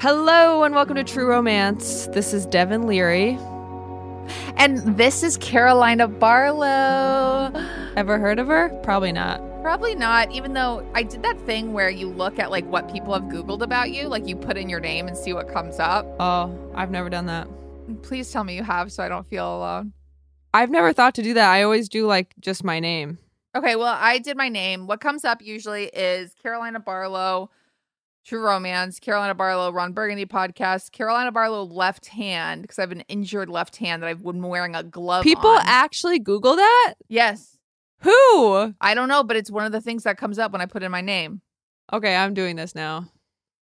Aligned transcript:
Hello 0.00 0.62
and 0.62 0.74
welcome 0.74 0.94
to 0.94 1.04
True 1.04 1.26
Romance. 1.26 2.06
This 2.06 2.32
is 2.32 2.46
Devin 2.46 2.86
Leary. 2.86 3.38
And 4.56 4.78
this 4.96 5.22
is 5.22 5.36
Carolina 5.36 6.08
Barlow. 6.08 7.52
Ever 7.96 8.18
heard 8.18 8.38
of 8.38 8.46
her? 8.46 8.70
Probably 8.82 9.12
not. 9.12 9.42
Probably 9.60 9.94
not, 9.94 10.32
even 10.32 10.54
though 10.54 10.90
I 10.94 11.02
did 11.02 11.22
that 11.22 11.38
thing 11.42 11.74
where 11.74 11.90
you 11.90 12.08
look 12.08 12.38
at 12.38 12.50
like 12.50 12.64
what 12.64 12.90
people 12.90 13.12
have 13.12 13.24
Googled 13.24 13.60
about 13.60 13.90
you, 13.90 14.08
like 14.08 14.26
you 14.26 14.36
put 14.36 14.56
in 14.56 14.70
your 14.70 14.80
name 14.80 15.06
and 15.06 15.14
see 15.14 15.34
what 15.34 15.52
comes 15.52 15.78
up. 15.78 16.06
Oh, 16.18 16.58
I've 16.74 16.90
never 16.90 17.10
done 17.10 17.26
that. 17.26 17.46
Please 18.00 18.32
tell 18.32 18.42
me 18.42 18.56
you 18.56 18.62
have 18.62 18.90
so 18.90 19.02
I 19.02 19.10
don't 19.10 19.28
feel 19.28 19.58
alone. 19.58 19.92
I've 20.54 20.70
never 20.70 20.94
thought 20.94 21.14
to 21.16 21.22
do 21.22 21.34
that. 21.34 21.50
I 21.50 21.62
always 21.62 21.90
do 21.90 22.06
like 22.06 22.32
just 22.40 22.64
my 22.64 22.80
name. 22.80 23.18
Okay, 23.54 23.76
well, 23.76 23.94
I 24.00 24.18
did 24.18 24.38
my 24.38 24.48
name. 24.48 24.86
What 24.86 25.02
comes 25.02 25.26
up 25.26 25.42
usually 25.42 25.88
is 25.88 26.32
Carolina 26.42 26.80
Barlow, 26.80 27.50
True 28.30 28.42
Romance, 28.42 29.00
Carolina 29.00 29.34
Barlow, 29.34 29.72
Ron 29.72 29.92
Burgundy 29.92 30.24
podcast, 30.24 30.92
Carolina 30.92 31.32
Barlow 31.32 31.64
left 31.64 32.06
hand, 32.06 32.62
because 32.62 32.78
I 32.78 32.82
have 32.82 32.92
an 32.92 33.00
injured 33.08 33.48
left 33.48 33.74
hand 33.78 34.04
that 34.04 34.06
I've 34.06 34.22
been 34.22 34.40
wearing 34.40 34.76
a 34.76 34.84
glove 34.84 35.24
People 35.24 35.50
on. 35.50 35.62
actually 35.64 36.20
Google 36.20 36.54
that? 36.54 36.94
Yes. 37.08 37.58
Who? 38.02 38.72
I 38.80 38.94
don't 38.94 39.08
know, 39.08 39.24
but 39.24 39.36
it's 39.36 39.50
one 39.50 39.66
of 39.66 39.72
the 39.72 39.80
things 39.80 40.04
that 40.04 40.16
comes 40.16 40.38
up 40.38 40.52
when 40.52 40.60
I 40.60 40.66
put 40.66 40.84
in 40.84 40.92
my 40.92 41.00
name. 41.00 41.40
Okay, 41.92 42.14
I'm 42.14 42.32
doing 42.32 42.54
this 42.54 42.76
now. 42.76 43.08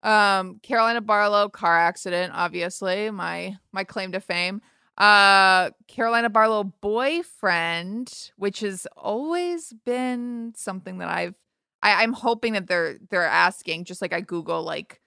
Um, 0.02 0.60
Carolina 0.60 1.02
Barlow 1.02 1.50
car 1.50 1.78
accident, 1.78 2.32
obviously 2.34 3.10
my 3.10 3.58
my 3.70 3.84
claim 3.84 4.12
to 4.12 4.20
fame. 4.20 4.62
Uh, 4.96 5.72
Carolina 5.88 6.30
Barlow 6.30 6.64
boyfriend, 6.64 8.30
which 8.36 8.60
has 8.60 8.86
always 8.96 9.74
been 9.84 10.54
something 10.56 10.96
that 10.98 11.10
I've 11.10 11.36
I, 11.84 12.02
I'm 12.02 12.14
hoping 12.14 12.54
that 12.54 12.66
they're 12.66 12.96
they're 13.10 13.22
asking, 13.22 13.84
just 13.84 14.02
like 14.02 14.12
I 14.12 14.20
Google 14.20 14.62
like, 14.64 15.00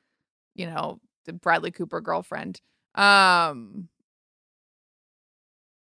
you 0.56 0.68
know, 0.68 1.00
the 1.26 1.34
Bradley 1.34 1.72
Cooper 1.72 2.00
girlfriend. 2.00 2.62
Um, 2.96 3.90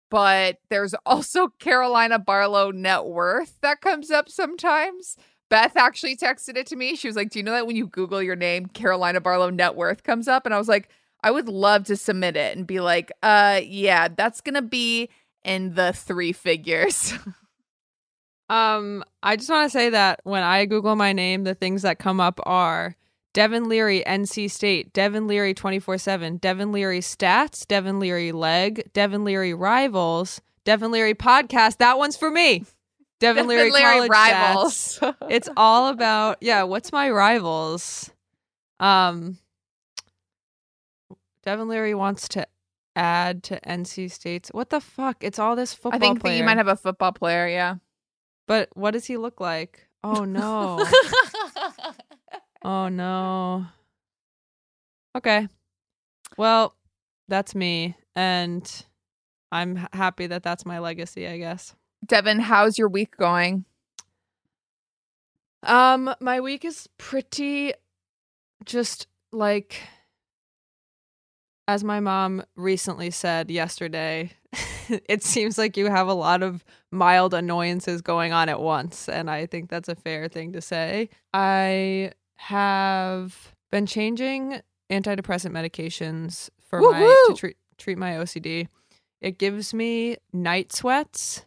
but 0.09 0.57
there's 0.69 0.95
also 1.05 1.49
Carolina 1.59 2.19
Barlow 2.19 2.71
net 2.71 3.05
worth 3.05 3.57
that 3.61 3.79
comes 3.79 4.11
up 4.11 4.27
sometimes. 4.27 5.15
Beth 5.49 5.77
actually 5.77 6.17
texted 6.17 6.57
it 6.57 6.67
to 6.67 6.75
me. 6.75 6.95
She 6.95 7.07
was 7.07 7.15
like, 7.15 7.29
Do 7.29 7.39
you 7.39 7.43
know 7.43 7.53
that 7.53 7.67
when 7.67 7.77
you 7.77 7.87
Google 7.87 8.21
your 8.21 8.35
name, 8.35 8.65
Carolina 8.65 9.21
Barlow 9.21 9.51
net 9.51 9.75
worth 9.75 10.03
comes 10.03 10.27
up? 10.27 10.45
And 10.45 10.53
I 10.53 10.57
was 10.57 10.67
like, 10.67 10.89
I 11.23 11.31
would 11.31 11.47
love 11.47 11.85
to 11.85 11.95
submit 11.95 12.35
it 12.35 12.57
and 12.57 12.67
be 12.67 12.79
like, 12.79 13.11
uh, 13.23 13.61
yeah, 13.63 14.07
that's 14.09 14.41
gonna 14.41 14.61
be 14.61 15.09
in 15.43 15.75
the 15.75 15.93
three 15.93 16.33
figures. 16.33 17.13
Um, 18.49 19.03
I 19.21 19.35
just 19.35 19.49
want 19.49 19.69
to 19.69 19.77
say 19.77 19.89
that 19.89 20.21
when 20.23 20.43
I 20.43 20.65
Google 20.65 20.95
my 20.95 21.13
name, 21.13 21.43
the 21.43 21.55
things 21.55 21.81
that 21.81 21.99
come 21.99 22.19
up 22.19 22.39
are 22.45 22.95
Devin 23.33 23.67
Leary, 23.67 24.03
NC 24.07 24.49
State, 24.49 24.93
Devin 24.93 25.27
Leary 25.27 25.53
24 25.53 25.97
7, 25.97 26.37
Devin 26.37 26.71
Leary 26.71 27.01
Stats, 27.01 27.67
Devin 27.67 27.99
Leary 27.99 28.31
Leg, 28.31 28.89
Devin 28.93 29.23
Leary 29.23 29.53
Rivals, 29.53 30.41
Devin 30.63 30.91
Leary 30.91 31.13
Podcast. 31.13 31.77
That 31.77 31.97
one's 31.97 32.17
for 32.17 32.31
me. 32.31 32.65
Devin 33.19 33.47
Leary, 33.47 33.71
College 33.71 34.09
rivals. 34.09 34.99
Stats. 34.99 35.15
It's 35.29 35.49
all 35.57 35.87
about, 35.89 36.37
yeah, 36.41 36.63
what's 36.63 36.91
my 36.91 37.09
rivals? 37.09 38.11
Um, 38.79 39.37
Devin 41.43 41.67
Leary 41.67 41.95
wants 41.95 42.27
to 42.29 42.47
add 42.95 43.43
to 43.43 43.59
NC 43.61 44.11
State's. 44.11 44.49
What 44.49 44.69
the 44.69 44.81
fuck? 44.81 45.17
It's 45.21 45.39
all 45.39 45.55
this 45.55 45.73
football 45.73 45.95
I 45.95 45.99
think 45.99 46.21
that 46.23 46.35
you 46.35 46.43
might 46.43 46.57
have 46.57 46.67
a 46.67 46.75
football 46.75 47.11
player, 47.11 47.47
yeah. 47.47 47.75
But 48.47 48.69
what 48.73 48.91
does 48.91 49.05
he 49.05 49.17
look 49.17 49.39
like? 49.39 49.87
Oh 50.03 50.23
no. 50.23 50.83
oh 52.63 52.87
no. 52.87 53.65
Okay. 55.15 55.47
Well, 56.37 56.75
that's 57.27 57.53
me 57.53 57.95
and 58.15 58.85
I'm 59.51 59.87
happy 59.93 60.27
that 60.27 60.43
that's 60.43 60.65
my 60.65 60.79
legacy, 60.79 61.27
I 61.27 61.37
guess. 61.37 61.75
Devin, 62.05 62.39
how's 62.39 62.77
your 62.77 62.89
week 62.89 63.17
going? 63.17 63.65
Um 65.63 66.13
my 66.19 66.39
week 66.39 66.63
is 66.63 66.87
pretty 66.97 67.73
just 68.63 69.07
like 69.31 69.81
as 71.67 71.83
my 71.83 71.99
mom 71.99 72.43
recently 72.55 73.11
said 73.11 73.51
yesterday, 73.51 74.31
it 75.09 75.23
seems 75.23 75.57
like 75.57 75.77
you 75.77 75.87
have 75.87 76.07
a 76.07 76.13
lot 76.13 76.43
of 76.43 76.63
mild 76.91 77.33
annoyances 77.33 78.01
going 78.01 78.33
on 78.33 78.49
at 78.49 78.61
once. 78.61 79.09
And 79.09 79.29
I 79.29 79.45
think 79.45 79.69
that's 79.69 79.89
a 79.89 79.95
fair 79.95 80.27
thing 80.27 80.53
to 80.53 80.61
say. 80.61 81.09
I 81.33 82.11
have 82.37 83.53
been 83.71 83.85
changing 83.85 84.61
antidepressant 84.89 85.51
medications 85.51 86.49
for 86.59 86.81
my 86.81 87.25
to 87.27 87.33
treat 87.35 87.57
treat 87.77 87.97
my 87.97 88.13
OCD. 88.13 88.67
It 89.21 89.37
gives 89.37 89.73
me 89.73 90.17
night 90.31 90.71
sweats. 90.71 91.45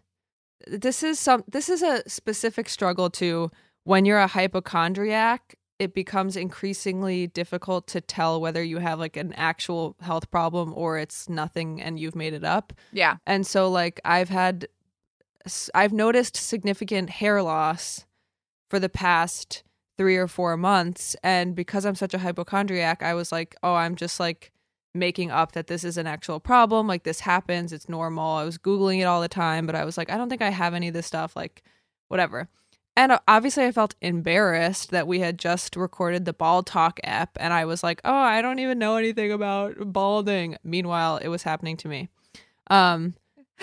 This 0.67 1.03
is 1.03 1.19
some 1.19 1.45
this 1.49 1.69
is 1.69 1.83
a 1.83 2.09
specific 2.09 2.69
struggle 2.69 3.11
to 3.11 3.51
when 3.85 4.05
you're 4.05 4.19
a 4.19 4.27
hypochondriac 4.27 5.55
it 5.81 5.95
becomes 5.95 6.37
increasingly 6.37 7.27
difficult 7.27 7.87
to 7.87 8.03
tell 8.03 8.39
whether 8.39 8.63
you 8.63 8.79
have 8.79 8.99
like 8.99 9.17
an 9.17 9.33
actual 9.33 9.97
health 10.03 10.31
problem 10.31 10.75
or 10.77 10.99
it's 10.99 11.27
nothing 11.27 11.81
and 11.81 11.99
you've 11.99 12.15
made 12.15 12.35
it 12.35 12.45
up. 12.45 12.75
Yeah. 12.93 13.17
And 13.27 13.47
so 13.47 13.69
like 13.71 13.99
I've 14.05 14.29
had 14.29 14.69
I've 15.75 15.95
noticed 15.95 16.37
significant 16.37 17.09
hair 17.09 17.43
loss 17.43 18.05
for 18.69 18.79
the 18.79 18.91
past 18.91 19.63
three 19.97 20.19
or 20.19 20.29
four 20.29 20.59
months. 20.59 21.17
And 21.23 21.57
because 21.57 21.87
I'm 21.87 21.95
such 21.95 22.13
a 22.13 22.19
hypochondriac, 22.19 23.03
I 23.03 23.15
was 23.15 23.33
like, 23.33 23.57
oh, 23.63 23.75
I'm 23.75 23.97
just 23.97 24.21
like 24.21 24.53
making 24.95 25.31
up 25.31 25.53
that 25.53 25.69
this 25.69 25.83
is 25.83 25.97
an 25.97 26.07
actual 26.07 26.41
problem. 26.41 26.87
Like 26.87 27.05
this 27.05 27.21
happens, 27.21 27.73
it's 27.73 27.89
normal. 27.89 28.35
I 28.35 28.45
was 28.45 28.59
Googling 28.59 29.01
it 29.01 29.05
all 29.05 29.23
the 29.23 29.29
time, 29.29 29.65
but 29.65 29.75
I 29.75 29.87
was 29.87 29.97
like, 29.97 30.11
I 30.11 30.19
don't 30.19 30.29
think 30.29 30.43
I 30.43 30.51
have 30.51 30.75
any 30.75 30.89
of 30.89 30.95
this 30.95 31.07
stuff. 31.07 31.35
Like, 31.35 31.63
whatever. 32.09 32.51
And 33.01 33.13
uh, 33.13 33.19
obviously, 33.27 33.65
I 33.65 33.73
felt 33.73 33.95
embarrassed 34.03 34.91
that 34.91 35.07
we 35.07 35.21
had 35.21 35.39
just 35.39 35.75
recorded 35.75 36.27
the 36.27 36.35
Bald 36.35 36.67
Talk 36.67 37.01
app, 37.03 37.31
and 37.41 37.51
I 37.55 37.65
was 37.65 37.83
like, 37.83 38.03
"Oh, 38.05 38.13
I 38.13 38.43
don't 38.43 38.59
even 38.59 38.79
know 38.79 38.97
anything 38.97 39.33
about 39.33 39.91
balding." 39.91 40.59
Meanwhile, 40.63 41.17
it 41.17 41.29
was 41.29 41.43
happening 41.43 41.79
to 41.79 41.89
me. 41.89 42.11
Um, 42.69 43.15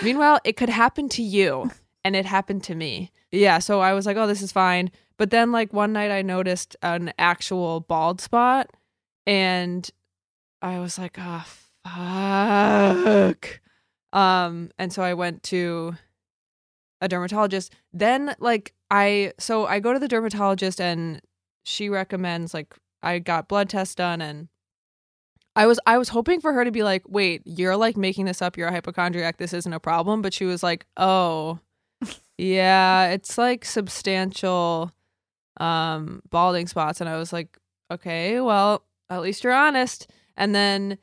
meanwhile, 0.01 0.39
it 0.43 0.57
could 0.57 0.69
happen 0.69 1.07
to 1.09 1.21
you, 1.21 1.69
and 2.03 2.15
it 2.15 2.25
happened 2.25 2.63
to 2.63 2.73
me. 2.73 3.11
Yeah, 3.31 3.59
so 3.59 3.79
I 3.79 3.93
was 3.93 4.07
like, 4.07 4.17
"Oh, 4.17 4.25
this 4.25 4.41
is 4.41 4.51
fine." 4.51 4.89
But 5.17 5.29
then, 5.29 5.51
like 5.51 5.71
one 5.71 5.93
night, 5.93 6.09
I 6.09 6.23
noticed 6.23 6.75
an 6.81 7.13
actual 7.19 7.81
bald 7.81 8.19
spot, 8.19 8.71
and 9.27 9.87
I 10.63 10.79
was 10.79 10.97
like, 10.97 11.15
"Oh, 11.19 11.45
fuck." 11.85 13.59
Um, 14.13 14.71
and 14.79 14.91
so 14.91 15.03
I 15.03 15.13
went 15.13 15.43
to 15.43 15.95
a 17.01 17.07
dermatologist. 17.07 17.71
Then 17.93 18.35
like 18.39 18.73
I 18.89 19.33
so 19.37 19.65
I 19.65 19.79
go 19.79 19.93
to 19.93 19.99
the 19.99 20.07
dermatologist 20.07 20.79
and 20.79 21.21
she 21.65 21.89
recommends 21.89 22.53
like 22.53 22.73
I 23.03 23.19
got 23.19 23.47
blood 23.47 23.69
tests 23.69 23.95
done 23.95 24.21
and 24.21 24.47
I 25.55 25.65
was 25.65 25.79
I 25.87 25.97
was 25.97 26.09
hoping 26.09 26.39
for 26.39 26.53
her 26.53 26.63
to 26.63 26.71
be 26.71 26.83
like, 26.83 27.03
"Wait, 27.07 27.41
you're 27.45 27.75
like 27.75 27.97
making 27.97 28.25
this 28.25 28.43
up. 28.43 28.57
You're 28.57 28.67
a 28.67 28.71
hypochondriac. 28.71 29.37
This 29.37 29.53
isn't 29.53 29.73
a 29.73 29.79
problem." 29.79 30.21
But 30.21 30.33
she 30.33 30.45
was 30.45 30.61
like, 30.61 30.85
"Oh, 30.97 31.59
yeah, 32.37 33.07
it's 33.09 33.37
like 33.37 33.65
substantial 33.65 34.91
um 35.59 36.21
balding 36.29 36.67
spots." 36.67 37.01
And 37.01 37.09
I 37.09 37.17
was 37.17 37.33
like, 37.33 37.57
"Okay, 37.91 38.39
well, 38.39 38.83
at 39.09 39.21
least 39.21 39.43
you're 39.43 39.53
honest." 39.53 40.07
And 40.37 40.53
then 40.53 40.99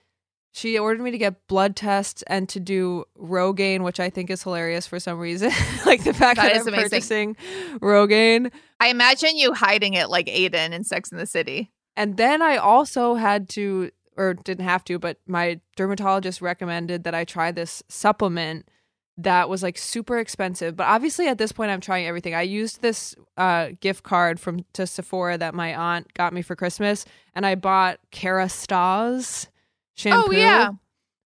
she 0.54 0.78
ordered 0.78 1.02
me 1.02 1.10
to 1.10 1.18
get 1.18 1.48
blood 1.48 1.74
tests 1.74 2.22
and 2.28 2.48
to 2.48 2.60
do 2.60 3.04
Rogaine, 3.18 3.82
which 3.82 3.98
I 3.98 4.08
think 4.08 4.30
is 4.30 4.44
hilarious 4.44 4.86
for 4.86 5.00
some 5.00 5.18
reason. 5.18 5.50
like 5.84 6.04
the 6.04 6.14
fact 6.14 6.36
That 6.36 6.54
I'm 6.54 6.68
amazing. 6.68 7.34
purchasing 7.34 7.36
Rogaine. 7.80 8.52
I 8.78 8.88
imagine 8.88 9.36
you 9.36 9.52
hiding 9.52 9.94
it 9.94 10.10
like 10.10 10.28
Aidan 10.28 10.72
in 10.72 10.84
Sex 10.84 11.10
in 11.10 11.18
the 11.18 11.26
City. 11.26 11.72
And 11.96 12.16
then 12.16 12.40
I 12.40 12.56
also 12.56 13.16
had 13.16 13.48
to, 13.50 13.90
or 14.16 14.34
didn't 14.34 14.64
have 14.64 14.84
to, 14.84 14.98
but 15.00 15.18
my 15.26 15.60
dermatologist 15.76 16.40
recommended 16.40 17.02
that 17.02 17.16
I 17.16 17.24
try 17.24 17.50
this 17.50 17.82
supplement 17.88 18.68
that 19.16 19.48
was 19.48 19.60
like 19.60 19.76
super 19.76 20.18
expensive. 20.20 20.76
But 20.76 20.86
obviously, 20.86 21.26
at 21.26 21.38
this 21.38 21.50
point, 21.50 21.72
I'm 21.72 21.80
trying 21.80 22.06
everything. 22.06 22.36
I 22.36 22.42
used 22.42 22.80
this 22.80 23.16
uh, 23.36 23.70
gift 23.80 24.04
card 24.04 24.38
from 24.38 24.64
to 24.74 24.86
Sephora 24.86 25.36
that 25.38 25.52
my 25.52 25.74
aunt 25.74 26.14
got 26.14 26.32
me 26.32 26.42
for 26.42 26.54
Christmas, 26.54 27.04
and 27.34 27.44
I 27.44 27.56
bought 27.56 27.98
Kerastase 28.12 29.48
shampoo. 29.94 30.28
Oh 30.28 30.30
yeah. 30.32 30.70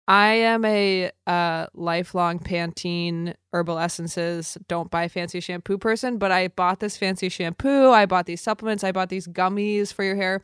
I 0.08 0.28
am 0.28 0.64
a 0.64 1.10
uh, 1.26 1.66
lifelong 1.74 2.38
Pantene 2.38 3.34
herbal 3.52 3.78
essences, 3.78 4.56
don't 4.66 4.90
buy 4.90 5.06
fancy 5.06 5.38
shampoo 5.38 5.76
person, 5.76 6.16
but 6.16 6.32
I 6.32 6.48
bought 6.48 6.80
this 6.80 6.96
fancy 6.96 7.28
shampoo. 7.28 7.90
I 7.90 8.06
bought 8.06 8.24
these 8.24 8.40
supplements. 8.40 8.82
I 8.82 8.92
bought 8.92 9.10
these 9.10 9.28
gummies 9.28 9.92
for 9.92 10.04
your 10.04 10.16
hair. 10.16 10.42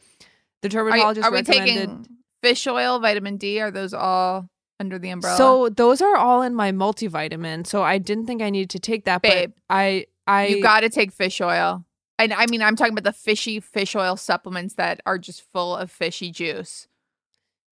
The 0.60 0.68
Are, 0.68 0.70
dermatologist 0.70 1.26
are 1.26 1.30
we 1.30 1.38
recommended. 1.38 1.74
taking 1.74 2.06
fish 2.42 2.66
oil, 2.66 2.98
vitamin 2.98 3.38
D? 3.38 3.58
Are 3.62 3.70
those 3.70 3.94
all 3.94 4.50
under 4.78 4.98
the 4.98 5.08
umbrella? 5.08 5.38
So 5.38 5.70
those 5.70 6.02
are 6.02 6.14
all 6.16 6.42
in 6.42 6.54
my 6.54 6.70
multivitamin. 6.70 7.66
So 7.66 7.82
I 7.82 7.96
didn't 7.96 8.26
think 8.26 8.42
I 8.42 8.50
needed 8.50 8.70
to 8.70 8.78
take 8.78 9.04
that, 9.06 9.22
Babe, 9.22 9.52
but 9.68 9.74
I 9.74 10.06
I 10.26 10.48
you 10.48 10.62
got 10.62 10.80
to 10.80 10.90
take 10.90 11.10
fish 11.10 11.40
oil. 11.40 11.86
And 12.18 12.34
I 12.34 12.46
mean, 12.46 12.62
I'm 12.62 12.76
talking 12.76 12.92
about 12.92 13.04
the 13.04 13.12
fishy 13.12 13.60
fish 13.60 13.96
oil 13.96 14.16
supplements 14.16 14.74
that 14.74 15.00
are 15.06 15.18
just 15.18 15.42
full 15.52 15.74
of 15.74 15.90
fishy 15.90 16.30
juice. 16.30 16.86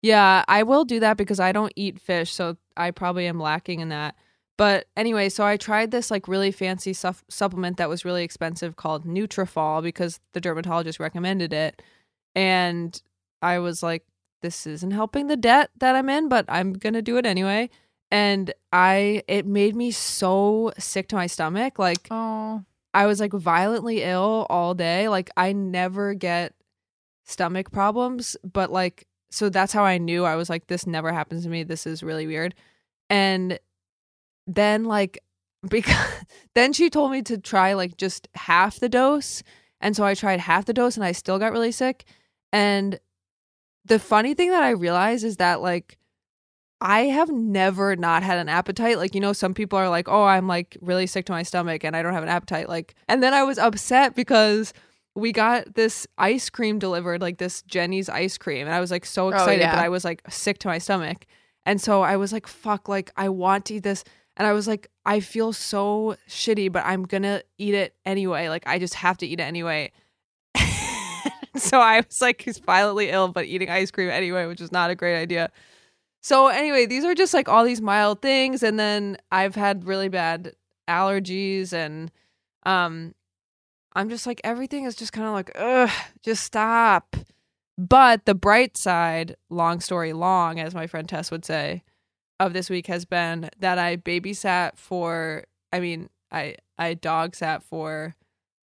Yeah, 0.03 0.45
I 0.49 0.63
will 0.63 0.85
do 0.85 1.01
that 1.01 1.17
because 1.17 1.41
I 1.41 1.53
don't 1.53 1.73
eat 1.77 2.01
fish, 2.01 2.33
so 2.33 2.57
I 2.77 2.91
probably 2.91 3.27
am 3.27 3.39
lacking 3.39 3.81
in 3.81 3.91
that. 3.91 4.15
But 4.57 4.87
anyway, 4.97 5.29
so 5.29 5.45
I 5.45 5.57
tried 5.57 5.91
this 5.91 6.11
like 6.11 6.29
really 6.29 6.51
fancy 6.53 6.93
suff- 6.93 7.25
supplement 7.29 7.77
that 7.79 7.89
was 7.89 8.05
really 8.05 8.25
expensive 8.25 8.77
called 8.77 9.05
Nutrafol 9.05 9.83
because 9.83 10.21
the 10.33 10.41
dermatologist 10.41 11.01
recommended 11.01 11.53
it, 11.53 11.83
and 12.35 13.01
I 13.43 13.59
was 13.59 13.83
like, 13.83 14.05
this 14.43 14.67
isn't 14.67 14.91
helping 14.93 15.27
the 15.27 15.37
debt 15.37 15.71
that 15.79 15.97
I'm 15.97 16.09
in, 16.09 16.29
but 16.29 16.45
I'm 16.49 16.73
gonna 16.73 17.03
do 17.03 17.17
it 17.17 17.27
anyway. 17.27 17.71
And 18.13 18.53
I, 18.73 19.23
it 19.29 19.47
made 19.47 19.77
me 19.77 19.93
so 19.93 20.73
sick 20.79 21.09
to 21.09 21.17
my 21.17 21.27
stomach, 21.27 21.79
like. 21.79 22.09
Oh, 22.11 22.65
I 22.93 23.07
was 23.07 23.21
like 23.21 23.33
violently 23.33 24.03
ill 24.03 24.47
all 24.51 24.75
day. 24.75 25.09
Like 25.09 25.31
I 25.37 25.53
never 25.53 26.15
get 26.15 26.55
stomach 27.25 27.71
problems, 27.71 28.37
but 28.43 28.73
like 28.73 29.07
so 29.31 29.49
that's 29.49 29.73
how 29.73 29.85
I 29.85 29.99
knew 29.99 30.25
I 30.25 30.37
was 30.37 30.51
like 30.51 30.67
this 30.67 30.87
never 30.87 31.13
happens 31.13 31.45
to 31.45 31.49
me. 31.49 31.63
This 31.63 31.87
is 31.87 32.03
really 32.03 32.27
weird. 32.27 32.55
And 33.09 33.59
then 34.47 34.85
like 34.85 35.23
because 35.69 36.25
then 36.55 36.73
she 36.73 36.89
told 36.91 37.13
me 37.13 37.23
to 37.23 37.39
try 37.39 37.75
like 37.75 37.97
just 37.97 38.29
half 38.35 38.81
the 38.81 38.89
dose. 38.89 39.43
And 39.81 39.97
so 39.97 40.05
I 40.05 40.15
tried 40.15 40.41
half 40.41 40.65
the 40.65 40.73
dose 40.73 40.97
and 40.97 41.05
I 41.05 41.13
still 41.13 41.39
got 41.39 41.53
really 41.53 41.73
sick. 41.73 42.05
And 42.53 42.99
the 43.85 43.99
funny 43.99 44.35
thing 44.35 44.51
that 44.51 44.63
I 44.63 44.71
realized 44.71 45.25
is 45.25 45.37
that 45.37 45.61
like 45.61 45.99
I 46.81 47.03
have 47.03 47.31
never 47.31 47.95
not 47.95 48.23
had 48.23 48.39
an 48.39 48.49
appetite. 48.49 48.97
Like, 48.97 49.15
you 49.15 49.21
know, 49.21 49.35
some 49.35 49.53
people 49.53 49.79
are 49.79 49.91
like, 49.91 50.09
oh, 50.09 50.25
I'm 50.25 50.47
like 50.47 50.79
really 50.81 51.07
sick 51.07 51.27
to 51.27 51.33
my 51.33 51.43
stomach 51.43 51.85
and 51.85 51.95
I 51.95 52.03
don't 52.03 52.15
have 52.15 52.23
an 52.23 52.31
appetite. 52.31 52.69
Like, 52.69 52.95
and 53.07 53.23
then 53.23 53.35
I 53.35 53.43
was 53.43 53.59
upset 53.59 54.15
because 54.15 54.73
we 55.21 55.33
got 55.33 55.75
this 55.75 56.07
ice 56.19 56.51
cream 56.51 56.79
delivered, 56.79 57.21
like 57.21 57.39
this 57.39 57.63
Jeni's 57.63 58.09
ice 58.09 58.39
cream. 58.39 58.67
And 58.67 58.75
I 58.75 58.81
was 58.81 58.91
like 58.91 59.05
so 59.05 59.29
excited, 59.29 59.61
yeah. 59.61 59.75
but 59.75 59.85
I 59.85 59.89
was 59.89 60.05
like 60.05 60.23
sick 60.29 60.59
to 60.61 60.69
my 60.69 60.79
stomach. 60.79 61.27
And 61.67 61.81
so 61.81 62.03
I 62.03 62.17
was 62.17 62.33
like, 62.33 62.47
fuck, 62.47 62.89
like 62.89 63.11
I 63.17 63.29
want 63.29 63.67
to 63.67 63.75
eat 63.75 63.83
this. 63.83 64.05
And 64.37 64.47
I 64.47 64.53
was 64.53 64.67
like, 64.67 64.89
I 65.05 65.21
feel 65.21 65.53
so 65.53 66.17
shitty, 66.29 66.73
but 66.73 66.85
I'm 66.87 67.05
gonna 67.05 67.43
eat 67.59 67.75
it 67.75 67.95
anyway. 68.07 68.49
Like, 68.49 68.67
I 68.67 68.79
just 68.79 68.95
have 68.95 69.19
to 69.19 69.27
eat 69.27 69.39
it 69.39 69.43
anyway. 69.43 69.93
so 71.57 71.79
I 71.81 72.01
was 72.01 72.23
like, 72.23 72.41
he's 72.41 72.59
violently 72.59 73.11
ill, 73.11 73.29
but 73.29 73.45
eating 73.45 73.69
ice 73.69 73.91
cream 73.91 74.09
anyway, 74.09 74.47
which 74.47 74.61
is 74.61 74.73
not 74.73 74.91
a 74.91 74.95
great 74.95 75.21
idea. 75.21 75.51
So 76.23 76.49
anyway, 76.49 76.87
these 76.87 77.05
are 77.05 77.15
just 77.15 77.35
like 77.35 77.49
all 77.49 77.65
these 77.65 77.81
mild 77.81 78.23
things, 78.23 78.63
and 78.63 78.79
then 78.79 79.19
I've 79.31 79.55
had 79.55 79.87
really 79.87 80.09
bad 80.09 80.55
allergies, 80.89 81.73
and 81.73 82.11
um, 82.65 83.15
I'm 83.95 84.09
just 84.09 84.27
like 84.27 84.41
everything 84.45 84.85
is 84.85 84.95
just 84.95 85.13
kind 85.13 85.27
of 85.27 85.35
like, 85.35 85.51
ugh, 85.57 85.91
just 86.23 86.45
stop. 86.45 87.17
But 87.77 88.27
the 88.27 88.35
bright 88.35 88.77
side, 88.77 89.37
long 89.49 89.81
story 89.81 90.13
long, 90.13 90.61
as 90.61 90.75
my 90.75 90.87
friend 90.87 91.09
Tess 91.09 91.31
would 91.31 91.45
say, 91.45 91.83
of 92.39 92.53
this 92.53 92.71
week 92.71 92.87
has 92.87 93.05
been 93.05 93.51
that 93.59 93.79
I 93.79 93.97
babysat 93.97 94.77
for. 94.77 95.45
I 95.73 95.81
mean, 95.81 96.09
I 96.31 96.57
I 96.79 96.95
dog 96.95 97.35
sat 97.35 97.63
for 97.63 98.15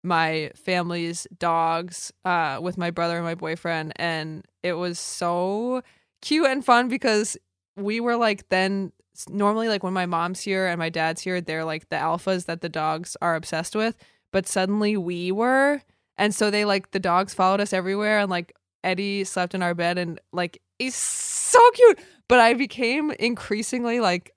my 0.03 0.53
family's 0.55 1.27
dogs 1.39 2.13
uh, 2.25 2.59
with 2.63 2.79
my 2.79 2.91
brother 2.91 3.17
and 3.17 3.25
my 3.25 3.35
boyfriend, 3.35 3.93
and 3.97 4.47
it 4.63 4.75
was 4.75 4.99
so 4.99 5.83
cute 6.23 6.47
and 6.47 6.65
fun 6.65 6.89
because 6.89 7.37
we 7.77 8.01
were 8.01 8.17
like 8.17 8.49
then 8.49 8.93
normally 9.29 9.69
like 9.69 9.83
when 9.83 9.93
my 9.93 10.07
mom's 10.07 10.41
here 10.41 10.67
and 10.67 10.79
my 10.79 10.89
dad's 10.91 11.23
here 11.23 11.41
they're 11.41 11.65
like 11.65 11.89
the 11.89 11.97
alphas 11.97 12.47
that 12.47 12.61
the 12.61 12.69
dogs 12.69 13.17
are 13.23 13.35
obsessed 13.35 13.75
with 13.75 13.97
but 14.33 14.47
suddenly 14.47 14.97
we 14.97 15.33
were. 15.33 15.83
And 16.19 16.35
so 16.35 16.51
they 16.51 16.65
like 16.65 16.91
the 16.93 16.99
dogs 16.99 17.35
followed 17.35 17.61
us 17.61 17.73
everywhere 17.73 18.19
and 18.19 18.31
like 18.31 18.55
eddie 18.85 19.25
slept 19.25 19.55
in 19.55 19.63
our 19.63 19.75
bed 19.75 19.99
and 19.99 20.21
like 20.33 20.61
he's 20.79 20.95
so 20.95 21.59
cute. 21.73 21.99
But 22.29 22.41
i 22.41 22.55
became 22.55 23.11
increasingly 23.13 24.01
like 24.01 24.33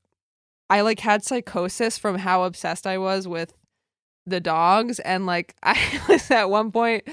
i 0.69 0.81
like 0.81 0.99
had 0.99 1.23
psychosis 1.23 1.97
from 1.97 2.17
how 2.17 2.43
obsessed 2.43 2.85
i 2.85 2.97
was 2.97 3.27
with 3.27 3.53
the 4.25 4.39
dogs. 4.39 4.99
And 4.99 5.25
like 5.25 5.55
i 5.63 6.01
was 6.07 6.29
at 6.31 6.49
one 6.49 6.71
point 6.71 7.03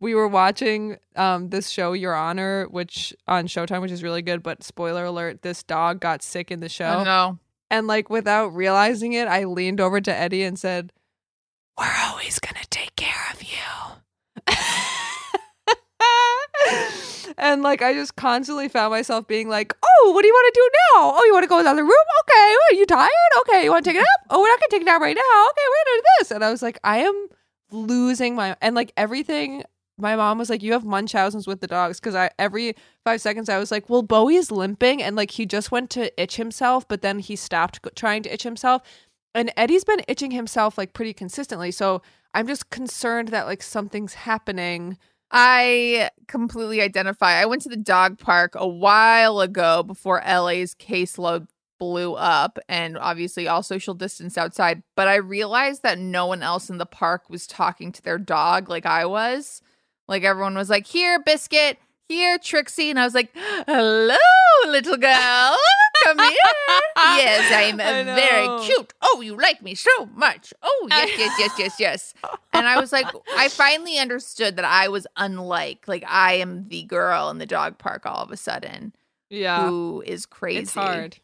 we 0.00 0.14
were 0.14 0.28
watching 0.28 0.96
um 1.16 1.50
this 1.50 1.68
show 1.68 1.92
your 1.92 2.14
honor 2.14 2.66
which 2.70 3.14
on 3.28 3.46
showtime 3.46 3.80
which 3.82 3.90
is 3.92 4.02
really 4.02 4.22
good 4.22 4.42
but 4.42 4.62
spoiler 4.64 5.04
alert 5.04 5.42
this 5.42 5.62
dog 5.62 6.00
got 6.00 6.22
sick 6.22 6.50
in 6.50 6.60
the 6.60 6.68
show. 6.68 6.98
Oh 7.00 7.04
no. 7.04 7.38
and 7.70 7.86
like 7.86 8.08
without 8.10 8.48
realizing 8.54 9.12
it 9.12 9.28
i 9.28 9.44
leaned 9.44 9.80
over 9.80 10.00
to 10.00 10.14
eddie 10.14 10.42
and 10.44 10.58
said 10.58 10.92
we're 11.78 11.94
always 12.00 12.38
gonna 12.38 12.64
take 12.70 12.96
care 12.96 13.26
of 13.32 13.42
you. 13.42 14.46
And 17.38 17.62
like 17.62 17.82
i 17.82 17.92
just 17.92 18.16
constantly 18.16 18.68
found 18.68 18.90
myself 18.92 19.26
being 19.26 19.48
like 19.48 19.74
oh 19.82 20.12
what 20.12 20.22
do 20.22 20.28
you 20.28 20.34
want 20.34 20.54
to 20.54 20.60
do 20.60 20.70
now? 20.74 21.12
Oh 21.16 21.24
you 21.24 21.32
want 21.32 21.44
to 21.44 21.48
go 21.48 21.58
in 21.58 21.64
the 21.64 21.70
other 21.70 21.82
room? 21.82 21.90
Okay 21.90 22.34
oh, 22.36 22.68
are 22.70 22.74
you 22.74 22.86
tired? 22.86 23.08
Okay 23.40 23.64
you 23.64 23.70
want 23.70 23.84
to 23.84 23.90
take 23.90 23.98
a 23.98 24.00
nap? 24.00 24.08
Oh 24.30 24.40
we're 24.40 24.48
not 24.48 24.60
gonna 24.60 24.68
take 24.70 24.82
a 24.82 24.84
nap 24.84 25.00
right 25.00 25.16
now. 25.16 25.46
Okay 25.50 25.62
we're 25.68 25.84
gonna 25.84 25.96
do 25.96 26.02
this. 26.18 26.30
And 26.30 26.44
i 26.44 26.50
was 26.50 26.62
like 26.62 26.78
i 26.84 26.98
am 26.98 27.28
losing 27.70 28.34
my 28.34 28.56
and 28.60 28.74
like 28.74 28.92
everything 28.96 29.64
my 29.98 30.16
mom 30.16 30.38
was 30.38 30.50
like 30.50 30.62
you 30.62 30.72
have 30.72 30.84
munchausen's 30.84 31.46
with 31.46 31.60
the 31.60 31.66
dogs. 31.66 31.98
Because 31.98 32.14
i 32.14 32.30
every 32.38 32.74
five 33.04 33.20
seconds 33.20 33.48
i 33.48 33.58
was 33.58 33.70
like 33.70 33.88
well 33.88 34.02
bowie 34.02 34.36
is 34.36 34.50
limping 34.50 35.02
and 35.02 35.16
like 35.16 35.32
he 35.32 35.46
just 35.46 35.70
went 35.70 35.90
to 35.90 36.20
itch 36.20 36.36
himself 36.36 36.86
but 36.86 37.02
then 37.02 37.18
he 37.18 37.34
stopped 37.34 37.80
trying 37.96 38.22
to 38.22 38.32
itch 38.32 38.42
himself 38.42 38.82
and 39.34 39.52
eddie's 39.56 39.84
been 39.84 40.02
itching 40.08 40.30
himself 40.30 40.76
like 40.76 40.92
pretty 40.92 41.12
consistently 41.12 41.70
so 41.70 42.02
i'm 42.34 42.46
just 42.46 42.70
concerned 42.70 43.28
that 43.28 43.46
like 43.46 43.62
something's 43.62 44.14
happening 44.14 44.96
I 45.32 46.10
completely 46.28 46.82
identify. 46.82 47.32
I 47.32 47.46
went 47.46 47.62
to 47.62 47.70
the 47.70 47.76
dog 47.76 48.18
park 48.18 48.52
a 48.54 48.68
while 48.68 49.40
ago 49.40 49.82
before 49.82 50.22
LA's 50.26 50.74
caseload 50.74 51.46
blew 51.78 52.14
up 52.14 52.58
and 52.68 52.98
obviously 52.98 53.48
all 53.48 53.62
social 53.62 53.94
distance 53.94 54.36
outside, 54.36 54.82
but 54.94 55.08
I 55.08 55.16
realized 55.16 55.82
that 55.82 55.98
no 55.98 56.26
one 56.26 56.42
else 56.42 56.68
in 56.68 56.78
the 56.78 56.86
park 56.86 57.28
was 57.30 57.46
talking 57.46 57.92
to 57.92 58.02
their 58.02 58.18
dog 58.18 58.68
like 58.68 58.86
I 58.86 59.06
was. 59.06 59.62
Like 60.06 60.22
everyone 60.22 60.54
was 60.54 60.68
like, 60.68 60.86
"Here, 60.86 61.18
biscuit. 61.18 61.78
Here, 62.12 62.38
Trixie." 62.38 62.90
And 62.90 62.98
I 62.98 63.04
was 63.04 63.14
like, 63.14 63.30
"Hello, 63.34 64.16
little 64.66 64.96
girl. 64.96 65.56
Come 66.04 66.18
here." 66.18 66.52
yes, 66.96 67.52
I'm 67.52 67.76
very 67.78 68.64
cute. 68.64 68.92
Oh, 69.02 69.20
you 69.20 69.36
like 69.36 69.62
me 69.62 69.74
so 69.74 70.06
much. 70.14 70.52
Oh, 70.62 70.86
yes, 70.90 71.10
yes, 71.18 71.32
yes, 71.38 71.58
yes, 71.58 71.80
yes. 71.80 72.14
And 72.52 72.66
I 72.66 72.78
was 72.80 72.92
like, 72.92 73.06
I 73.36 73.48
finally 73.48 73.98
understood 73.98 74.56
that 74.56 74.64
I 74.64 74.88
was 74.88 75.06
unlike, 75.16 75.86
like, 75.88 76.04
I 76.06 76.34
am 76.34 76.68
the 76.68 76.82
girl 76.84 77.30
in 77.30 77.38
the 77.38 77.46
dog 77.46 77.78
park 77.78 78.04
all 78.06 78.22
of 78.22 78.30
a 78.30 78.36
sudden 78.36 78.94
Yeah. 79.30 79.68
who 79.68 80.02
is 80.06 80.26
crazy. 80.26 80.60
It's 80.60 80.74
hard. 80.74 81.18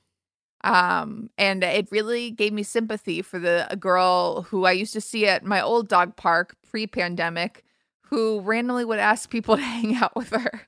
Um, 0.64 1.30
and 1.38 1.62
it 1.62 1.88
really 1.92 2.30
gave 2.30 2.52
me 2.52 2.62
sympathy 2.64 3.22
for 3.22 3.38
the 3.38 3.76
girl 3.78 4.42
who 4.42 4.64
I 4.64 4.72
used 4.72 4.92
to 4.94 5.00
see 5.00 5.26
at 5.26 5.44
my 5.44 5.60
old 5.62 5.88
dog 5.88 6.16
park 6.16 6.56
pre 6.68 6.86
pandemic 6.86 7.64
who 8.02 8.40
randomly 8.40 8.84
would 8.84 8.98
ask 8.98 9.30
people 9.30 9.56
to 9.58 9.62
hang 9.62 9.94
out 9.96 10.16
with 10.16 10.30
her. 10.30 10.67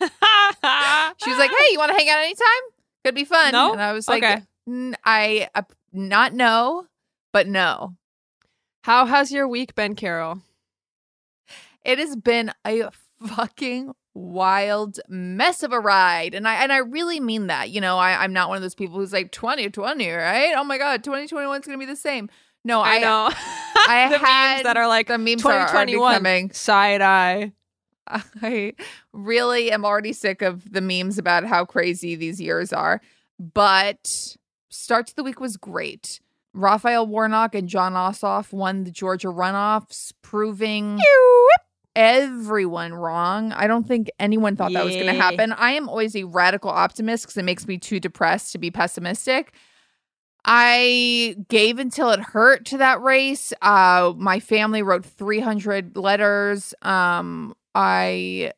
She 1.22 1.30
was 1.30 1.38
like, 1.38 1.50
Hey, 1.50 1.72
you 1.72 1.78
want 1.78 1.90
to 1.92 1.96
hang 1.98 2.08
out 2.08 2.18
anytime? 2.18 2.46
Could 3.04 3.14
be 3.14 3.24
fun. 3.24 3.52
No? 3.52 3.72
And 3.72 3.80
I 3.80 3.92
was 3.92 4.08
like, 4.08 4.22
Okay. 4.22 4.42
"N- 4.68 4.96
I, 5.04 5.48
uh, 5.54 5.62
not 5.92 6.34
no, 6.34 6.86
but 7.32 7.46
no. 7.46 7.94
How 8.82 9.06
has 9.06 9.32
your 9.32 9.48
week 9.48 9.74
been, 9.74 9.94
Carol? 9.94 10.40
It 11.84 11.98
has 11.98 12.16
been 12.16 12.52
a 12.66 12.90
fucking 13.26 13.92
wild 14.14 14.98
mess 15.08 15.62
of 15.62 15.72
a 15.72 15.78
ride. 15.80 16.34
And 16.34 16.48
I 16.48 16.62
and 16.62 16.72
I 16.72 16.78
really 16.78 17.20
mean 17.20 17.46
that. 17.48 17.70
You 17.70 17.80
know, 17.80 17.98
I, 17.98 18.22
I'm 18.24 18.32
not 18.32 18.48
one 18.48 18.56
of 18.56 18.62
those 18.62 18.74
people 18.74 18.96
who's 18.96 19.12
like 19.12 19.30
2020, 19.32 20.10
right? 20.10 20.54
Oh 20.56 20.64
my 20.64 20.78
god, 20.78 21.04
2021 21.04 21.60
is 21.60 21.66
gonna 21.66 21.78
be 21.78 21.84
the 21.86 21.96
same. 21.96 22.28
No, 22.64 22.80
I, 22.80 22.96
I 22.96 22.98
know. 22.98 23.30
I 23.88 24.08
the 24.10 24.18
had 24.18 24.54
memes 24.56 24.62
that 24.64 24.76
are 24.76 24.88
like 24.88 25.06
the 25.06 25.18
memes 25.18 25.44
are 25.44 25.52
already 25.52 25.92
2021 25.92 26.14
coming. 26.14 26.50
side 26.52 27.02
eye. 27.02 27.52
I 28.42 28.74
really 29.12 29.70
am 29.70 29.84
already 29.84 30.12
sick 30.12 30.42
of 30.42 30.70
the 30.72 30.80
memes 30.80 31.18
about 31.18 31.44
how 31.44 31.64
crazy 31.64 32.14
these 32.14 32.40
years 32.40 32.72
are. 32.72 33.00
But 33.38 34.36
start 34.70 35.08
to 35.08 35.16
the 35.16 35.24
week 35.24 35.40
was 35.40 35.56
great. 35.56 36.20
Raphael 36.54 37.06
Warnock 37.06 37.54
and 37.54 37.68
Jon 37.68 37.92
Ossoff 37.92 38.52
won 38.52 38.84
the 38.84 38.90
Georgia 38.90 39.28
runoffs, 39.28 40.12
proving 40.22 40.98
everyone 41.94 42.94
wrong. 42.94 43.52
I 43.52 43.66
don't 43.66 43.86
think 43.86 44.10
anyone 44.18 44.56
thought 44.56 44.72
that 44.72 44.84
was 44.84 44.94
going 44.94 45.06
to 45.06 45.14
happen. 45.14 45.52
I 45.52 45.72
am 45.72 45.88
always 45.88 46.16
a 46.16 46.24
radical 46.24 46.70
optimist 46.70 47.24
because 47.24 47.36
it 47.36 47.44
makes 47.44 47.66
me 47.66 47.78
too 47.78 48.00
depressed 48.00 48.52
to 48.52 48.58
be 48.58 48.70
pessimistic. 48.70 49.54
I 50.46 51.36
gave 51.48 51.78
until 51.78 52.10
it 52.10 52.20
hurt 52.20 52.66
to 52.66 52.78
that 52.78 53.02
race. 53.02 53.52
Uh, 53.60 54.12
my 54.16 54.38
family 54.38 54.82
wrote 54.82 55.04
300 55.04 55.96
letters. 55.96 56.72
Um, 56.82 57.56
I 57.78 58.52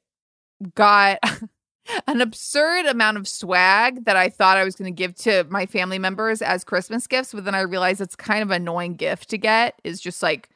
got 0.76 1.18
an 2.06 2.20
absurd 2.20 2.86
amount 2.86 3.16
of 3.16 3.26
swag 3.26 4.04
that 4.04 4.16
I 4.16 4.28
thought 4.28 4.56
I 4.56 4.64
was 4.64 4.76
going 4.76 4.94
to 4.94 4.96
give 4.96 5.14
to 5.16 5.44
my 5.50 5.66
family 5.66 5.98
members 5.98 6.40
as 6.40 6.62
Christmas 6.62 7.06
gifts, 7.08 7.32
but 7.32 7.44
then 7.44 7.54
I 7.54 7.60
realized 7.62 8.00
it's 8.00 8.14
kind 8.16 8.42
of 8.42 8.50
an 8.50 8.62
annoying 8.62 8.94
gift 8.94 9.30
to 9.30 9.38
get 9.38 9.80
is 9.82 10.00
just 10.00 10.22
like 10.22 10.48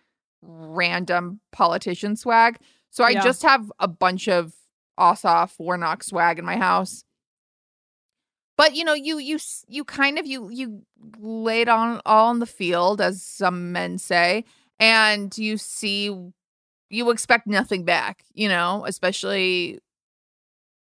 random 0.42 1.40
politician 1.50 2.14
swag. 2.16 2.58
So 2.90 3.02
I 3.04 3.14
Yeah. 3.14 3.22
just 3.24 3.42
have 3.42 3.72
a 3.80 3.88
bunch 3.88 4.28
of 4.28 4.54
Ossoff 4.98 5.58
Warnock 5.58 6.04
swag 6.04 6.38
in 6.38 6.44
my 6.44 6.56
house. 6.56 7.04
But 8.56 8.76
you 8.76 8.84
know, 8.84 8.94
you 8.94 9.18
you 9.18 9.38
you 9.66 9.84
kind 9.84 10.18
of 10.18 10.26
you 10.26 10.48
you 10.50 10.82
lay 11.18 11.62
it 11.62 11.68
on 11.68 12.00
all 12.06 12.28
on 12.28 12.38
the 12.38 12.46
field, 12.46 13.00
as 13.00 13.22
some 13.22 13.72
men 13.72 13.98
say, 13.98 14.44
and 14.78 15.36
you 15.36 15.56
see 15.56 16.14
you 16.92 17.10
expect 17.10 17.46
nothing 17.46 17.84
back. 17.84 18.24
You 18.34 18.48
know, 18.48 18.84
especially 18.86 19.80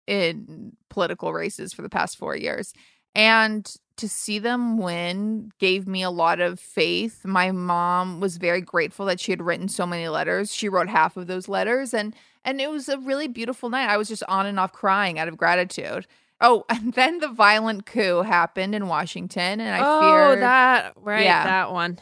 in 0.08 0.74
political 0.90 1.34
races 1.34 1.74
for 1.74 1.82
the 1.82 1.90
past 1.90 2.18
four 2.18 2.36
years, 2.36 2.74
and 3.16 3.72
to 3.98 4.10
see 4.10 4.40
them 4.40 4.78
win 4.78 5.52
gave 5.60 5.88
me 5.88 6.02
a 6.02 6.10
lot 6.10 6.40
of 6.40 6.60
faith. 6.60 7.24
My 7.24 7.52
mom 7.52 8.20
was 8.20 8.38
very 8.38 8.62
grateful 8.62 9.06
that 9.06 9.20
she 9.20 9.32
had 9.32 9.42
written 9.42 9.68
so 9.68 9.86
many 9.86 10.08
letters. 10.08 10.54
She 10.54 10.70
wrote 10.70 10.90
half 10.90 11.18
of 11.18 11.28
those 11.28 11.48
letters, 11.48 11.94
and 11.94 12.16
and 12.44 12.60
it 12.60 12.70
was 12.70 12.90
a 12.90 12.98
really 12.98 13.28
beautiful 13.28 13.70
night. 13.70 13.90
I 13.90 13.98
was 13.98 14.08
just 14.08 14.24
on 14.28 14.46
and 14.46 14.60
off 14.60 14.74
crying 14.74 15.20
out 15.20 15.28
of 15.28 15.38
gratitude. 15.38 16.08
Oh, 16.42 16.66
and 16.70 16.94
then 16.94 17.20
the 17.20 17.30
violent 17.30 17.86
coup 17.86 18.24
happened 18.24 18.76
in 18.76 18.88
Washington, 18.88 19.60
and 19.62 19.76
I 19.76 19.80
oh, 19.84 20.02
feared 20.02 20.42
that 20.42 20.94
right, 20.98 21.24
Yeah. 21.24 21.44
that 21.44 21.72
one. 21.72 22.00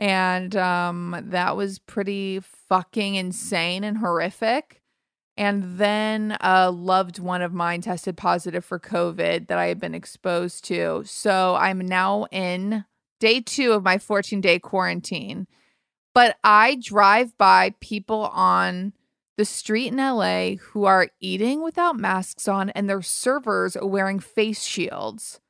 And 0.00 0.56
um 0.56 1.24
that 1.28 1.56
was 1.56 1.78
pretty 1.78 2.40
fucking 2.40 3.14
insane 3.14 3.84
and 3.84 3.98
horrific. 3.98 4.78
And 5.36 5.78
then 5.78 6.36
a 6.40 6.70
loved 6.70 7.18
one 7.18 7.40
of 7.40 7.52
mine 7.52 7.82
tested 7.82 8.16
positive 8.16 8.64
for 8.64 8.80
COVID 8.80 9.46
that 9.46 9.58
I 9.58 9.66
had 9.66 9.78
been 9.78 9.94
exposed 9.94 10.64
to. 10.66 11.02
So 11.06 11.54
I'm 11.54 11.78
now 11.78 12.26
in 12.32 12.84
day 13.20 13.40
two 13.40 13.72
of 13.72 13.84
my 13.84 13.98
14 13.98 14.40
day 14.40 14.58
quarantine. 14.58 15.46
But 16.14 16.36
I 16.42 16.76
drive 16.82 17.38
by 17.38 17.74
people 17.80 18.26
on 18.32 18.92
the 19.36 19.44
street 19.44 19.88
in 19.88 19.96
LA 19.96 20.56
who 20.56 20.84
are 20.84 21.08
eating 21.20 21.62
without 21.62 21.96
masks 21.96 22.48
on 22.48 22.70
and 22.70 22.88
their 22.90 23.02
servers 23.02 23.76
are 23.76 23.86
wearing 23.86 24.18
face 24.18 24.64
shields. 24.64 25.40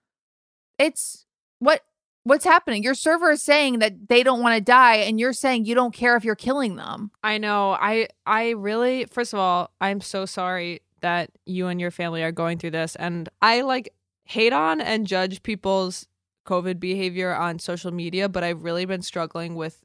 It's 0.78 1.24
what 1.58 1.82
what's 2.24 2.44
happening? 2.44 2.82
Your 2.82 2.94
server 2.94 3.30
is 3.30 3.42
saying 3.42 3.78
that 3.78 4.08
they 4.08 4.22
don't 4.22 4.40
want 4.40 4.56
to 4.56 4.60
die 4.60 4.96
and 4.96 5.18
you're 5.18 5.32
saying 5.32 5.64
you 5.64 5.74
don't 5.74 5.94
care 5.94 6.16
if 6.16 6.24
you're 6.24 6.34
killing 6.34 6.76
them. 6.76 7.10
I 7.22 7.38
know. 7.38 7.72
I 7.72 8.08
I 8.26 8.50
really 8.50 9.06
first 9.06 9.32
of 9.32 9.38
all, 9.38 9.70
I'm 9.80 10.00
so 10.00 10.26
sorry 10.26 10.82
that 11.00 11.30
you 11.46 11.68
and 11.68 11.80
your 11.80 11.90
family 11.90 12.22
are 12.22 12.32
going 12.32 12.58
through 12.58 12.72
this 12.72 12.94
and 12.96 13.28
I 13.40 13.62
like 13.62 13.94
hate 14.24 14.52
on 14.52 14.80
and 14.80 15.06
judge 15.06 15.42
people's 15.42 16.06
COVID 16.46 16.78
behavior 16.78 17.34
on 17.34 17.58
social 17.58 17.90
media, 17.90 18.28
but 18.28 18.44
I've 18.44 18.62
really 18.62 18.84
been 18.84 19.02
struggling 19.02 19.54
with 19.54 19.84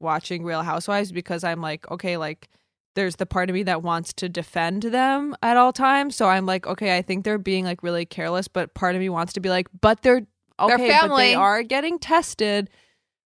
watching 0.00 0.44
Real 0.44 0.62
Housewives 0.62 1.12
because 1.12 1.44
I'm 1.44 1.60
like, 1.60 1.90
okay, 1.90 2.16
like 2.16 2.48
there's 2.94 3.16
the 3.16 3.26
part 3.26 3.50
of 3.50 3.54
me 3.54 3.62
that 3.64 3.82
wants 3.82 4.12
to 4.14 4.28
defend 4.28 4.82
them 4.82 5.36
at 5.42 5.56
all 5.56 5.72
times. 5.72 6.16
So 6.16 6.28
I'm 6.28 6.46
like, 6.46 6.66
okay, 6.66 6.96
I 6.96 7.02
think 7.02 7.24
they're 7.24 7.38
being 7.38 7.64
like 7.64 7.82
really 7.82 8.06
careless, 8.06 8.48
but 8.48 8.74
part 8.74 8.94
of 8.94 9.00
me 9.00 9.08
wants 9.08 9.34
to 9.34 9.40
be 9.40 9.50
like, 9.50 9.68
but 9.80 10.02
they're 10.02 10.26
okay, 10.58 10.76
but 10.76 11.00
family. 11.00 11.24
they 11.24 11.34
are 11.34 11.62
getting 11.62 11.98
tested. 11.98 12.70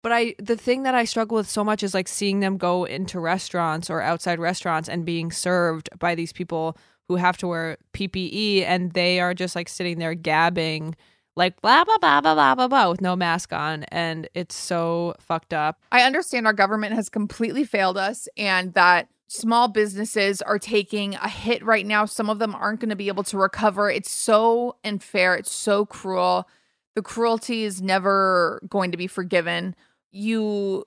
But 0.03 0.11
I 0.11 0.35
the 0.39 0.55
thing 0.57 0.83
that 0.83 0.95
I 0.95 1.05
struggle 1.05 1.37
with 1.37 1.49
so 1.49 1.63
much 1.63 1.83
is 1.83 1.93
like 1.93 2.07
seeing 2.07 2.39
them 2.39 2.57
go 2.57 2.85
into 2.85 3.19
restaurants 3.19 3.89
or 3.89 4.01
outside 4.01 4.39
restaurants 4.39 4.87
and 4.87 5.05
being 5.05 5.31
served 5.31 5.89
by 5.99 6.15
these 6.15 6.31
people 6.31 6.77
who 7.07 7.15
have 7.15 7.37
to 7.37 7.47
wear 7.47 7.77
PPE 7.93 8.63
and 8.63 8.93
they 8.93 9.19
are 9.19 9.33
just 9.33 9.55
like 9.55 9.69
sitting 9.69 9.97
there 9.99 10.15
gabbing 10.15 10.93
like 11.35 11.61
blah 11.61 11.83
blah 11.83 11.97
blah 11.97 12.19
blah 12.19 12.33
blah 12.33 12.55
blah 12.55 12.67
blah 12.67 12.89
with 12.89 13.01
no 13.01 13.15
mask 13.15 13.53
on 13.53 13.83
and 13.85 14.27
it's 14.33 14.55
so 14.55 15.15
fucked 15.19 15.53
up. 15.53 15.81
I 15.91 16.01
understand 16.01 16.47
our 16.47 16.53
government 16.53 16.95
has 16.95 17.09
completely 17.09 17.63
failed 17.63 17.97
us 17.97 18.27
and 18.37 18.73
that 18.73 19.07
small 19.27 19.67
businesses 19.67 20.41
are 20.41 20.59
taking 20.59 21.15
a 21.15 21.29
hit 21.29 21.63
right 21.63 21.85
now. 21.85 22.05
Some 22.05 22.29
of 22.29 22.39
them 22.39 22.55
aren't 22.55 22.79
going 22.79 22.89
to 22.89 22.95
be 22.95 23.07
able 23.07 23.23
to 23.25 23.37
recover. 23.37 23.89
It's 23.91 24.11
so 24.11 24.77
unfair. 24.83 25.35
It's 25.35 25.51
so 25.51 25.85
cruel. 25.85 26.47
The 26.97 27.03
cruelty 27.03 27.63
is 27.63 27.79
never 27.79 28.59
going 28.67 28.89
to 28.89 28.97
be 28.97 29.05
forgiven. 29.05 29.75
You 30.09 30.85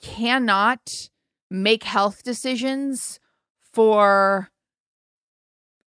cannot 0.00 1.10
make 1.50 1.84
health 1.84 2.22
decisions 2.22 3.20
for 3.74 4.48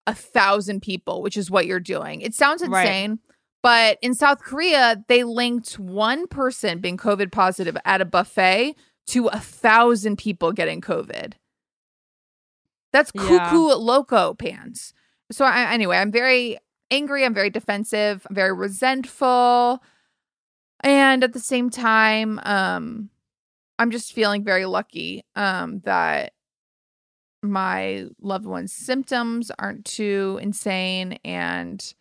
a 0.05 0.13
thousand 0.13 0.83
people, 0.83 1.23
which 1.23 1.35
is 1.35 1.49
what 1.49 1.65
you're 1.65 1.79
doing. 1.79 2.21
It 2.21 2.35
sounds 2.35 2.61
Right. 2.61 2.85
insane. 2.85 3.19
But 3.63 3.97
in 4.03 4.13
South 4.13 4.43
Korea, 4.43 5.03
they 5.07 5.23
linked 5.23 5.79
one 5.79 6.27
person 6.27 6.77
being 6.77 6.95
COVID 6.95 7.31
positive 7.31 7.75
at 7.83 7.99
a 7.99 8.05
buffet 8.05 8.75
to 9.07 9.25
a 9.29 9.39
thousand 9.39 10.19
people 10.19 10.51
getting 10.51 10.81
COVID. 10.81 11.33
That's 12.91 13.11
cuckoo 13.11 13.69
Yeah. 13.69 13.73
loco 13.73 14.35
pants. 14.35 14.93
So 15.31 15.45
I, 15.45 15.73
anyway, 15.73 15.97
I'm 15.97 16.11
very 16.11 16.59
angry. 16.91 17.25
I'm 17.25 17.33
very 17.33 17.49
defensive. 17.49 18.25
I'm 18.29 18.35
very 18.35 18.53
resentful, 18.53 19.81
and 20.83 21.23
at 21.23 21.33
the 21.33 21.39
same 21.39 21.69
time, 21.69 22.39
um, 22.43 23.09
I'm 23.79 23.91
just 23.91 24.13
feeling 24.13 24.43
very 24.43 24.65
lucky 24.65 25.23
um, 25.35 25.79
that 25.85 26.33
my 27.41 28.07
loved 28.21 28.45
one's 28.45 28.73
symptoms 28.73 29.51
aren't 29.59 29.85
too 29.85 30.39
insane 30.41 31.19
and 31.25 31.93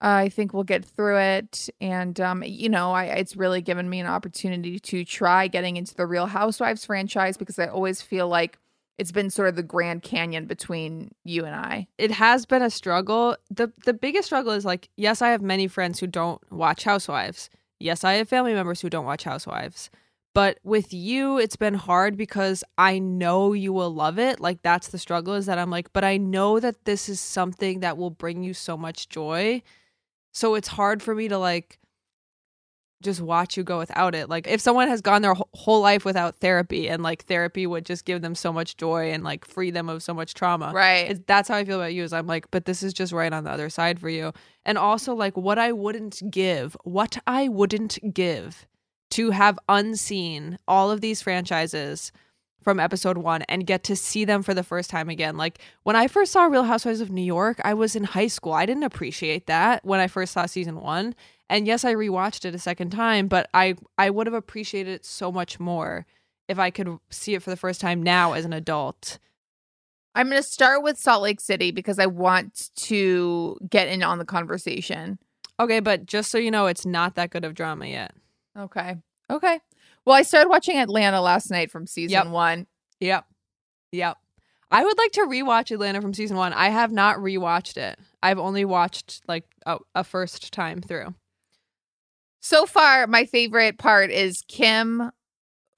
I 0.00 0.28
think 0.28 0.52
we'll 0.52 0.64
get 0.64 0.84
through 0.84 1.18
it. 1.18 1.68
And, 1.80 2.20
um, 2.20 2.42
you 2.44 2.68
know, 2.68 2.92
I, 2.92 3.04
it's 3.04 3.36
really 3.36 3.62
given 3.62 3.88
me 3.88 4.00
an 4.00 4.06
opportunity 4.06 4.78
to 4.78 5.04
try 5.04 5.48
getting 5.48 5.76
into 5.76 5.94
the 5.94 6.06
Real 6.06 6.26
Housewives 6.26 6.84
franchise 6.84 7.36
because 7.36 7.58
I 7.58 7.68
always 7.68 8.02
feel 8.02 8.28
like 8.28 8.58
it's 8.98 9.12
been 9.12 9.30
sort 9.30 9.48
of 9.48 9.56
the 9.56 9.62
Grand 9.62 10.02
Canyon 10.02 10.46
between 10.46 11.12
you 11.24 11.44
and 11.44 11.54
I. 11.54 11.88
it 11.98 12.10
has 12.12 12.46
been 12.46 12.62
a 12.62 12.70
struggle. 12.70 13.36
The 13.50 13.72
the 13.84 13.94
biggest 13.94 14.26
struggle 14.26 14.52
is 14.52 14.64
like, 14.64 14.88
yes, 14.96 15.22
I 15.22 15.30
have 15.30 15.42
many 15.42 15.66
friends 15.66 16.00
who 16.00 16.06
don't 16.06 16.40
watch 16.50 16.84
Housewives. 16.84 17.50
Yes, 17.80 18.04
I 18.04 18.14
have 18.14 18.28
family 18.28 18.54
members 18.54 18.80
who 18.80 18.90
don't 18.90 19.04
watch 19.04 19.24
Housewives. 19.24 19.90
But 20.34 20.58
with 20.64 20.92
you, 20.92 21.38
it's 21.38 21.54
been 21.54 21.74
hard 21.74 22.16
because 22.16 22.64
I 22.76 22.98
know 22.98 23.52
you 23.52 23.72
will 23.72 23.94
love 23.94 24.18
it. 24.18 24.40
Like 24.40 24.62
that's 24.62 24.88
the 24.88 24.98
struggle 24.98 25.34
is 25.34 25.46
that 25.46 25.58
I'm 25.58 25.70
like, 25.70 25.92
but 25.92 26.02
I 26.02 26.16
know 26.16 26.58
that 26.58 26.84
this 26.84 27.08
is 27.08 27.20
something 27.20 27.80
that 27.80 27.96
will 27.96 28.10
bring 28.10 28.42
you 28.42 28.52
so 28.52 28.76
much 28.76 29.08
joy. 29.08 29.62
So 30.32 30.56
it's 30.56 30.68
hard 30.68 31.02
for 31.02 31.14
me 31.14 31.28
to 31.28 31.38
like 31.38 31.78
just 33.04 33.20
watch 33.20 33.56
you 33.56 33.62
go 33.62 33.78
without 33.78 34.14
it. 34.14 34.28
Like 34.28 34.48
if 34.48 34.60
someone 34.60 34.88
has 34.88 35.00
gone 35.00 35.22
their 35.22 35.34
whole 35.54 35.80
life 35.80 36.04
without 36.04 36.36
therapy 36.36 36.88
and 36.88 37.02
like 37.02 37.24
therapy 37.26 37.66
would 37.66 37.86
just 37.86 38.04
give 38.04 38.22
them 38.22 38.34
so 38.34 38.52
much 38.52 38.76
joy 38.76 39.12
and 39.12 39.22
like 39.22 39.44
free 39.44 39.70
them 39.70 39.88
of 39.88 40.02
so 40.02 40.12
much 40.12 40.34
trauma. 40.34 40.72
Right. 40.74 41.10
It's, 41.10 41.20
that's 41.26 41.48
how 41.48 41.56
I 41.56 41.64
feel 41.64 41.80
about 41.80 41.94
you. 41.94 42.02
Is 42.02 42.12
I'm 42.12 42.26
like, 42.26 42.50
but 42.50 42.64
this 42.64 42.82
is 42.82 42.92
just 42.92 43.12
right 43.12 43.32
on 43.32 43.44
the 43.44 43.50
other 43.50 43.70
side 43.70 44.00
for 44.00 44.08
you. 44.08 44.32
And 44.64 44.76
also 44.78 45.14
like 45.14 45.36
what 45.36 45.58
I 45.58 45.70
wouldn't 45.70 46.22
give, 46.30 46.76
what 46.84 47.18
I 47.26 47.48
wouldn't 47.48 47.98
give 48.12 48.66
to 49.10 49.30
have 49.30 49.58
unseen 49.68 50.58
all 50.66 50.90
of 50.90 51.00
these 51.00 51.22
franchises 51.22 52.10
from 52.64 52.80
episode 52.80 53.18
one 53.18 53.42
and 53.42 53.66
get 53.66 53.84
to 53.84 53.94
see 53.94 54.24
them 54.24 54.42
for 54.42 54.54
the 54.54 54.62
first 54.62 54.90
time 54.90 55.08
again. 55.08 55.36
Like 55.36 55.58
when 55.84 55.94
I 55.94 56.08
first 56.08 56.32
saw 56.32 56.46
Real 56.46 56.64
Housewives 56.64 57.00
of 57.00 57.10
New 57.10 57.22
York, 57.22 57.60
I 57.62 57.74
was 57.74 57.94
in 57.94 58.04
high 58.04 58.26
school. 58.26 58.54
I 58.54 58.66
didn't 58.66 58.82
appreciate 58.82 59.46
that 59.46 59.84
when 59.84 60.00
I 60.00 60.08
first 60.08 60.32
saw 60.32 60.46
season 60.46 60.80
one. 60.80 61.14
And 61.48 61.66
yes, 61.66 61.84
I 61.84 61.94
rewatched 61.94 62.44
it 62.44 62.54
a 62.54 62.58
second 62.58 62.90
time, 62.90 63.28
but 63.28 63.48
I 63.54 63.76
I 63.98 64.10
would 64.10 64.26
have 64.26 64.34
appreciated 64.34 64.92
it 64.92 65.04
so 65.04 65.30
much 65.30 65.60
more 65.60 66.06
if 66.48 66.58
I 66.58 66.70
could 66.70 66.98
see 67.10 67.34
it 67.34 67.42
for 67.42 67.50
the 67.50 67.56
first 67.56 67.80
time 67.80 68.02
now 68.02 68.32
as 68.32 68.44
an 68.44 68.52
adult. 68.52 69.18
I'm 70.14 70.28
going 70.28 70.40
to 70.40 70.48
start 70.48 70.82
with 70.82 70.96
Salt 70.98 71.22
Lake 71.22 71.40
City 71.40 71.72
because 71.72 71.98
I 71.98 72.06
want 72.06 72.70
to 72.76 73.58
get 73.68 73.88
in 73.88 74.02
on 74.02 74.18
the 74.18 74.24
conversation. 74.24 75.18
Okay, 75.58 75.80
but 75.80 76.06
just 76.06 76.30
so 76.30 76.38
you 76.38 76.50
know, 76.50 76.66
it's 76.66 76.86
not 76.86 77.16
that 77.16 77.30
good 77.30 77.44
of 77.44 77.54
drama 77.54 77.86
yet. 77.86 78.12
Okay. 78.56 78.96
Okay. 79.30 79.60
Well, 80.06 80.16
I 80.16 80.22
started 80.22 80.48
watching 80.50 80.76
Atlanta 80.78 81.20
last 81.20 81.50
night 81.50 81.70
from 81.70 81.86
season 81.86 82.12
Yep. 82.12 82.26
one. 82.28 82.66
Yep. 83.00 83.24
Yep. 83.92 84.16
I 84.70 84.84
would 84.84 84.98
like 84.98 85.12
to 85.12 85.20
rewatch 85.22 85.70
Atlanta 85.70 86.00
from 86.00 86.14
season 86.14 86.36
one. 86.36 86.52
I 86.52 86.68
have 86.68 86.90
not 86.92 87.18
rewatched 87.18 87.76
it. 87.76 87.98
I've 88.22 88.38
only 88.38 88.64
watched 88.64 89.22
like 89.28 89.44
a, 89.66 89.78
a 89.94 90.04
first 90.04 90.52
time 90.52 90.80
through. 90.80 91.14
So 92.40 92.66
far, 92.66 93.06
my 93.06 93.24
favorite 93.24 93.78
part 93.78 94.10
is 94.10 94.42
Kim, 94.48 95.10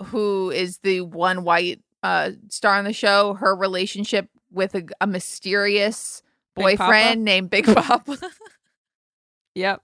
who 0.06 0.50
is 0.50 0.78
the 0.78 1.02
one 1.02 1.44
white 1.44 1.80
uh, 2.02 2.32
star 2.48 2.76
on 2.76 2.84
the 2.84 2.92
show. 2.92 3.34
Her 3.34 3.54
relationship 3.54 4.28
with 4.50 4.74
a, 4.74 4.84
a 5.00 5.06
mysterious 5.06 6.22
Big 6.54 6.62
boyfriend 6.78 7.24
named 7.24 7.50
Big 7.50 7.66
Poppa. 7.66 8.18
Yep. 9.54 9.82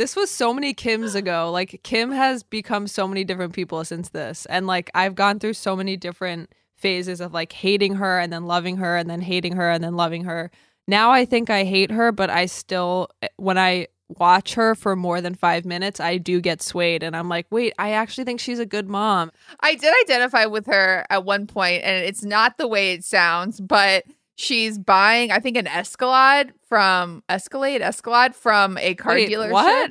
This 0.00 0.16
was 0.16 0.30
so 0.30 0.54
many 0.54 0.72
Kims 0.72 1.14
ago. 1.14 1.50
Like 1.50 1.78
Kim 1.82 2.10
has 2.10 2.42
become 2.42 2.86
so 2.86 3.06
many 3.06 3.22
different 3.22 3.52
people 3.52 3.84
since 3.84 4.08
this. 4.08 4.46
And 4.46 4.66
like 4.66 4.90
I've 4.94 5.14
gone 5.14 5.38
through 5.38 5.52
so 5.52 5.76
many 5.76 5.98
different 5.98 6.50
phases 6.74 7.20
of 7.20 7.34
like 7.34 7.52
hating 7.52 7.96
her 7.96 8.18
and 8.18 8.32
then 8.32 8.46
loving 8.46 8.78
her 8.78 8.96
and 8.96 9.10
then 9.10 9.20
hating 9.20 9.56
her 9.56 9.70
and 9.70 9.84
then 9.84 9.96
loving 9.96 10.24
her. 10.24 10.50
Now 10.88 11.10
I 11.10 11.26
think 11.26 11.50
I 11.50 11.64
hate 11.64 11.90
her, 11.90 12.12
but 12.12 12.30
I 12.30 12.46
still 12.46 13.10
eh, 13.20 13.28
when 13.36 13.58
I 13.58 13.88
watch 14.08 14.54
her 14.54 14.74
for 14.74 14.96
more 14.96 15.20
than 15.20 15.34
5 15.34 15.66
minutes, 15.66 16.00
I 16.00 16.16
do 16.16 16.40
get 16.40 16.62
swayed 16.62 17.02
and 17.02 17.14
I'm 17.14 17.28
like, 17.28 17.46
"Wait, 17.50 17.74
I 17.78 17.90
actually 17.90 18.24
think 18.24 18.40
she's 18.40 18.58
a 18.58 18.64
good 18.64 18.88
mom." 18.88 19.30
I 19.60 19.74
did 19.74 19.94
identify 20.04 20.46
with 20.46 20.64
her 20.64 21.04
at 21.10 21.26
one 21.26 21.46
point, 21.46 21.82
and 21.84 22.02
it's 22.02 22.24
not 22.24 22.56
the 22.56 22.66
way 22.66 22.94
it 22.94 23.04
sounds, 23.04 23.60
but 23.60 24.04
she's 24.40 24.78
buying, 24.78 25.30
I 25.30 25.38
think, 25.38 25.56
an 25.56 25.66
Escalade 25.66 26.52
from 26.68 27.22
Escalade, 27.28 27.82
Escalade 27.82 28.34
from 28.34 28.78
a 28.78 28.94
car 28.94 29.14
Wait, 29.14 29.28
dealership. 29.28 29.52
what? 29.52 29.90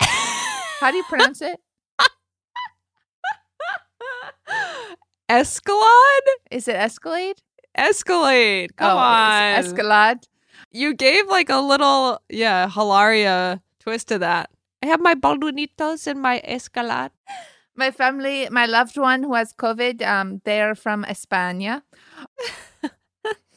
How 0.00 0.90
do 0.90 0.96
you 0.96 1.04
pronounce 1.04 1.42
it? 1.42 1.60
Escalade? 5.28 6.28
Is 6.50 6.66
it 6.66 6.76
Escalade? 6.76 7.36
Escalade. 7.76 8.76
Come 8.76 8.96
Oh, 8.96 8.98
on. 8.98 9.42
Escalade. 9.64 10.26
You 10.72 10.94
gave 10.94 11.26
like 11.28 11.50
a 11.50 11.60
little, 11.60 12.20
yeah, 12.28 12.68
Hilaria 12.68 13.62
twist 13.78 14.08
to 14.08 14.18
that. 14.18 14.50
I 14.82 14.86
have 14.86 15.00
my 15.00 15.14
baldunitos 15.14 16.06
and 16.06 16.20
my 16.22 16.40
escalade. 16.44 17.10
My 17.76 17.90
family, 17.90 18.48
my 18.50 18.66
loved 18.66 18.96
one 18.96 19.22
who 19.22 19.34
has 19.34 19.52
COVID, 19.52 20.02
um, 20.06 20.40
they're 20.44 20.74
from 20.74 21.04
España. 21.04 21.82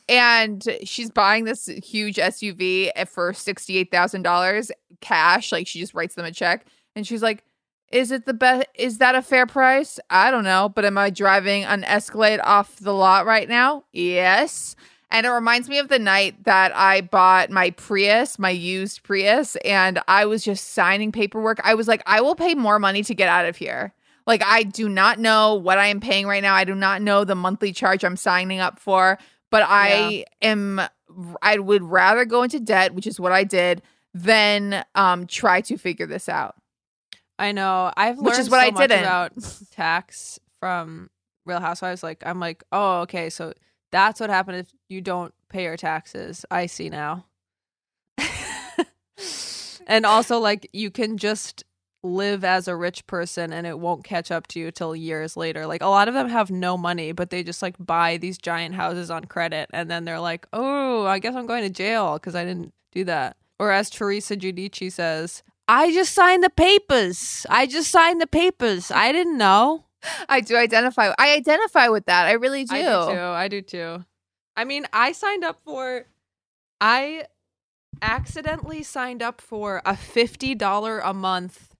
and 0.10 0.64
she's 0.84 1.10
buying 1.10 1.46
this 1.46 1.68
huge 1.68 2.18
SUV 2.18 2.92
for 3.08 3.32
$68,000 3.32 4.72
cash. 5.02 5.52
Like 5.52 5.68
she 5.68 5.80
just 5.80 5.94
writes 5.94 6.16
them 6.16 6.26
a 6.26 6.32
check. 6.32 6.66
And 6.96 7.08
she's 7.08 7.24
like, 7.24 7.44
is 7.92 8.12
it 8.12 8.26
the 8.26 8.34
best? 8.34 8.68
Is 8.74 8.98
that 8.98 9.16
a 9.16 9.22
fair 9.22 9.46
price? 9.46 10.00
I 10.10 10.32
don't 10.32 10.44
know. 10.44 10.68
But 10.68 10.86
am 10.86 10.98
I 10.98 11.10
driving 11.10 11.64
an 11.64 11.84
Escalade 11.84 12.40
off 12.44 12.78
the 12.78 12.94
lot 12.94 13.26
right 13.26 13.48
now? 13.48 13.86
Yes. 13.92 14.76
And 15.12 15.28
it 15.28 15.30
reminds 15.30 15.70
me 15.70 15.78
of 15.78 15.90
the 15.90 16.00
night 16.00 16.44
that 16.46 16.76
I 16.76 17.02
bought 17.02 17.52
my 17.52 17.70
Prius, 17.70 18.40
my 18.40 18.50
used 18.50 19.04
Prius, 19.04 19.56
and 19.58 20.02
I 20.08 20.26
was 20.26 20.44
just 20.44 20.72
signing 20.72 21.12
paperwork. 21.12 21.60
I 21.64 21.76
was 21.76 21.88
like, 21.88 22.02
I 22.08 22.22
will 22.22 22.34
pay 22.34 22.56
more 22.56 22.80
money 22.80 23.04
to 23.04 23.14
get 23.14 23.30
out 23.30 23.46
of 23.46 23.56
here. 23.56 23.94
Like, 24.26 24.42
I 24.44 24.64
do 24.64 24.90
not 24.90 25.20
know 25.20 25.54
what 25.54 25.78
I 25.78 25.88
am 25.88 26.00
paying 26.00 26.26
right 26.26 26.42
now. 26.42 26.56
I 26.56 26.64
do 26.64 26.74
not 26.74 27.04
know 27.04 27.26
the 27.26 27.36
monthly 27.36 27.74
charge 27.74 28.04
I'm 28.04 28.18
signing 28.18 28.60
up 28.60 28.80
for, 28.80 29.20
but 29.54 29.64
I 29.70 30.26
am, 30.42 30.82
I 31.44 31.60
would 31.60 31.84
rather 31.84 32.26
go 32.26 32.42
into 32.42 32.60
debt, 32.60 32.96
which 32.96 33.06
is 33.06 33.20
what 33.20 33.32
I 33.32 33.44
did, 33.44 33.84
than 34.16 34.84
um, 34.96 35.28
try 35.28 35.62
to 35.62 35.78
figure 35.78 36.08
this 36.08 36.28
out. 36.28 36.56
I 37.38 37.52
know. 37.52 37.92
I've 37.96 38.16
learned 38.18 38.26
Which 38.26 38.40
is 38.40 38.50
what 38.50 38.62
so 38.62 38.68
I 38.68 38.72
much 38.72 38.90
didn't. 38.90 39.04
about 39.04 39.34
tax 39.72 40.40
from 40.60 41.12
Real 41.46 41.60
Housewives. 41.60 42.02
Like, 42.02 42.24
I'm 42.26 42.40
like, 42.40 42.64
oh, 42.72 43.02
okay, 43.02 43.30
so 43.30 43.54
that's 43.92 44.20
what 44.20 44.32
happened 44.32 44.58
if 44.58 44.74
you 44.90 45.02
don't 45.02 45.36
pay 45.50 45.66
your 45.66 45.78
taxes. 45.78 46.48
I 46.50 46.66
see 46.66 46.90
now. 46.90 47.28
and 49.86 50.04
also, 50.04 50.40
like, 50.40 50.68
you 50.74 50.90
can 50.90 51.20
just 51.20 51.64
live 52.04 52.44
as 52.44 52.68
a 52.68 52.76
rich 52.76 53.08
person 53.08 53.54
and 53.54 53.66
it 53.66 53.80
won't 53.80 54.04
catch 54.04 54.30
up 54.30 54.48
to 54.48 54.60
you 54.60 54.72
till 54.72 54.96
years 54.96 55.38
later. 55.38 55.66
Like, 55.66 55.82
a 55.82 55.88
lot 55.88 56.08
of 56.08 56.14
them 56.14 56.30
have 56.30 56.52
no 56.52 56.78
money, 56.78 57.12
but 57.12 57.30
they 57.30 57.44
just 57.44 57.62
like 57.62 57.76
buy 57.80 58.18
these 58.18 58.38
giant 58.38 58.76
houses 58.76 59.10
on 59.10 59.26
credit 59.26 59.70
and 59.74 59.90
then 59.90 60.06
they're 60.06 60.20
like, 60.20 60.48
oh, 60.54 61.06
I 61.06 61.20
guess 61.20 61.36
I'm 61.36 61.48
going 61.48 61.64
to 61.64 61.70
jail 61.70 62.16
because 62.16 62.36
I 62.36 62.44
didn't 62.44 62.74
do 62.92 63.04
that. 63.06 63.38
Or 63.60 63.72
as 63.72 63.90
Teresa 63.90 64.36
Giudice 64.36 64.92
says, 64.92 65.44
I 65.68 65.94
just 65.94 66.14
signed 66.14 66.44
the 66.44 66.50
papers. 66.50 67.46
I 67.50 67.66
just 67.66 67.90
signed 67.90 68.20
the 68.20 68.28
papers. 68.28 68.92
I 68.92 69.12
didn't 69.12 69.38
know. 69.38 69.86
I 70.28 70.42
do 70.42 70.58
identify. 70.58 71.14
I 71.18 71.34
identify 71.34 71.88
with 71.88 72.06
that. 72.08 72.28
I 72.28 72.34
really 72.34 72.66
do. 72.66 72.76
I 72.76 72.82
do 72.82 73.14
too. 73.14 73.22
I 73.22 73.48
do 73.48 73.62
too. 73.62 74.06
I 74.58 74.66
mean, 74.66 74.86
I 74.92 75.14
signed 75.14 75.44
up 75.44 75.62
for 75.64 76.08
I 76.82 77.26
accidentally 78.02 78.84
signed 78.84 79.22
up 79.22 79.40
for 79.40 79.82
a 79.86 79.94
$50 79.94 81.02
a 81.04 81.14
month 81.14 81.73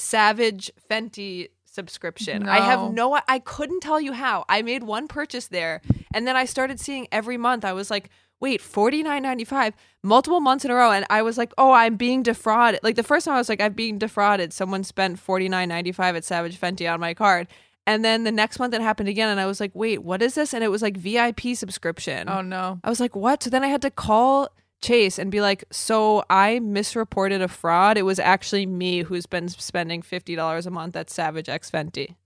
Savage 0.00 0.70
Fenty 0.90 1.48
subscription. 1.66 2.48
I 2.48 2.60
have 2.60 2.92
no 2.92 3.20
I 3.28 3.38
couldn't 3.38 3.80
tell 3.80 4.00
you 4.00 4.12
how. 4.12 4.44
I 4.48 4.62
made 4.62 4.82
one 4.82 5.06
purchase 5.08 5.48
there 5.48 5.82
and 6.12 6.26
then 6.26 6.36
I 6.36 6.46
started 6.46 6.80
seeing 6.80 7.06
every 7.12 7.36
month 7.36 7.64
I 7.64 7.72
was 7.74 7.90
like, 7.90 8.08
"Wait, 8.40 8.60
$49.95 8.60 9.74
multiple 10.02 10.40
months 10.40 10.64
in 10.64 10.70
a 10.70 10.74
row." 10.74 10.90
And 10.90 11.04
I 11.10 11.22
was 11.22 11.38
like, 11.38 11.52
"Oh, 11.58 11.72
I'm 11.72 11.96
being 11.96 12.22
defrauded." 12.22 12.80
Like 12.82 12.96
the 12.96 13.02
first 13.02 13.26
time 13.26 13.34
I 13.34 13.38
was 13.38 13.48
like, 13.48 13.60
"I'm 13.60 13.74
being 13.74 13.98
defrauded. 13.98 14.52
Someone 14.52 14.84
spent 14.84 15.18
$49.95 15.18 16.16
at 16.16 16.24
Savage 16.24 16.58
Fenty 16.58 16.92
on 16.92 16.98
my 16.98 17.14
card." 17.14 17.46
And 17.86 18.04
then 18.04 18.24
the 18.24 18.32
next 18.32 18.58
month 18.58 18.74
it 18.74 18.80
happened 18.80 19.08
again 19.08 19.28
and 19.28 19.40
I 19.40 19.46
was 19.46 19.60
like, 19.60 19.72
"Wait, 19.74 20.02
what 20.02 20.22
is 20.22 20.34
this?" 20.34 20.54
And 20.54 20.64
it 20.64 20.68
was 20.68 20.82
like 20.82 20.96
VIP 20.96 21.54
subscription. 21.54 22.28
Oh 22.28 22.40
no. 22.40 22.80
I 22.82 22.88
was 22.88 23.00
like, 23.00 23.14
what? 23.14 23.42
So 23.42 23.50
then 23.50 23.64
I 23.64 23.68
had 23.68 23.82
to 23.82 23.90
call 23.90 24.48
Chase 24.80 25.18
and 25.18 25.30
be 25.30 25.40
like, 25.40 25.64
so 25.70 26.24
I 26.30 26.58
misreported 26.60 27.42
a 27.42 27.48
fraud. 27.48 27.98
It 27.98 28.02
was 28.02 28.18
actually 28.18 28.66
me 28.66 29.02
who's 29.02 29.26
been 29.26 29.48
spending 29.48 30.02
$50 30.02 30.66
a 30.66 30.70
month 30.70 30.96
at 30.96 31.10
Savage 31.10 31.48
X 31.48 31.70
Fenty. 31.70 32.16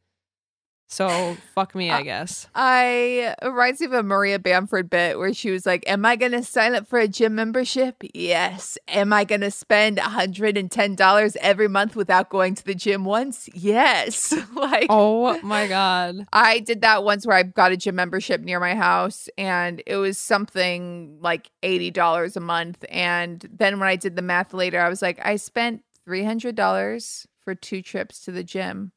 So 0.94 1.36
fuck 1.56 1.74
me, 1.74 1.90
I 1.90 2.02
guess. 2.02 2.46
I 2.54 3.34
it 3.42 3.44
reminds 3.44 3.80
me 3.80 3.86
of 3.86 3.94
a 3.94 4.04
Maria 4.04 4.38
Bamford 4.38 4.88
bit 4.88 5.18
where 5.18 5.34
she 5.34 5.50
was 5.50 5.66
like, 5.66 5.82
Am 5.88 6.06
I 6.06 6.14
gonna 6.14 6.44
sign 6.44 6.72
up 6.76 6.86
for 6.86 7.00
a 7.00 7.08
gym 7.08 7.34
membership? 7.34 7.96
Yes. 8.14 8.78
Am 8.86 9.12
I 9.12 9.24
gonna 9.24 9.50
spend 9.50 9.98
$110 9.98 11.36
every 11.40 11.66
month 11.66 11.96
without 11.96 12.30
going 12.30 12.54
to 12.54 12.64
the 12.64 12.76
gym 12.76 13.04
once? 13.04 13.48
Yes. 13.54 14.32
like 14.54 14.86
Oh 14.88 15.36
my 15.42 15.66
God. 15.66 16.28
I 16.32 16.60
did 16.60 16.82
that 16.82 17.02
once 17.02 17.26
where 17.26 17.36
I 17.36 17.42
got 17.42 17.72
a 17.72 17.76
gym 17.76 17.96
membership 17.96 18.42
near 18.42 18.60
my 18.60 18.76
house 18.76 19.28
and 19.36 19.82
it 19.88 19.96
was 19.96 20.16
something 20.16 21.18
like 21.20 21.50
$80 21.64 22.36
a 22.36 22.40
month. 22.40 22.84
And 22.88 23.44
then 23.52 23.80
when 23.80 23.88
I 23.88 23.96
did 23.96 24.14
the 24.14 24.22
math 24.22 24.54
later, 24.54 24.80
I 24.80 24.88
was 24.88 25.02
like, 25.02 25.18
I 25.26 25.34
spent 25.36 25.82
$300 26.08 27.26
for 27.40 27.56
two 27.56 27.82
trips 27.82 28.20
to 28.20 28.30
the 28.30 28.44
gym. 28.44 28.92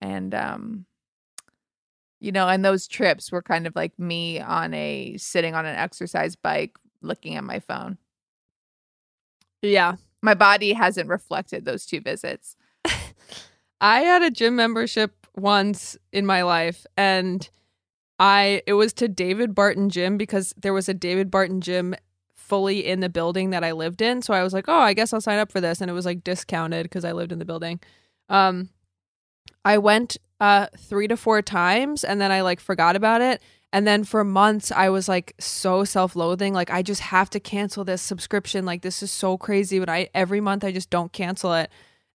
And 0.00 0.34
um 0.34 0.86
You 2.20 2.32
know, 2.32 2.48
and 2.48 2.64
those 2.64 2.86
trips 2.86 3.30
were 3.30 3.42
kind 3.42 3.66
of 3.66 3.76
like 3.76 3.98
me 3.98 4.40
on 4.40 4.72
a 4.74 5.16
sitting 5.18 5.54
on 5.54 5.66
an 5.66 5.76
exercise 5.76 6.34
bike 6.34 6.76
looking 7.02 7.36
at 7.36 7.44
my 7.44 7.60
phone. 7.60 7.98
Yeah. 9.62 9.96
My 10.22 10.34
body 10.34 10.72
hasn't 10.72 11.08
reflected 11.08 11.64
those 11.64 11.86
two 11.86 12.00
visits. 12.00 12.56
I 13.80 14.00
had 14.00 14.22
a 14.22 14.30
gym 14.30 14.56
membership 14.56 15.26
once 15.36 15.96
in 16.12 16.24
my 16.24 16.42
life 16.42 16.86
and 16.96 17.48
I 18.18 18.62
it 18.66 18.72
was 18.72 18.92
to 18.94 19.08
David 19.08 19.54
Barton 19.54 19.90
Gym 19.90 20.16
because 20.16 20.54
there 20.56 20.72
was 20.72 20.88
a 20.88 20.94
David 20.94 21.30
Barton 21.30 21.60
Gym 21.60 21.94
fully 22.34 22.86
in 22.86 23.00
the 23.00 23.08
building 23.08 23.50
that 23.50 23.64
I 23.64 23.72
lived 23.72 24.00
in. 24.00 24.22
So 24.22 24.32
I 24.32 24.42
was 24.42 24.54
like, 24.54 24.66
"Oh, 24.68 24.78
I 24.78 24.94
guess 24.94 25.12
I'll 25.12 25.20
sign 25.20 25.38
up 25.38 25.52
for 25.52 25.60
this." 25.60 25.80
And 25.80 25.90
it 25.90 25.94
was 25.94 26.06
like 26.06 26.24
discounted 26.24 26.84
because 26.84 27.04
I 27.04 27.12
lived 27.12 27.32
in 27.32 27.38
the 27.38 27.44
building. 27.44 27.80
Um 28.30 28.70
I 29.64 29.78
went 29.78 30.16
uh 30.40 30.66
3 30.76 31.08
to 31.08 31.16
4 31.16 31.42
times 31.42 32.04
and 32.04 32.20
then 32.20 32.30
I 32.32 32.42
like 32.42 32.60
forgot 32.60 32.96
about 32.96 33.20
it. 33.20 33.42
And 33.72 33.86
then 33.86 34.04
for 34.04 34.24
months 34.24 34.70
I 34.72 34.88
was 34.88 35.08
like 35.08 35.34
so 35.38 35.84
self-loathing, 35.84 36.54
like 36.54 36.70
I 36.70 36.82
just 36.82 37.00
have 37.02 37.30
to 37.30 37.40
cancel 37.40 37.84
this 37.84 38.02
subscription. 38.02 38.64
Like 38.64 38.82
this 38.82 39.02
is 39.02 39.10
so 39.10 39.36
crazy, 39.36 39.78
but 39.78 39.88
I 39.88 40.08
every 40.14 40.40
month 40.40 40.64
I 40.64 40.72
just 40.72 40.90
don't 40.90 41.12
cancel 41.12 41.52
it 41.54 41.70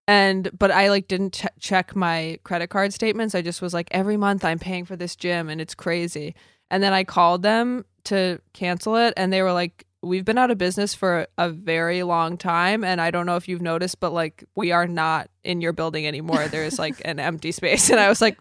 and 0.07 0.49
but 0.57 0.71
i 0.71 0.89
like 0.89 1.07
didn't 1.07 1.33
ch- 1.33 1.45
check 1.59 1.95
my 1.95 2.39
credit 2.43 2.67
card 2.67 2.93
statements 2.93 3.35
i 3.35 3.41
just 3.41 3.61
was 3.61 3.73
like 3.73 3.87
every 3.91 4.17
month 4.17 4.43
i'm 4.43 4.59
paying 4.59 4.85
for 4.85 4.95
this 4.95 5.15
gym 5.15 5.49
and 5.49 5.61
it's 5.61 5.75
crazy 5.75 6.35
and 6.69 6.81
then 6.81 6.93
i 6.93 7.03
called 7.03 7.43
them 7.43 7.85
to 8.03 8.39
cancel 8.53 8.95
it 8.95 9.13
and 9.15 9.31
they 9.31 9.41
were 9.41 9.53
like 9.53 9.85
we've 10.03 10.25
been 10.25 10.37
out 10.37 10.51
of 10.51 10.57
business 10.57 10.93
for 10.93 11.27
a 11.37 11.49
very 11.49 12.03
long 12.03 12.37
time 12.37 12.83
and 12.83 12.99
i 12.99 13.11
don't 13.11 13.25
know 13.25 13.35
if 13.35 13.47
you've 13.47 13.61
noticed 13.61 13.99
but 13.99 14.11
like 14.11 14.43
we 14.55 14.71
are 14.71 14.87
not 14.87 15.29
in 15.43 15.61
your 15.61 15.73
building 15.73 16.05
anymore. 16.07 16.47
There's 16.47 16.77
like 16.79 17.01
an 17.05 17.19
empty 17.19 17.51
space. 17.59 17.89
And 17.89 17.99
i 17.99 18.09
was 18.09 18.21
like 18.21 18.37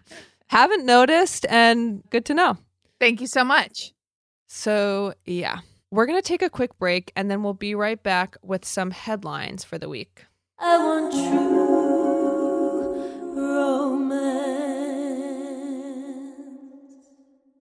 haven't 0.49 0.85
noticed 0.85 1.47
and 1.49 2.03
good 2.11 2.25
to 2.27 2.35
know. 2.35 2.57
Thank 2.99 3.21
you 3.21 3.27
so 3.27 3.45
much. 3.45 3.93
so 4.49 5.15
yeah. 5.25 5.61
We're 5.93 6.07
going 6.07 6.23
to 6.23 6.27
take 6.27 6.43
a 6.43 6.51
quick 6.51 6.79
break 6.79 7.11
and 7.17 7.29
then 7.29 7.43
we'll 7.43 7.53
be 7.53 7.75
right 7.75 8.01
back 8.01 8.37
with 8.43 8.65
some 8.65 8.93
headlines 8.93 9.65
for 9.65 9.77
the 9.77 9.89
week. 9.89 10.25
I 10.59 10.79
want 10.79 11.13
true 11.13 11.60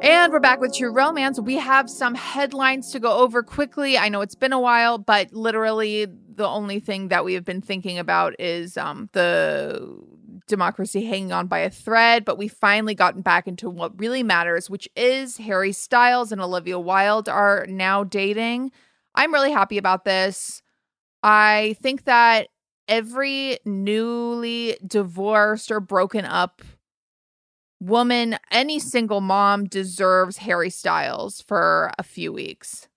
And 0.00 0.32
we're 0.32 0.38
back 0.38 0.60
with 0.60 0.74
True 0.74 0.92
Romance. 0.92 1.40
We 1.40 1.56
have 1.56 1.90
some 1.90 2.14
headlines 2.14 2.92
to 2.92 3.00
go 3.00 3.18
over 3.18 3.42
quickly. 3.42 3.98
I 3.98 4.08
know 4.08 4.20
it's 4.20 4.36
been 4.36 4.52
a 4.52 4.60
while, 4.60 4.96
but 4.96 5.32
literally 5.32 6.06
the 6.06 6.46
only 6.46 6.78
thing 6.78 7.08
that 7.08 7.24
we 7.24 7.34
have 7.34 7.44
been 7.44 7.60
thinking 7.60 7.98
about 7.98 8.38
is 8.38 8.76
um, 8.76 9.10
the 9.12 9.98
democracy 10.46 11.04
hanging 11.04 11.32
on 11.32 11.48
by 11.48 11.58
a 11.58 11.70
thread. 11.70 12.24
But 12.24 12.38
we 12.38 12.46
finally 12.46 12.94
gotten 12.94 13.22
back 13.22 13.48
into 13.48 13.68
what 13.68 13.98
really 13.98 14.22
matters, 14.22 14.70
which 14.70 14.88
is 14.94 15.36
Harry 15.38 15.72
Styles 15.72 16.30
and 16.30 16.40
Olivia 16.40 16.78
Wilde 16.78 17.28
are 17.28 17.66
now 17.68 18.04
dating. 18.04 18.70
I'm 19.16 19.34
really 19.34 19.50
happy 19.50 19.78
about 19.78 20.04
this. 20.04 20.62
I 21.24 21.76
think 21.82 22.04
that 22.04 22.48
every 22.86 23.58
newly 23.64 24.78
divorced 24.86 25.72
or 25.72 25.80
broken 25.80 26.24
up 26.24 26.62
woman, 27.80 28.38
any 28.50 28.78
single 28.78 29.20
mom 29.20 29.64
deserves 29.64 30.38
Harry 30.38 30.70
Styles 30.70 31.40
for 31.40 31.92
a 31.98 32.02
few 32.02 32.32
weeks. 32.32 32.88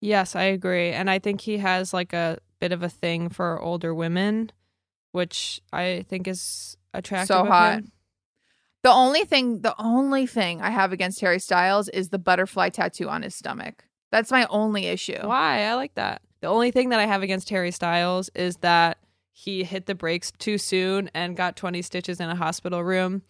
Yes, 0.00 0.34
I 0.34 0.44
agree. 0.44 0.90
And 0.90 1.08
I 1.08 1.18
think 1.18 1.42
he 1.42 1.58
has 1.58 1.94
like 1.94 2.12
a 2.12 2.38
bit 2.58 2.72
of 2.72 2.82
a 2.82 2.88
thing 2.88 3.28
for 3.28 3.60
older 3.60 3.94
women, 3.94 4.50
which 5.12 5.60
I 5.72 6.04
think 6.08 6.26
is 6.26 6.76
attractive. 6.92 7.28
So 7.28 7.44
hot. 7.44 7.74
him. 7.74 7.92
The 8.82 8.90
only 8.90 9.24
thing, 9.24 9.60
the 9.60 9.76
only 9.80 10.26
thing 10.26 10.60
I 10.60 10.70
have 10.70 10.92
against 10.92 11.20
Harry 11.20 11.38
Styles 11.38 11.88
is 11.88 12.08
the 12.08 12.18
butterfly 12.18 12.70
tattoo 12.70 13.08
on 13.08 13.22
his 13.22 13.34
stomach. 13.34 13.84
That's 14.10 14.32
my 14.32 14.46
only 14.46 14.86
issue. 14.86 15.20
Why? 15.22 15.62
I 15.66 15.74
like 15.74 15.94
that. 15.94 16.22
The 16.40 16.48
only 16.48 16.72
thing 16.72 16.88
that 16.88 16.98
I 16.98 17.06
have 17.06 17.22
against 17.22 17.48
Harry 17.50 17.70
Styles 17.70 18.28
is 18.34 18.56
that 18.56 18.98
he 19.32 19.64
hit 19.64 19.86
the 19.86 19.94
brakes 19.94 20.30
too 20.38 20.58
soon 20.58 21.10
and 21.14 21.36
got 21.36 21.56
20 21.56 21.82
stitches 21.82 22.20
in 22.20 22.28
a 22.28 22.36
hospital 22.36 22.84
room. 22.84 23.22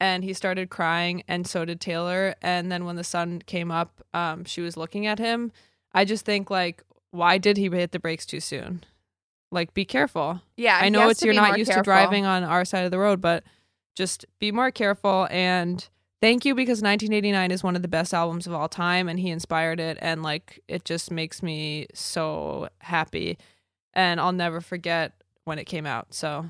And 0.00 0.24
he 0.24 0.32
started 0.32 0.68
crying, 0.68 1.22
and 1.28 1.46
so 1.46 1.64
did 1.64 1.80
Taylor. 1.80 2.34
And 2.42 2.72
then 2.72 2.84
when 2.84 2.96
the 2.96 3.04
sun 3.04 3.40
came 3.46 3.70
up, 3.70 4.02
um, 4.12 4.44
she 4.44 4.60
was 4.60 4.76
looking 4.76 5.06
at 5.06 5.20
him. 5.20 5.52
I 5.94 6.04
just 6.04 6.24
think, 6.24 6.50
like, 6.50 6.82
why 7.12 7.38
did 7.38 7.56
he 7.56 7.68
hit 7.68 7.92
the 7.92 8.00
brakes 8.00 8.26
too 8.26 8.40
soon? 8.40 8.82
Like, 9.52 9.74
be 9.74 9.84
careful. 9.84 10.40
Yeah, 10.56 10.76
I 10.80 10.88
know 10.88 11.08
it's 11.08 11.22
you're 11.22 11.34
not 11.34 11.56
used 11.56 11.70
to 11.70 11.82
driving 11.82 12.26
on 12.26 12.42
our 12.42 12.64
side 12.64 12.84
of 12.84 12.90
the 12.90 12.98
road, 12.98 13.20
but 13.20 13.44
just 13.94 14.24
be 14.40 14.50
more 14.50 14.70
careful 14.70 15.28
and 15.30 15.88
thank 16.20 16.44
you 16.44 16.54
because 16.54 16.80
1989 16.80 17.50
is 17.50 17.62
one 17.62 17.76
of 17.76 17.82
the 17.82 17.88
best 17.88 18.14
albums 18.14 18.46
of 18.46 18.54
all 18.54 18.68
time 18.68 19.08
and 19.08 19.20
he 19.20 19.28
inspired 19.28 19.78
it 19.80 19.98
and 20.00 20.22
like 20.22 20.60
it 20.68 20.84
just 20.84 21.10
makes 21.10 21.42
me 21.42 21.86
so 21.92 22.68
happy 22.78 23.36
and 23.92 24.18
I'll 24.20 24.32
never 24.32 24.60
forget 24.60 25.21
when 25.44 25.58
it 25.58 25.64
came 25.64 25.86
out. 25.86 26.14
So 26.14 26.46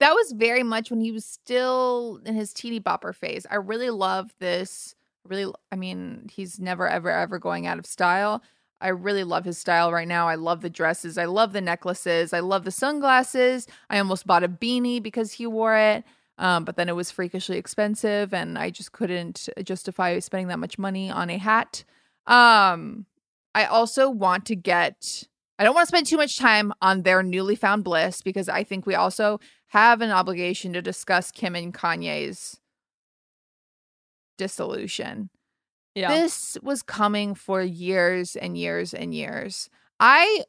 That 0.00 0.12
was 0.12 0.32
very 0.32 0.62
much 0.62 0.90
when 0.90 1.00
he 1.00 1.12
was 1.12 1.24
still 1.24 2.20
in 2.24 2.34
his 2.34 2.52
teeny 2.52 2.80
bopper 2.80 3.14
phase. 3.14 3.46
I 3.50 3.56
really 3.56 3.90
love 3.90 4.34
this 4.38 4.94
really, 5.28 5.52
I 5.70 5.76
mean, 5.76 6.28
he's 6.32 6.58
never, 6.58 6.88
ever, 6.88 7.10
ever 7.10 7.38
going 7.38 7.66
out 7.66 7.78
of 7.78 7.86
style. 7.86 8.42
I 8.80 8.88
really 8.88 9.24
love 9.24 9.44
his 9.44 9.58
style 9.58 9.92
right 9.92 10.06
now. 10.06 10.28
I 10.28 10.36
love 10.36 10.60
the 10.60 10.70
dresses. 10.70 11.18
I 11.18 11.24
love 11.24 11.52
the 11.52 11.60
necklaces. 11.60 12.32
I 12.32 12.40
love 12.40 12.64
the 12.64 12.70
sunglasses. 12.70 13.66
I 13.90 13.98
almost 13.98 14.26
bought 14.26 14.44
a 14.44 14.48
beanie 14.48 15.02
because 15.02 15.32
he 15.32 15.46
wore 15.46 15.76
it. 15.76 16.04
Um, 16.38 16.64
but 16.64 16.76
then 16.76 16.88
it 16.88 16.94
was 16.94 17.10
freakishly 17.10 17.58
expensive 17.58 18.32
and 18.32 18.56
I 18.56 18.70
just 18.70 18.92
couldn't 18.92 19.48
justify 19.64 20.18
spending 20.20 20.46
that 20.48 20.60
much 20.60 20.78
money 20.78 21.10
on 21.10 21.30
a 21.30 21.38
hat. 21.38 21.82
Um, 22.28 23.06
I 23.54 23.64
also 23.64 24.08
want 24.08 24.46
to 24.46 24.54
get, 24.54 25.24
I 25.58 25.64
don't 25.64 25.74
want 25.74 25.86
to 25.86 25.88
spend 25.88 26.06
too 26.06 26.16
much 26.16 26.38
time 26.38 26.72
on 26.80 27.02
their 27.02 27.22
newly 27.22 27.56
found 27.56 27.82
bliss 27.82 28.22
because 28.22 28.48
I 28.48 28.62
think 28.62 28.86
we 28.86 28.94
also 28.94 29.40
have 29.68 30.00
an 30.00 30.10
obligation 30.10 30.72
to 30.72 30.82
discuss 30.82 31.32
Kim 31.32 31.56
and 31.56 31.74
Kanye's 31.74 32.60
dissolution. 34.36 35.30
Yeah. 35.94 36.14
This 36.14 36.56
was 36.62 36.82
coming 36.82 37.34
for 37.34 37.60
years 37.60 38.36
and 38.36 38.56
years 38.56 38.94
and 38.94 39.12
years. 39.12 39.68
I 39.98 40.44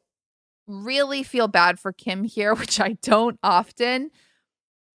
really 0.68 1.24
feel 1.24 1.48
bad 1.48 1.80
for 1.80 1.92
Kim 1.92 2.22
here, 2.22 2.54
which 2.56 2.80
I 2.80 2.92
don't 3.02 3.38
often. 3.42 4.10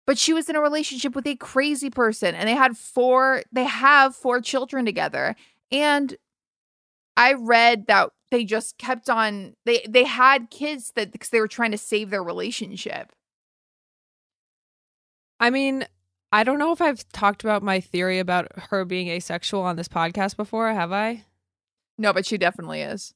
But 0.06 0.18
she 0.18 0.32
was 0.32 0.48
in 0.48 0.56
a 0.56 0.60
relationship 0.60 1.16
with 1.16 1.26
a 1.26 1.34
crazy 1.36 1.90
person 1.90 2.34
and 2.34 2.48
they 2.48 2.54
had 2.54 2.76
four 2.76 3.42
they 3.50 3.64
have 3.64 4.14
four 4.14 4.40
children 4.40 4.84
together. 4.84 5.34
And 5.72 6.16
I 7.16 7.34
read 7.34 7.86
that 7.86 8.10
they 8.30 8.44
just 8.44 8.78
kept 8.78 9.08
on 9.08 9.54
they 9.64 9.86
they 9.88 10.04
had 10.04 10.50
kids 10.50 10.92
that 10.96 11.12
because 11.12 11.28
they 11.28 11.40
were 11.40 11.48
trying 11.48 11.70
to 11.70 11.78
save 11.78 12.10
their 12.10 12.22
relationship. 12.22 13.12
I 15.38 15.50
mean, 15.50 15.86
I 16.32 16.42
don't 16.42 16.58
know 16.58 16.72
if 16.72 16.80
I've 16.80 17.08
talked 17.10 17.44
about 17.44 17.62
my 17.62 17.80
theory 17.80 18.18
about 18.18 18.48
her 18.70 18.84
being 18.84 19.08
asexual 19.08 19.62
on 19.62 19.76
this 19.76 19.88
podcast 19.88 20.36
before, 20.36 20.72
have 20.72 20.92
I? 20.92 21.24
No, 21.98 22.12
but 22.12 22.26
she 22.26 22.38
definitely 22.38 22.80
is. 22.80 23.14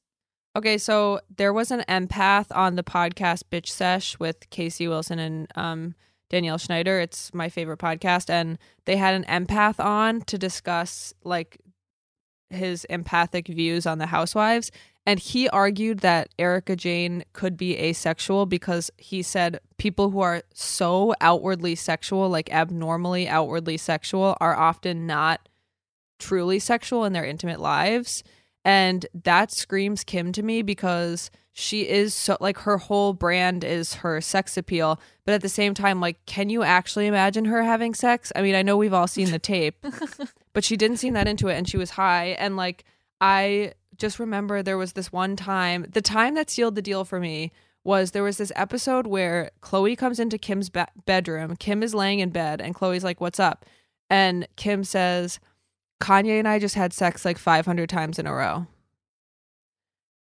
Okay, 0.55 0.77
so 0.77 1.19
there 1.35 1.53
was 1.53 1.69
an 1.71 1.83
empath 1.87 2.47
on 2.55 2.75
the 2.75 2.83
podcast 2.83 3.43
Bitch 3.51 3.67
Sesh 3.67 4.17
with 4.19 4.49
Casey 4.49 4.87
Wilson 4.87 5.19
and 5.19 5.47
um, 5.55 5.95
Danielle 6.29 6.57
Schneider. 6.57 6.99
It's 6.99 7.33
my 7.33 7.49
favorite 7.49 7.79
podcast. 7.79 8.29
And 8.29 8.57
they 8.85 8.95
had 8.95 9.13
an 9.13 9.25
empath 9.25 9.83
on 9.83 10.21
to 10.21 10.37
discuss 10.37 11.13
like 11.23 11.59
his 12.49 12.85
empathic 12.85 13.47
views 13.47 13.85
on 13.85 13.97
the 13.97 14.07
housewives. 14.07 14.71
And 15.05 15.19
he 15.19 15.49
argued 15.49 15.99
that 15.99 16.29
Erika 16.37 16.75
Jayne 16.75 17.23
could 17.33 17.57
be 17.57 17.77
asexual 17.77 18.45
because 18.45 18.91
he 18.97 19.23
said 19.23 19.59
people 19.77 20.11
who 20.11 20.19
are 20.19 20.43
so 20.53 21.15
outwardly 21.19 21.75
sexual, 21.75 22.29
like 22.29 22.51
abnormally 22.51 23.27
outwardly 23.27 23.77
sexual, 23.77 24.37
are 24.39 24.55
often 24.55 25.07
not 25.07 25.49
truly 26.19 26.59
sexual 26.59 27.05
in 27.05 27.13
their 27.13 27.25
intimate 27.25 27.59
lives. 27.59 28.23
And 28.63 29.05
that 29.23 29.51
screams 29.51 30.03
Kim 30.03 30.31
to 30.33 30.43
me 30.43 30.61
because 30.61 31.31
she 31.53 31.87
is 31.87 32.13
so 32.13 32.37
like 32.39 32.59
her 32.59 32.77
whole 32.77 33.13
brand 33.13 33.63
is 33.63 33.95
her 33.95 34.21
sex 34.21 34.57
appeal. 34.57 34.99
But 35.25 35.33
at 35.33 35.41
the 35.41 35.49
same 35.49 35.73
time, 35.73 35.99
like, 35.99 36.25
can 36.25 36.49
you 36.49 36.63
actually 36.63 37.07
imagine 37.07 37.45
her 37.45 37.63
having 37.63 37.93
sex? 37.93 38.31
I 38.35 38.41
mean, 38.41 38.55
I 38.55 38.61
know 38.61 38.77
we've 38.77 38.93
all 38.93 39.07
seen 39.07 39.31
the 39.31 39.39
tape, 39.39 39.85
but 40.53 40.63
she 40.63 40.77
didn't 40.77 40.97
seem 40.97 41.13
that 41.13 41.27
into 41.27 41.47
it 41.47 41.55
and 41.55 41.67
she 41.67 41.77
was 41.77 41.91
high. 41.91 42.29
And 42.39 42.55
like, 42.55 42.85
I 43.19 43.73
just 43.97 44.19
remember 44.19 44.63
there 44.63 44.77
was 44.77 44.93
this 44.93 45.11
one 45.11 45.35
time, 45.35 45.85
the 45.89 46.01
time 46.01 46.35
that 46.35 46.49
sealed 46.49 46.75
the 46.75 46.81
deal 46.81 47.03
for 47.03 47.19
me 47.19 47.51
was 47.83 48.11
there 48.11 48.23
was 48.23 48.37
this 48.37 48.51
episode 48.55 49.07
where 49.07 49.51
Khloe 49.61 49.97
comes 49.97 50.19
into 50.19 50.37
Kim's 50.37 50.69
be- 50.69 50.83
bedroom. 51.05 51.55
Kim 51.55 51.83
is 51.83 51.93
laying 51.93 52.19
in 52.19 52.29
bed 52.29 52.61
and 52.61 52.75
Khloe's 52.75 53.03
like, 53.03 53.19
What's 53.19 53.39
up? 53.39 53.65
And 54.09 54.47
Kim 54.55 54.83
says, 54.83 55.39
Kanye 56.01 56.39
and 56.39 56.47
I 56.47 56.59
just 56.59 56.75
had 56.75 56.93
sex 56.93 57.25
like 57.25 57.37
500 57.37 57.89
times 57.89 58.17
in 58.19 58.25
a 58.25 58.33
row. 58.33 58.67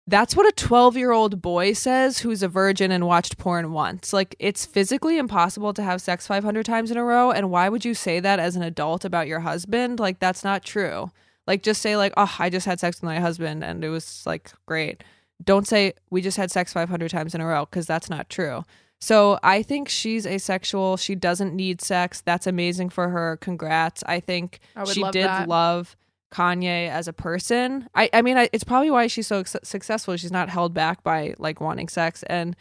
That's 0.08 0.36
what 0.36 0.48
a 0.48 0.52
12 0.52 0.98
year 0.98 1.12
old 1.12 1.42
boy 1.42 1.74
says 1.74 2.20
who's 2.20 2.44
a 2.44 2.48
virgin 2.48 2.92
and 2.92 3.08
watched 3.08 3.38
porn 3.38 3.72
once. 3.72 4.14
Like, 4.14 4.36
it's 4.38 4.66
physically 4.66 5.18
impossible 5.18 5.74
to 5.74 5.82
have 5.82 6.02
sex 6.02 6.28
500 6.28 6.66
times 6.66 6.92
in 6.92 6.98
a 6.98 7.04
row. 7.04 7.32
And 7.32 7.50
why 7.50 7.70
would 7.70 7.84
you 7.84 7.96
say 7.96 8.20
that 8.20 8.40
as 8.40 8.56
an 8.56 8.62
adult 8.62 9.04
about 9.04 9.28
your 9.28 9.40
husband? 9.40 10.00
Like, 10.00 10.20
that's 10.20 10.44
not 10.44 10.64
true. 10.64 11.12
Like, 11.48 11.64
just 11.64 11.82
say, 11.82 11.98
like, 11.98 12.14
oh, 12.18 12.36
I 12.38 12.50
just 12.52 12.68
had 12.68 12.80
sex 12.80 12.98
with 12.98 13.08
my 13.08 13.20
husband 13.20 13.64
and 13.64 13.84
it 13.84 13.90
was 13.90 14.24
like 14.28 14.52
great. 14.68 15.04
Don't 15.44 15.68
say, 15.68 15.94
we 16.12 16.22
just 16.22 16.38
had 16.38 16.52
sex 16.52 16.72
500 16.72 17.10
times 17.10 17.34
in 17.34 17.42
a 17.42 17.46
row 17.46 17.66
because 17.66 17.88
that's 17.88 18.10
not 18.10 18.30
true. 18.30 18.64
So 19.02 19.40
I 19.44 19.62
think 19.62 19.90
she's 19.90 20.26
asexual. 20.26 20.98
She 20.98 21.16
doesn't 21.16 21.54
need 21.54 21.82
sex. 21.82 22.22
That's 22.22 22.48
amazing 22.48 22.90
for 22.90 23.10
her. 23.10 23.38
Congrats. 23.38 24.04
I 24.06 24.20
think 24.20 24.60
I 24.76 24.84
she 24.86 25.04
did 25.12 25.26
that. 25.26 25.50
love 25.50 25.96
Kanye 26.32 26.90
as 26.90 27.08
a 27.08 27.14
person. 27.14 27.88
I, 27.96 28.10
I 28.14 28.22
mean, 28.22 28.38
I, 28.38 28.50
it's 28.52 28.64
probably 28.64 28.92
why 28.92 29.08
she's 29.08 29.28
so 29.28 29.44
su- 29.44 29.60
successful. 29.64 30.18
She's 30.18 30.32
not 30.32 30.50
held 30.50 30.74
back 30.74 31.04
by 31.04 31.34
like 31.38 31.62
wanting 31.62 31.88
sex. 31.88 32.24
And 32.24 32.56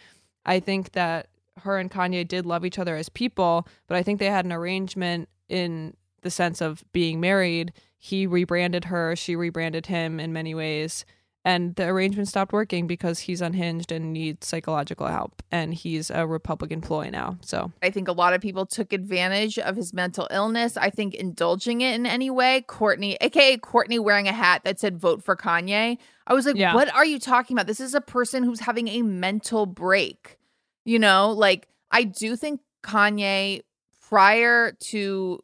I 0.46 0.60
think 0.60 0.92
that 0.92 1.28
her 1.58 1.78
and 1.78 1.90
Kanye 1.90 2.26
did 2.26 2.46
love 2.46 2.64
each 2.64 2.78
other 2.78 2.96
as 2.96 3.08
people, 3.08 3.66
but 3.86 3.96
I 3.96 4.02
think 4.02 4.18
they 4.18 4.26
had 4.26 4.44
an 4.44 4.52
arrangement 4.52 5.28
in 5.48 5.96
the 6.22 6.30
sense 6.30 6.60
of 6.60 6.84
being 6.92 7.20
married. 7.20 7.72
He 7.98 8.26
rebranded 8.26 8.86
her, 8.86 9.16
she 9.16 9.36
rebranded 9.36 9.86
him 9.86 10.20
in 10.20 10.32
many 10.32 10.54
ways. 10.54 11.04
And 11.46 11.74
the 11.76 11.84
arrangement 11.86 12.28
stopped 12.28 12.54
working 12.54 12.86
because 12.86 13.18
he's 13.18 13.42
unhinged 13.42 13.92
and 13.92 14.14
needs 14.14 14.46
psychological 14.46 15.06
help. 15.08 15.42
And 15.52 15.74
he's 15.74 16.10
a 16.10 16.26
Republican 16.26 16.80
ploy 16.80 17.10
now. 17.10 17.36
So 17.42 17.70
I 17.82 17.90
think 17.90 18.08
a 18.08 18.12
lot 18.12 18.32
of 18.32 18.40
people 18.40 18.64
took 18.64 18.94
advantage 18.94 19.58
of 19.58 19.76
his 19.76 19.92
mental 19.92 20.26
illness. 20.30 20.78
I 20.78 20.88
think 20.88 21.14
indulging 21.14 21.82
it 21.82 21.94
in 21.94 22.06
any 22.06 22.30
way, 22.30 22.64
Kourtney, 22.66 23.18
aka 23.20 23.58
Kourtney 23.58 24.00
wearing 24.00 24.26
a 24.26 24.32
hat 24.32 24.62
that 24.64 24.80
said 24.80 24.98
vote 24.98 25.22
for 25.22 25.36
Kanye. 25.36 25.98
I 26.26 26.32
was 26.32 26.46
like, 26.46 26.56
Yeah. 26.56 26.74
what 26.74 26.92
are 26.94 27.04
you 27.04 27.18
talking 27.18 27.54
about? 27.54 27.66
This 27.66 27.80
is 27.80 27.94
a 27.94 28.00
person 28.00 28.42
who's 28.42 28.60
having 28.60 28.88
a 28.88 29.02
mental 29.02 29.66
break. 29.66 30.38
You 30.86 30.98
know, 30.98 31.30
like 31.30 31.68
I 31.90 32.04
do 32.04 32.36
think 32.36 32.60
Kanye, 32.82 33.60
prior 34.08 34.72
to 34.72 35.40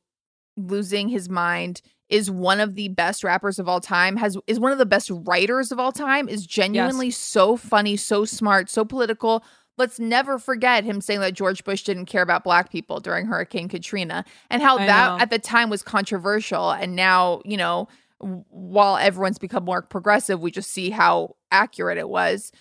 losing 0.57 1.09
his 1.09 1.29
mind, 1.29 1.83
is 2.11 2.31
one 2.31 2.61
of 2.61 2.75
the 2.75 2.89
best 2.89 3.25
rappers 3.25 3.59
of 3.59 3.69
all 3.69 3.81
time, 3.81 4.17
has 4.17 4.37
is 4.47 4.61
one 4.61 4.73
of 4.73 4.79
the 4.79 4.87
best 4.87 5.11
writers 5.11 5.73
of 5.73 5.79
all 5.79 5.93
time, 5.93 6.29
is 6.29 6.47
genuinely 6.47 7.11
so 7.11 7.57
funny, 7.57 7.97
so 7.97 8.25
smart, 8.25 8.69
so 8.69 8.85
political. 8.85 9.45
Let's 9.79 9.99
never 9.99 10.39
forget 10.39 10.85
him 10.85 11.01
saying 11.01 11.21
that 11.21 11.33
George 11.33 11.65
Bush 11.65 11.85
didn't 11.85 12.07
care 12.07 12.23
about 12.23 12.45
black 12.45 12.71
people 12.71 13.01
during 13.01 13.27
Hurricane 13.27 13.69
Katrina 13.69 14.25
and 14.51 14.61
how 14.61 14.77
I 14.77 14.87
that 14.87 15.09
know. 15.17 15.23
at 15.23 15.31
the 15.31 15.39
time 15.39 15.71
was 15.71 15.83
controversial. 15.83 16.71
And 16.71 16.95
now, 16.95 17.41
you 17.47 17.57
know, 17.57 17.89
while 18.19 18.99
everyone's 18.99 19.39
become 19.39 19.65
more 19.65 19.81
progressive, 19.81 20.41
we 20.41 20.51
just 20.51 20.71
see 20.71 20.91
how 20.91 21.37
accurate 21.51 21.97
it 21.97 22.11
was. 22.11 22.53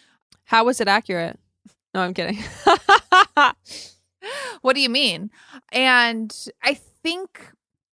how 0.46 0.64
was 0.64 0.80
it 0.80 0.88
accurate? 0.88 1.38
No, 1.94 2.02
I'm 2.02 2.14
kidding. 2.14 2.40
What 4.62 4.76
do 4.76 4.82
you 4.82 4.90
mean? 4.90 5.32
And 5.72 6.36
I 6.62 6.74
think 6.74 7.52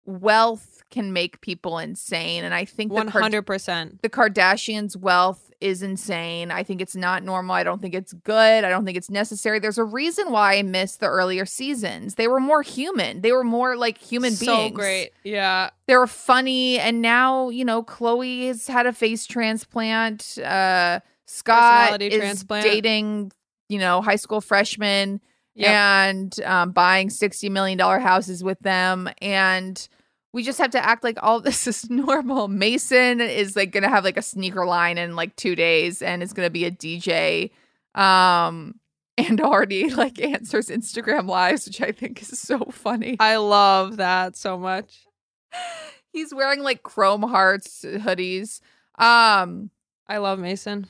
wealth 0.05 0.83
can 0.91 1.13
make 1.13 1.41
people 1.41 1.79
insane. 1.79 2.45
And 2.45 2.53
I 2.55 2.65
think 2.65 2.93
the 2.93 3.11
hundred 3.11 3.43
percent. 3.43 4.03
the 4.03 4.09
Kardashians' 4.11 4.97
wealth 4.97 5.51
is 5.61 5.83
insane. 5.83 6.51
I 6.51 6.65
think 6.65 6.81
it's 6.81 6.97
not 6.97 7.23
normal. 7.23 7.55
I 7.55 7.63
don't 7.63 7.81
think 7.81 7.95
it's 7.95 8.13
good. 8.13 8.65
I 8.65 8.69
don't 8.69 8.85
think 8.85 8.97
it's 8.99 9.09
necessary. 9.09 9.59
There's 9.61 9.79
a 9.79 9.85
reason 9.85 10.33
why 10.33 10.57
I 10.57 10.63
miss 10.63 10.97
the 10.97 11.07
earlier 11.07 11.47
seasons. 11.47 12.17
They 12.17 12.27
were 12.27 12.41
more 12.41 12.63
human. 12.63 13.21
They 13.21 13.31
were 13.33 13.45
more 13.45 13.77
like 13.77 13.97
human 13.97 14.31
beings. 14.31 14.41
so 14.45 14.57
beings. 14.57 14.75
great. 14.77 15.11
Yeah. 15.23 15.71
They 15.87 15.97
were 15.97 16.09
funny. 16.09 16.81
And 16.81 17.01
now, 17.01 17.49
you 17.49 17.65
know, 17.65 17.85
Khloe 17.85 18.49
has 18.49 18.67
had 18.67 18.87
a 18.87 18.93
face 18.93 19.25
transplant. 19.25 20.37
Uh, 20.39 20.99
Scott 21.27 22.03
is 22.03 22.15
transplant. 22.19 22.65
dating, 22.65 23.33
you 23.69 23.79
know, 23.79 24.03
high 24.03 24.17
school 24.17 24.41
freshmen 24.41 25.21
Yep. 25.55 25.69
and 25.71 26.41
um, 26.45 26.73
buying 26.73 27.09
$60 27.09 27.51
million 27.51 27.79
houses 27.79 28.43
with 28.43 28.59
them. 28.61 29.09
And 29.21 29.87
we 30.33 30.43
just 30.43 30.59
have 30.59 30.71
to 30.71 30.85
act 30.85 31.05
like 31.05 31.19
all 31.23 31.41
this 31.43 31.67
is 31.67 31.89
normal. 31.91 32.49
Mason 32.49 33.21
is 33.21 33.57
like 33.57 33.73
to 33.85 33.89
have 33.89 34.05
like 34.05 34.17
a 34.17 34.23
sneaker 34.23 34.67
line 34.67 34.99
in 34.99 35.17
like 35.17 35.37
two 35.37 35.55
days 35.55 36.03
and 36.03 36.23
is 36.23 36.33
to 36.47 36.51
be 36.51 36.65
a 36.65 36.71
DJ. 36.71 37.51
Um, 37.95 38.77
and 39.19 39.41
already 39.43 39.91
like 39.91 40.19
answers 40.21 40.69
Instagram 40.69 41.29
lives, 41.29 41.67
which 41.67 41.83
I 41.83 41.93
think 41.93 42.23
is 42.23 42.41
so 42.41 42.61
funny. 42.71 43.17
I 43.21 43.37
love 43.37 43.99
that 43.99 44.37
so 44.37 44.59
much. 44.59 45.07
He's 46.13 46.33
wearing 46.35 46.63
like 46.63 46.83
chrome 46.83 47.23
hearts 47.23 47.85
hoodies. 47.85 48.61
Um, 48.99 49.71
I 50.09 50.19
love 50.19 50.39
Mason. 50.39 50.87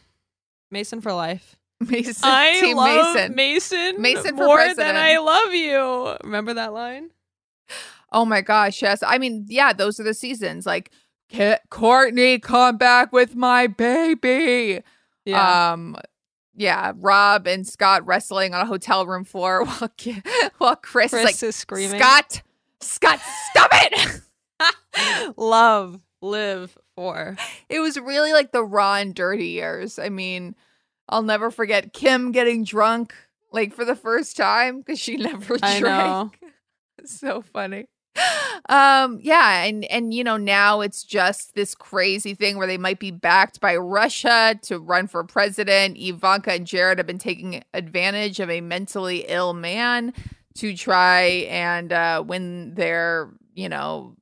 Mason 0.70 1.00
for 1.00 1.12
life. 1.12 1.56
Mason, 1.80 2.14
I 2.22 2.60
Team 2.60 2.76
love 2.76 3.14
Mason. 3.14 3.34
Mason. 3.34 4.00
Mason 4.02 4.36
for 4.36 4.44
more 4.44 4.56
president. 4.56 4.94
than 4.94 4.96
I 4.96 5.18
love 5.18 5.52
you. 5.52 6.16
Remember 6.24 6.54
that 6.54 6.72
line? 6.72 7.10
Oh 8.12 8.24
my 8.24 8.40
gosh, 8.40 8.82
yes. 8.82 9.02
I 9.02 9.18
mean, 9.18 9.46
yeah, 9.48 9.72
those 9.72 9.98
are 9.98 10.04
the 10.04 10.14
seasons. 10.14 10.66
Like, 10.66 10.90
Kourtney, 11.32 12.40
come 12.40 12.76
back 12.76 13.12
with 13.12 13.34
my 13.34 13.66
baby. 13.66 14.80
Um, 15.32 15.96
yeah, 16.54 16.92
Rob 16.96 17.46
and 17.46 17.66
Scott 17.66 18.06
wrestling 18.06 18.54
on 18.54 18.60
a 18.60 18.66
hotel 18.66 19.06
room 19.06 19.24
floor 19.24 19.64
while 19.64 19.90
while 20.58 20.76
Chris, 20.76 21.12
is 21.12 21.20
Chris 21.20 21.24
like, 21.24 21.42
is 21.42 21.56
screaming. 21.56 22.00
Scott, 22.00 22.42
Scott, 22.80 23.20
stop 23.50 23.70
it. 23.72 24.20
love. 25.36 26.00
live 26.20 26.78
for. 26.94 27.36
It 27.68 27.80
was 27.80 27.98
really 27.98 28.32
like 28.32 28.52
the 28.52 28.64
raw 28.64 28.94
and 28.94 29.14
dirty 29.14 29.48
years. 29.48 29.98
I 29.98 30.08
mean, 30.08 30.54
I'll 31.08 31.22
never 31.22 31.50
forget 31.50 31.92
Kim 31.92 32.32
getting 32.32 32.64
drunk 32.64 33.14
like 33.52 33.74
for 33.74 33.84
the 33.84 33.96
first 33.96 34.36
time 34.36 34.78
because 34.78 34.98
she 34.98 35.16
never 35.18 35.58
drank. 35.58 36.38
so 37.04 37.42
funny. 37.42 37.86
Um 38.68 39.18
yeah, 39.22 39.64
and 39.64 39.84
and 39.86 40.14
you 40.14 40.22
know 40.22 40.36
now 40.36 40.82
it's 40.82 41.02
just 41.02 41.54
this 41.54 41.74
crazy 41.74 42.34
thing 42.34 42.58
where 42.58 42.66
they 42.66 42.78
might 42.78 43.00
be 43.00 43.10
backed 43.10 43.60
by 43.60 43.76
Russia 43.76 44.58
to 44.62 44.78
run 44.78 45.08
for 45.08 45.24
president. 45.24 45.98
Ivanka 45.98 46.52
and 46.52 46.66
Jared 46.66 46.98
have 46.98 47.06
been 47.06 47.18
taking 47.18 47.62
advantage 47.74 48.38
of 48.38 48.50
a 48.50 48.60
mentally 48.60 49.24
ill 49.28 49.52
man 49.54 50.12
to 50.56 50.76
try 50.76 51.22
and 51.50 51.92
uh 51.92 52.22
win 52.26 52.74
their, 52.74 53.30
you 53.54 53.68
know, 53.68 54.16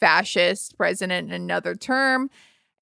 fascist 0.00 0.76
president 0.76 1.28
in 1.28 1.34
another 1.34 1.74
term. 1.74 2.30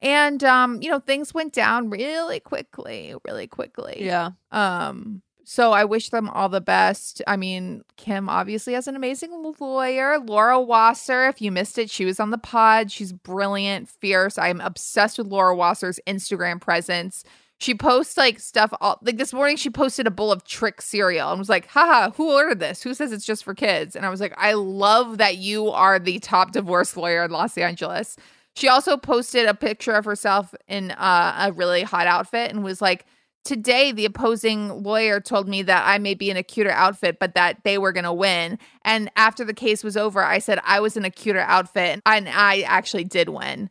And 0.02 0.42
um, 0.44 0.80
you 0.82 0.90
know, 0.90 1.00
things 1.00 1.34
went 1.34 1.52
down 1.52 1.90
really 1.90 2.40
quickly, 2.40 3.14
really 3.26 3.46
quickly. 3.46 3.98
Yeah. 4.00 4.30
Um, 4.52 5.22
so 5.48 5.70
I 5.70 5.84
wish 5.84 6.10
them 6.10 6.28
all 6.30 6.48
the 6.48 6.60
best. 6.60 7.22
I 7.28 7.36
mean, 7.36 7.84
Kim 7.96 8.28
obviously 8.28 8.72
has 8.72 8.88
an 8.88 8.96
amazing 8.96 9.30
lawyer, 9.60 10.18
Laura 10.18 10.60
Wasser. 10.60 11.28
If 11.28 11.40
you 11.40 11.52
missed 11.52 11.78
it, 11.78 11.88
she 11.88 12.04
was 12.04 12.18
on 12.18 12.30
the 12.30 12.36
pod. 12.36 12.90
She's 12.90 13.12
brilliant, 13.12 13.88
fierce. 13.88 14.38
I'm 14.38 14.60
obsessed 14.60 15.18
with 15.18 15.28
Laura 15.28 15.54
Wasser's 15.54 16.00
Instagram 16.04 16.60
presence. 16.60 17.22
She 17.58 17.76
posts 17.76 18.16
like 18.16 18.40
stuff 18.40 18.74
all 18.80 18.98
like 19.02 19.18
this 19.18 19.32
morning 19.32 19.56
she 19.56 19.70
posted 19.70 20.08
a 20.08 20.10
bowl 20.10 20.32
of 20.32 20.42
trick 20.42 20.82
cereal 20.82 21.30
and 21.30 21.38
was 21.38 21.48
like, 21.48 21.68
haha, 21.68 22.10
who 22.10 22.32
ordered 22.32 22.58
this? 22.58 22.82
Who 22.82 22.92
says 22.92 23.12
it's 23.12 23.24
just 23.24 23.44
for 23.44 23.54
kids? 23.54 23.94
And 23.94 24.04
I 24.04 24.10
was 24.10 24.20
like, 24.20 24.34
I 24.36 24.54
love 24.54 25.18
that 25.18 25.36
you 25.36 25.68
are 25.68 26.00
the 26.00 26.18
top 26.18 26.50
divorce 26.50 26.96
lawyer 26.96 27.22
in 27.22 27.30
Los 27.30 27.56
Angeles. 27.56 28.16
She 28.56 28.66
also 28.66 28.96
posted 28.96 29.46
a 29.46 29.54
picture 29.54 29.92
of 29.92 30.06
herself 30.06 30.56
in 30.66 30.90
uh, 30.90 31.36
a 31.38 31.52
really 31.52 31.84
hot 31.84 32.08
outfit 32.08 32.50
and 32.50 32.64
was 32.64 32.82
like, 32.82 33.06
Today, 33.46 33.92
the 33.92 34.06
opposing 34.06 34.82
lawyer 34.82 35.20
told 35.20 35.46
me 35.48 35.62
that 35.62 35.86
I 35.86 35.98
may 35.98 36.14
be 36.14 36.30
in 36.30 36.36
a 36.36 36.42
cuter 36.42 36.72
outfit, 36.72 37.20
but 37.20 37.34
that 37.36 37.62
they 37.62 37.78
were 37.78 37.92
going 37.92 38.02
to 38.02 38.12
win. 38.12 38.58
And 38.84 39.08
after 39.14 39.44
the 39.44 39.54
case 39.54 39.84
was 39.84 39.96
over, 39.96 40.20
I 40.20 40.40
said 40.40 40.58
I 40.64 40.80
was 40.80 40.96
in 40.96 41.04
a 41.04 41.10
cuter 41.10 41.38
outfit 41.38 42.00
and 42.04 42.28
I 42.28 42.62
actually 42.62 43.04
did 43.04 43.28
win. 43.28 43.70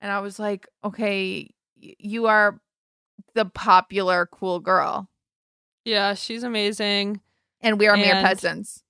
And 0.00 0.10
I 0.10 0.18
was 0.18 0.40
like, 0.40 0.66
okay, 0.84 1.48
you 1.76 2.26
are 2.26 2.60
the 3.34 3.44
popular 3.44 4.26
cool 4.26 4.58
girl. 4.58 5.08
Yeah, 5.84 6.14
she's 6.14 6.42
amazing. 6.42 7.20
And 7.60 7.78
we 7.78 7.86
are 7.86 7.96
mere 7.96 8.14
peasants. 8.14 8.82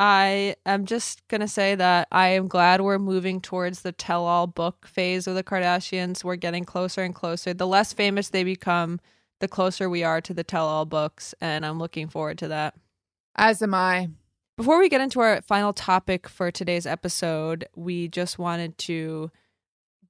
I 0.00 0.56
am 0.64 0.86
just 0.86 1.28
going 1.28 1.42
to 1.42 1.46
say 1.48 1.74
that 1.74 2.08
I 2.10 2.28
am 2.28 2.48
glad 2.48 2.80
we're 2.80 2.98
moving 2.98 3.38
towards 3.38 3.82
the 3.82 3.92
tell 3.92 4.24
all 4.24 4.46
book 4.46 4.86
phase 4.86 5.26
of 5.26 5.34
the 5.34 5.44
Kardashians. 5.44 6.24
We're 6.24 6.36
getting 6.36 6.64
closer 6.64 7.02
and 7.02 7.14
closer. 7.14 7.52
The 7.52 7.66
less 7.66 7.92
famous 7.92 8.30
they 8.30 8.42
become, 8.42 8.98
the 9.40 9.48
closer 9.48 9.90
we 9.90 10.02
are 10.02 10.22
to 10.22 10.32
the 10.32 10.42
tell 10.42 10.66
all 10.66 10.86
books. 10.86 11.34
And 11.38 11.66
I'm 11.66 11.78
looking 11.78 12.08
forward 12.08 12.38
to 12.38 12.48
that. 12.48 12.76
As 13.36 13.60
am 13.60 13.74
I. 13.74 14.08
Before 14.56 14.78
we 14.78 14.88
get 14.88 15.02
into 15.02 15.20
our 15.20 15.42
final 15.42 15.74
topic 15.74 16.30
for 16.30 16.50
today's 16.50 16.86
episode, 16.86 17.68
we 17.76 18.08
just 18.08 18.38
wanted 18.38 18.78
to 18.78 19.30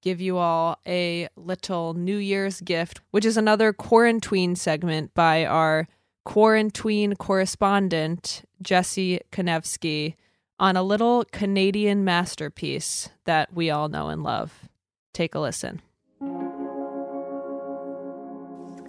give 0.03 0.21
you 0.21 0.39
all 0.39 0.79
a 0.87 1.29
little 1.35 1.95
New 1.95 2.17
Year's 2.17 2.61
gift, 2.61 3.01
which 3.11 3.25
is 3.25 3.37
another 3.37 3.73
quarantine 3.73 4.55
segment 4.55 5.15
by 5.15 5.45
our 5.45 5.89
quarantine 6.25 7.15
correspondent, 7.17 8.43
Jesse 8.63 9.21
Konevsky, 9.33 10.15
on 10.59 10.77
a 10.77 10.83
little 10.83 11.25
Canadian 11.33 12.05
masterpiece 12.05 13.09
that 13.25 13.53
we 13.55 13.71
all 13.71 13.89
know 13.89 14.09
and 14.09 14.23
love. 14.23 14.69
Take 15.13 15.35
a 15.35 15.41
listen. 15.41 15.81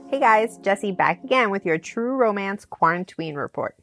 Hey 0.09 0.19
guys, 0.19 0.57
Jesse 0.57 0.91
back 0.91 1.23
again 1.23 1.51
with 1.51 1.65
your 1.65 1.77
True 1.77 2.15
Romance 2.15 2.65
Quarantine 2.65 3.35
Report. 3.35 3.77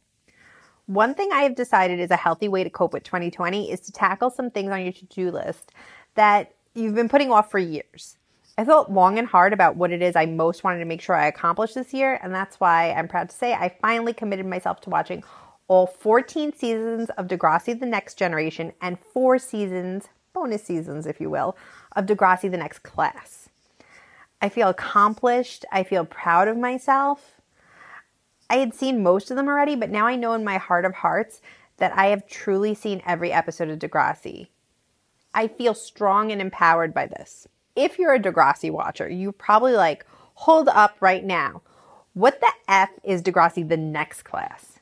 One 0.84 1.14
thing 1.14 1.30
I 1.32 1.40
have 1.40 1.54
decided 1.54 2.00
is 2.00 2.10
a 2.10 2.16
healthy 2.16 2.48
way 2.48 2.64
to 2.64 2.70
cope 2.70 2.92
with 2.92 3.02
2020 3.04 3.72
is 3.72 3.80
to 3.80 3.92
tackle 3.92 4.28
some 4.28 4.50
things 4.50 4.70
on 4.70 4.82
your 4.82 4.92
to 4.92 5.04
do 5.06 5.30
list 5.30 5.72
that 6.16 6.52
you've 6.74 6.94
been 6.94 7.08
putting 7.08 7.32
off 7.32 7.50
for 7.50 7.58
years. 7.58 8.17
I 8.58 8.64
thought 8.64 8.92
long 8.92 9.20
and 9.20 9.28
hard 9.28 9.52
about 9.52 9.76
what 9.76 9.92
it 9.92 10.02
is 10.02 10.16
I 10.16 10.26
most 10.26 10.64
wanted 10.64 10.80
to 10.80 10.84
make 10.84 11.00
sure 11.00 11.14
I 11.14 11.28
accomplished 11.28 11.76
this 11.76 11.94
year, 11.94 12.18
and 12.20 12.34
that's 12.34 12.58
why 12.58 12.90
I'm 12.90 13.06
proud 13.06 13.30
to 13.30 13.36
say 13.36 13.54
I 13.54 13.68
finally 13.80 14.12
committed 14.12 14.46
myself 14.46 14.80
to 14.80 14.90
watching 14.90 15.22
all 15.68 15.86
14 15.86 16.52
seasons 16.52 17.08
of 17.10 17.28
Degrassi 17.28 17.78
The 17.78 17.86
Next 17.86 18.18
Generation 18.18 18.72
and 18.82 18.98
four 18.98 19.38
seasons, 19.38 20.08
bonus 20.32 20.64
seasons 20.64 21.06
if 21.06 21.20
you 21.20 21.30
will, 21.30 21.56
of 21.94 22.06
Degrassi 22.06 22.50
The 22.50 22.56
Next 22.56 22.80
Class. 22.80 23.48
I 24.42 24.48
feel 24.48 24.70
accomplished. 24.70 25.64
I 25.70 25.84
feel 25.84 26.04
proud 26.04 26.48
of 26.48 26.56
myself. 26.56 27.40
I 28.50 28.56
had 28.56 28.74
seen 28.74 29.04
most 29.04 29.30
of 29.30 29.36
them 29.36 29.46
already, 29.46 29.76
but 29.76 29.90
now 29.90 30.08
I 30.08 30.16
know 30.16 30.32
in 30.32 30.42
my 30.42 30.56
heart 30.56 30.84
of 30.84 30.94
hearts 30.94 31.40
that 31.76 31.96
I 31.96 32.06
have 32.06 32.26
truly 32.26 32.74
seen 32.74 33.02
every 33.06 33.30
episode 33.30 33.68
of 33.68 33.78
Degrassi. 33.78 34.48
I 35.32 35.46
feel 35.46 35.74
strong 35.74 36.32
and 36.32 36.40
empowered 36.40 36.92
by 36.92 37.06
this. 37.06 37.46
If 37.78 37.96
you're 37.96 38.12
a 38.12 38.18
Degrassi 38.18 38.72
watcher, 38.72 39.08
you 39.08 39.30
probably 39.30 39.74
like, 39.74 40.04
hold 40.34 40.66
up 40.66 40.96
right 40.98 41.24
now. 41.24 41.62
What 42.12 42.40
the 42.40 42.50
F 42.66 42.90
is 43.04 43.22
Degrassi 43.22 43.68
the 43.68 43.76
next 43.76 44.24
class? 44.24 44.80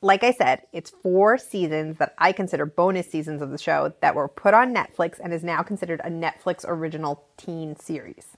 Like 0.00 0.22
I 0.22 0.30
said, 0.30 0.62
it's 0.72 0.90
four 0.90 1.36
seasons 1.36 1.98
that 1.98 2.14
I 2.16 2.30
consider 2.30 2.64
bonus 2.64 3.10
seasons 3.10 3.42
of 3.42 3.50
the 3.50 3.58
show 3.58 3.92
that 4.02 4.14
were 4.14 4.28
put 4.28 4.54
on 4.54 4.72
Netflix 4.72 5.18
and 5.18 5.34
is 5.34 5.42
now 5.42 5.62
considered 5.62 6.00
a 6.04 6.10
Netflix 6.10 6.64
original 6.64 7.24
teen 7.36 7.74
series. 7.74 8.36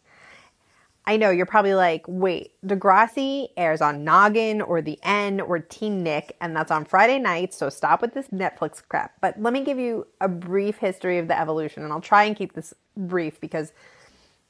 I 1.04 1.16
know 1.16 1.30
you're 1.30 1.46
probably 1.46 1.74
like, 1.74 2.04
wait, 2.06 2.52
Degrassi 2.64 3.48
airs 3.56 3.80
on 3.80 4.04
Noggin 4.04 4.62
or 4.62 4.80
The 4.80 5.00
N 5.02 5.40
or 5.40 5.58
Teen 5.58 6.04
Nick, 6.04 6.36
and 6.40 6.54
that's 6.54 6.70
on 6.70 6.84
Friday 6.84 7.18
nights, 7.18 7.56
so 7.56 7.68
stop 7.68 8.00
with 8.00 8.14
this 8.14 8.28
Netflix 8.28 8.80
crap. 8.88 9.14
But 9.20 9.40
let 9.40 9.52
me 9.52 9.64
give 9.64 9.80
you 9.80 10.06
a 10.20 10.28
brief 10.28 10.78
history 10.78 11.18
of 11.18 11.26
the 11.26 11.38
evolution, 11.38 11.82
and 11.82 11.92
I'll 11.92 12.00
try 12.00 12.24
and 12.24 12.36
keep 12.36 12.52
this 12.52 12.72
brief 12.96 13.40
because 13.40 13.72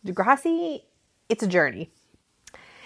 Degrassi, 0.06 0.82
it's 1.30 1.42
a 1.42 1.46
journey. 1.46 1.88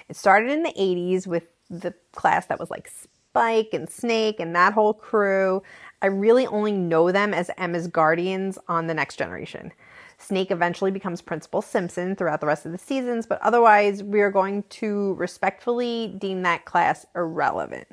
It 0.09 0.17
started 0.17 0.53
in 0.53 0.63
the 0.63 0.73
80s 0.79 1.27
with 1.27 1.49
the 1.69 1.93
class 2.13 2.47
that 2.47 2.61
was 2.61 2.71
like 2.71 2.89
Spike 2.89 3.71
and 3.73 3.91
Snake 3.91 4.39
and 4.39 4.55
that 4.55 4.75
whole 4.75 4.95
crew. 4.95 5.63
I 6.03 6.07
really 6.07 6.47
only 6.47 6.73
know 6.73 7.11
them 7.11 7.35
as 7.35 7.51
Emma's 7.59 7.89
guardians 7.89 8.59
on 8.69 8.87
The 8.87 8.95
Next 8.95 9.17
Generation. 9.17 9.73
Snake 10.19 10.51
eventually 10.51 10.91
becomes 10.91 11.21
Principal 11.21 11.63
Simpson 11.63 12.17
throughout 12.17 12.41
the 12.41 12.47
rest 12.47 12.67
of 12.67 12.73
the 12.73 12.79
seasons, 12.79 13.27
but 13.27 13.41
otherwise, 13.43 14.03
we 14.03 14.21
are 14.21 14.31
going 14.31 14.63
to 14.71 15.15
respectfully 15.15 16.15
deem 16.19 16.43
that 16.43 16.65
class 16.65 17.07
irrelevant. 17.15 17.87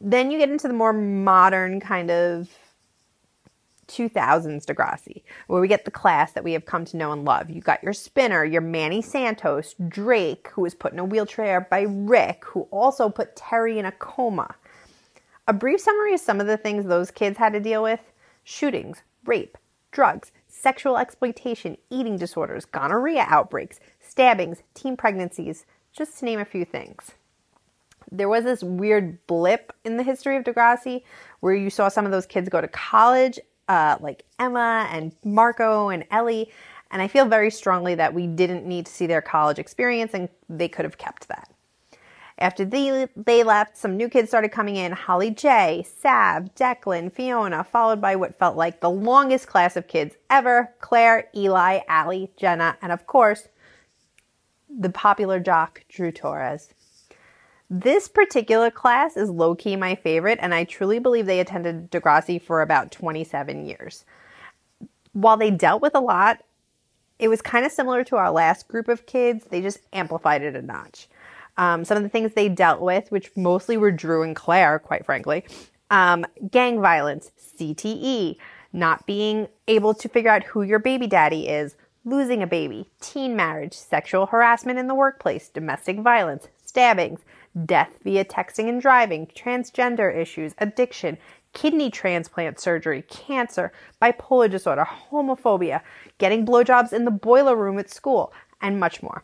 Then 0.00 0.30
you 0.30 0.38
get 0.38 0.50
into 0.50 0.68
the 0.68 0.74
more 0.74 0.92
modern 0.92 1.80
kind 1.80 2.10
of 2.10 2.50
2000s 3.86 4.64
Degrassi, 4.64 5.22
where 5.46 5.60
we 5.60 5.68
get 5.68 5.84
the 5.84 5.90
class 5.90 6.32
that 6.32 6.44
we 6.44 6.52
have 6.52 6.66
come 6.66 6.84
to 6.86 6.96
know 6.96 7.12
and 7.12 7.24
love. 7.24 7.50
You 7.50 7.60
got 7.60 7.82
your 7.82 7.92
spinner, 7.92 8.44
your 8.44 8.60
Manny 8.60 9.02
Santos, 9.02 9.74
Drake, 9.88 10.48
who 10.52 10.62
was 10.62 10.74
put 10.74 10.92
in 10.92 10.98
a 10.98 11.04
wheelchair 11.04 11.60
by 11.70 11.82
Rick, 11.88 12.44
who 12.46 12.62
also 12.70 13.08
put 13.08 13.36
Terri 13.36 13.76
in 13.76 13.84
a 13.84 13.92
coma. 13.92 14.54
A 15.46 15.52
brief 15.52 15.80
summary 15.80 16.14
of 16.14 16.20
some 16.20 16.40
of 16.40 16.46
the 16.46 16.56
things 16.56 16.86
those 16.86 17.10
kids 17.10 17.38
had 17.38 17.52
to 17.52 17.60
deal 17.60 17.82
with 17.82 18.00
shootings, 18.44 19.02
rape, 19.24 19.58
drugs, 19.90 20.32
sexual 20.64 20.96
exploitation, 20.96 21.76
eating 21.90 22.16
disorders, 22.16 22.64
gonorrhea 22.64 23.26
outbreaks, 23.28 23.80
stabbings, 24.00 24.62
teen 24.72 24.96
pregnancies, 24.96 25.66
just 25.92 26.18
to 26.18 26.24
name 26.24 26.40
a 26.40 26.44
few 26.46 26.64
things. 26.64 27.12
There 28.10 28.30
was 28.30 28.44
this 28.44 28.62
weird 28.62 29.24
blip 29.26 29.74
in 29.84 29.98
the 29.98 30.02
history 30.02 30.38
of 30.38 30.44
Degrassi 30.44 31.02
where 31.40 31.54
you 31.54 31.68
saw 31.68 31.88
some 31.88 32.06
of 32.06 32.12
those 32.12 32.24
kids 32.24 32.48
go 32.48 32.62
to 32.62 32.68
college, 32.68 33.38
uh, 33.68 33.98
like 34.00 34.24
Emma 34.38 34.88
and 34.90 35.12
Marco 35.22 35.90
and 35.90 36.06
Ellie. 36.10 36.50
And 36.90 37.02
I 37.02 37.08
feel 37.08 37.26
very 37.26 37.50
strongly 37.50 37.94
that 37.96 38.14
we 38.14 38.26
didn't 38.26 38.64
need 38.64 38.86
to 38.86 38.92
see 38.92 39.06
their 39.06 39.20
college 39.20 39.58
experience 39.58 40.14
and 40.14 40.30
they 40.48 40.68
could 40.68 40.86
have 40.86 40.96
kept 40.96 41.28
that. 41.28 41.50
After 42.38 42.64
they, 42.64 43.06
they 43.16 43.44
left, 43.44 43.76
some 43.76 43.96
new 43.96 44.08
kids 44.08 44.28
started 44.28 44.50
coming 44.50 44.74
in 44.76 44.92
Holly 44.92 45.30
J, 45.30 45.84
Sav, 45.86 46.54
Declan, 46.56 47.12
Fiona, 47.12 47.62
followed 47.62 48.00
by 48.00 48.16
what 48.16 48.38
felt 48.38 48.56
like 48.56 48.80
the 48.80 48.90
longest 48.90 49.46
class 49.46 49.76
of 49.76 49.86
kids 49.86 50.16
ever 50.28 50.74
Clare, 50.80 51.28
Eli, 51.34 51.80
Alli, 51.86 52.32
Jenna, 52.36 52.76
and 52.82 52.90
of 52.90 53.06
course, 53.06 53.48
the 54.68 54.90
popular 54.90 55.38
jock, 55.38 55.84
Drew 55.88 56.10
Torres. 56.10 56.74
This 57.70 58.08
particular 58.08 58.70
class 58.70 59.16
is 59.16 59.30
low 59.30 59.54
key 59.54 59.76
my 59.76 59.94
favorite, 59.94 60.38
and 60.42 60.52
I 60.52 60.64
truly 60.64 60.98
believe 60.98 61.26
they 61.26 61.40
attended 61.40 61.90
Degrassi 61.90 62.42
for 62.42 62.62
about 62.62 62.90
27 62.90 63.64
years. 63.64 64.04
While 65.12 65.36
they 65.36 65.50
dealt 65.50 65.80
with 65.80 65.94
a 65.94 66.00
lot, 66.00 66.42
it 67.18 67.28
was 67.28 67.40
kind 67.40 67.64
of 67.64 67.72
similar 67.72 68.02
to 68.04 68.16
our 68.16 68.30
last 68.30 68.66
group 68.66 68.88
of 68.88 69.06
kids, 69.06 69.46
they 69.46 69.62
just 69.62 69.78
amplified 69.92 70.42
it 70.42 70.56
a 70.56 70.62
notch. 70.62 71.08
Um, 71.56 71.84
some 71.84 71.96
of 71.96 72.02
the 72.02 72.08
things 72.08 72.32
they 72.32 72.48
dealt 72.48 72.80
with, 72.80 73.10
which 73.10 73.30
mostly 73.36 73.76
were 73.76 73.92
Drew 73.92 74.22
and 74.22 74.34
Clare, 74.34 74.78
quite 74.78 75.04
frankly, 75.04 75.44
um, 75.90 76.26
gang 76.50 76.80
violence, 76.80 77.30
CTE, 77.58 78.36
not 78.72 79.06
being 79.06 79.48
able 79.68 79.94
to 79.94 80.08
figure 80.08 80.30
out 80.30 80.42
who 80.42 80.62
your 80.62 80.80
baby 80.80 81.06
daddy 81.06 81.48
is, 81.48 81.76
losing 82.04 82.42
a 82.42 82.46
baby, 82.46 82.90
teen 83.00 83.36
marriage, 83.36 83.72
sexual 83.72 84.26
harassment 84.26 84.78
in 84.78 84.88
the 84.88 84.94
workplace, 84.94 85.48
domestic 85.48 86.00
violence, 86.00 86.48
stabbings, 86.64 87.20
death 87.64 87.98
via 88.02 88.24
texting 88.24 88.68
and 88.68 88.82
driving, 88.82 89.26
transgender 89.28 90.14
issues, 90.14 90.54
addiction, 90.58 91.16
kidney 91.52 91.88
transplant 91.88 92.58
surgery, 92.58 93.02
cancer, 93.02 93.72
bipolar 94.02 94.50
disorder, 94.50 94.86
homophobia, 95.10 95.80
getting 96.18 96.44
blowjobs 96.44 96.92
in 96.92 97.04
the 97.04 97.10
boiler 97.10 97.56
room 97.56 97.78
at 97.78 97.88
school, 97.88 98.32
and 98.60 98.80
much 98.80 99.02
more. 99.02 99.22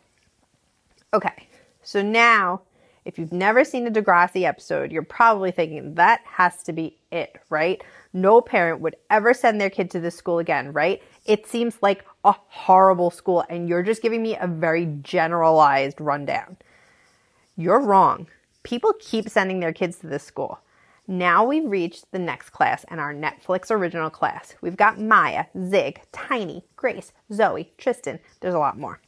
Okay, 1.13 1.47
so 1.83 2.01
now 2.01 2.61
if 3.03 3.17
you've 3.17 3.33
never 3.33 3.63
seen 3.63 3.87
a 3.87 3.91
Degrassi 3.91 4.43
episode, 4.43 4.91
you're 4.91 5.01
probably 5.01 5.51
thinking 5.51 5.95
that 5.95 6.21
has 6.25 6.61
to 6.63 6.73
be 6.73 6.97
it, 7.11 7.35
right? 7.49 7.83
No 8.13 8.41
parent 8.41 8.81
would 8.81 8.95
ever 9.09 9.33
send 9.33 9.59
their 9.59 9.69
kid 9.71 9.89
to 9.91 9.99
this 9.99 10.15
school 10.15 10.39
again, 10.39 10.71
right? 10.71 11.01
It 11.25 11.47
seems 11.47 11.77
like 11.81 12.05
a 12.23 12.35
horrible 12.47 13.09
school, 13.09 13.43
and 13.49 13.67
you're 13.67 13.81
just 13.81 14.03
giving 14.03 14.21
me 14.21 14.37
a 14.37 14.47
very 14.47 14.85
generalized 15.01 15.99
rundown. 15.99 16.57
You're 17.57 17.81
wrong. 17.81 18.27
People 18.63 18.93
keep 18.99 19.29
sending 19.29 19.59
their 19.59 19.73
kids 19.73 19.97
to 19.97 20.07
this 20.07 20.23
school. 20.23 20.59
Now 21.07 21.43
we've 21.43 21.65
reached 21.65 22.11
the 22.11 22.19
next 22.19 22.51
class 22.51 22.85
and 22.87 22.99
our 22.99 23.13
Netflix 23.13 23.71
original 23.71 24.11
class. 24.11 24.53
We've 24.61 24.77
got 24.77 24.99
Maya, 24.99 25.45
Zig, 25.67 26.01
Tiny, 26.11 26.63
Grace, 26.75 27.11
Zoe, 27.33 27.73
Tristan. 27.77 28.19
There's 28.39 28.53
a 28.53 28.59
lot 28.59 28.77
more. 28.77 29.01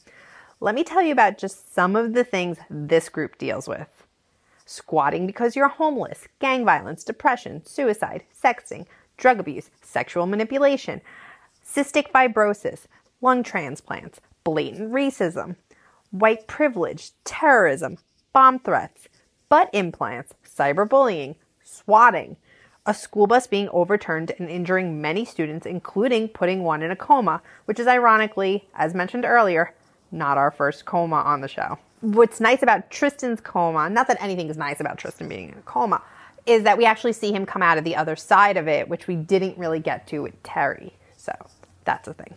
Let 0.64 0.76
me 0.76 0.86
tell 0.86 1.02
you 1.02 1.12
about 1.12 1.38
just 1.38 1.74
some 1.74 1.94
of 1.98 2.14
the 2.14 2.24
things 2.24 2.58
this 2.70 3.10
group 3.10 3.38
deals 3.38 3.68
with. 3.68 4.06
Squatting 4.66 5.28
because 5.28 5.58
you're 5.58 5.68
homeless, 5.68 6.30
gang 6.40 6.64
violence, 6.64 7.04
depression, 7.04 7.66
suicide, 7.66 8.24
sexting, 8.34 8.86
drug 9.18 9.42
abuse, 9.42 9.70
sexual 9.82 10.26
manipulation, 10.26 11.02
cystic 11.62 12.14
fibrosis, 12.14 12.86
lung 13.20 13.44
transplants, 13.44 14.22
blatant 14.46 14.94
racism, 14.94 15.58
white 16.12 16.48
privilege, 16.48 17.12
terrorism, 17.26 17.98
bomb 18.32 18.58
threats, 18.58 19.10
butt 19.50 19.70
implants, 19.74 20.34
cyberbullying, 20.48 21.36
swatting, 21.62 22.38
a 22.86 22.94
school 22.94 23.28
bus 23.28 23.48
being 23.48 23.68
overturned 23.74 24.32
and 24.40 24.50
injuring 24.50 25.02
many 25.02 25.26
students, 25.26 25.66
including 25.66 26.30
putting 26.30 26.64
one 26.64 26.82
in 26.82 26.90
a 26.90 26.96
coma, 26.96 27.42
which 27.66 27.82
is 27.82 27.88
ironically, 27.88 28.70
as 28.74 28.94
mentioned 28.94 29.26
earlier, 29.26 29.74
not 30.14 30.38
our 30.38 30.52
first 30.52 30.86
coma 30.86 31.18
on 31.18 31.42
the 31.42 31.48
show. 31.48 31.78
What's 32.02 32.40
nice 32.40 32.62
about 32.62 32.90
Tristan's 32.90 33.42
coma, 33.42 33.90
not 33.90 34.08
that 34.08 34.22
anything 34.22 34.50
is 34.50 34.58
nice 34.58 34.80
about 34.80 34.98
Tristan 34.98 35.28
being 35.28 35.50
in 35.50 35.58
a 35.58 35.62
coma, 35.64 36.02
is 36.46 36.64
that 36.64 36.78
we 36.78 36.86
actually 36.86 37.14
see 37.14 37.32
him 37.32 37.46
come 37.46 37.62
out 37.62 37.78
of 37.78 37.84
the 37.84 37.96
other 37.96 38.16
side 38.16 38.58
of 38.58 38.68
it, 38.68 38.90
which 38.90 39.08
we 39.08 39.16
didn't 39.16 39.58
really 39.58 39.80
get 39.80 40.08
to 40.08 40.20
with 40.20 40.42
Terri. 40.44 40.92
So 41.18 41.34
that's 41.86 42.08
a 42.08 42.14
thing. 42.14 42.34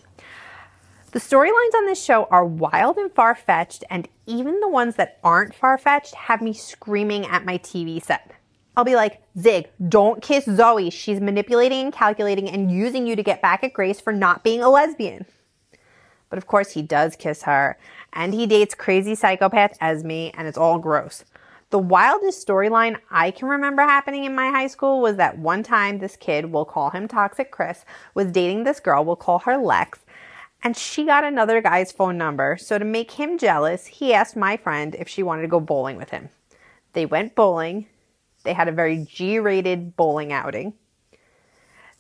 The 1.13 1.21
storylines 1.21 1.75
on 1.77 1.87
this 1.87 2.03
show 2.03 2.25
are 2.31 2.45
wild 2.45 2.99
and 2.99 3.11
far 3.11 3.35
fetched, 3.35 3.85
and 3.91 4.09
even 4.27 4.61
the 4.61 4.69
ones 4.69 4.97
that 4.97 5.19
aren't 5.25 5.55
far 5.55 5.79
fetched 5.79 6.15
have 6.15 6.43
me 6.43 6.53
screaming 6.53 7.27
at 7.27 7.45
my 7.45 7.59
TV 7.59 8.05
set. 8.05 8.33
I'll 8.77 8.85
be 8.85 8.97
like, 8.97 9.23
Zig, 9.39 9.69
don't 9.89 10.21
kiss 10.21 10.45
Zoe. 10.45 10.91
She's 10.91 11.21
manipulating 11.21 11.87
and 11.87 11.93
calculating 11.93 12.51
and 12.51 12.71
using 12.71 13.07
you 13.07 13.17
to 13.17 13.23
get 13.23 13.41
back 13.41 13.65
at 13.65 13.73
Grace 13.73 14.01
for 14.01 14.13
not 14.13 14.45
being 14.45 14.63
a 14.63 14.69
lesbian. 14.69 15.25
But 16.29 16.39
of 16.39 16.47
course, 16.47 16.73
he 16.73 16.83
does 16.83 17.17
kiss 17.17 17.43
her, 17.43 17.79
and 18.13 18.35
he 18.35 18.47
dates 18.47 18.75
crazy 18.75 19.15
psychopath 19.15 19.77
Esme, 19.81 20.31
and 20.35 20.47
it's 20.49 20.59
all 20.59 20.79
gross. 20.79 21.25
The 21.71 21.79
wildest 21.79 22.47
storyline 22.47 22.99
I 23.11 23.31
can 23.31 23.49
remember 23.49 23.83
happening 23.83 24.25
in 24.25 24.35
my 24.35 24.51
high 24.51 24.69
school 24.69 25.01
was 25.01 25.17
that 25.17 25.39
one 25.39 25.63
time 25.63 25.99
this 25.99 26.17
kid, 26.17 26.47
we'll 26.47 26.65
call 26.65 26.91
him 26.91 27.09
Toxic 27.09 27.51
Chris, 27.51 27.85
was 28.15 28.31
dating 28.31 28.65
this 28.65 28.81
girl, 28.81 29.05
we'll 29.05 29.17
call 29.17 29.41
her 29.41 29.57
Lex, 29.57 30.01
and 30.63 30.77
she 30.77 31.05
got 31.05 31.25
another 31.25 31.61
guy's 31.61 31.93
phone 31.93 32.17
number. 32.17 32.57
So 32.57 32.79
to 32.79 32.85
make 32.85 33.13
him 33.13 33.37
jealous, 33.39 33.87
he 33.87 34.15
asked 34.15 34.37
my 34.37 34.57
friend 34.57 34.95
if 34.99 35.09
she 35.09 35.23
wanted 35.23 35.43
to 35.43 35.49
go 35.49 35.61
bowling 35.61 35.97
with 35.97 36.11
him. 36.11 36.29
They 36.93 37.07
went 37.07 37.35
bowling. 37.35 37.87
They 38.45 38.53
had 38.53 38.69
a 38.69 38.73
very 38.73 39.05
G 39.05 39.39
rated 39.39 39.97
bowling 39.97 40.33
outing. 40.33 40.75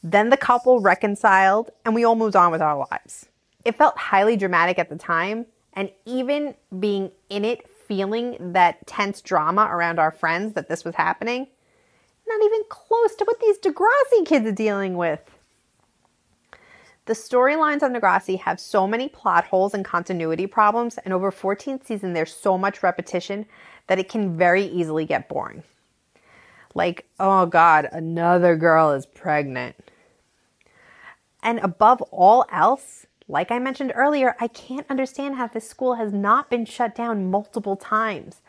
Then 0.03 0.31
the 0.31 0.37
couple 0.37 0.81
reconciled, 0.81 1.71
and 1.85 1.95
we 1.95 2.05
all 2.05 2.15
moved 2.15 2.37
on 2.37 2.53
with 2.53 2.63
our 2.63 2.87
lives. 2.91 3.27
It 3.67 3.75
felt 3.75 3.99
highly 3.99 4.37
dramatic 4.37 4.79
at 4.79 4.91
the 4.91 4.97
time, 4.97 5.45
and 5.73 5.91
even 6.05 6.55
being 6.79 7.11
in 7.29 7.45
it, 7.45 7.69
feeling 7.69 8.37
that 8.53 8.87
tense 8.87 9.21
drama 9.21 9.67
around 9.69 9.99
our 9.99 10.13
friends 10.13 10.55
that 10.55 10.69
this 10.69 10.85
was 10.85 10.95
happening, 10.95 11.49
not 12.29 12.45
even 12.45 12.63
close 12.69 13.17
to 13.17 13.25
what 13.25 13.41
these 13.41 13.59
Degrassi 13.59 14.25
kids 14.25 14.47
are 14.47 14.53
dealing 14.53 14.97
with. 14.97 15.19
The 17.07 17.15
storylines 17.15 17.83
on 17.83 17.93
Degrassi 17.93 18.39
have 18.39 18.61
so 18.61 18.87
many 18.87 19.09
plot 19.09 19.47
holes 19.47 19.75
and 19.75 19.85
continuity 19.85 20.47
problems, 20.47 20.97
and 20.99 21.13
over 21.13 21.33
14th 21.33 21.85
season, 21.85 22.13
there's 22.13 22.33
so 22.33 22.57
much 22.57 22.85
repetition 22.85 23.47
that 23.89 23.99
it 23.99 24.09
can 24.09 24.37
very 24.37 24.65
easily 24.65 25.05
get 25.05 25.29
boring. 25.29 25.65
Like, 26.77 27.05
oh 27.19 27.47
God, 27.47 27.89
another 27.91 28.55
girl 28.55 28.93
is 28.93 29.07
pregnant. 29.07 29.75
And 31.43 31.59
above 31.59 32.01
all 32.13 32.47
else, 32.53 33.07
like 33.29 33.51
I 33.51 33.59
mentioned 33.59 33.93
earlier, 33.95 34.37
I 34.41 34.49
can't 34.49 34.87
understand 34.89 35.35
how 35.37 35.49
this 35.49 35.69
school 35.69 35.95
has 35.95 36.13
not 36.13 36.49
been 36.49 36.65
shut 36.65 36.95
down 36.95 37.31
multiple 37.31 37.77
times. 37.77 38.41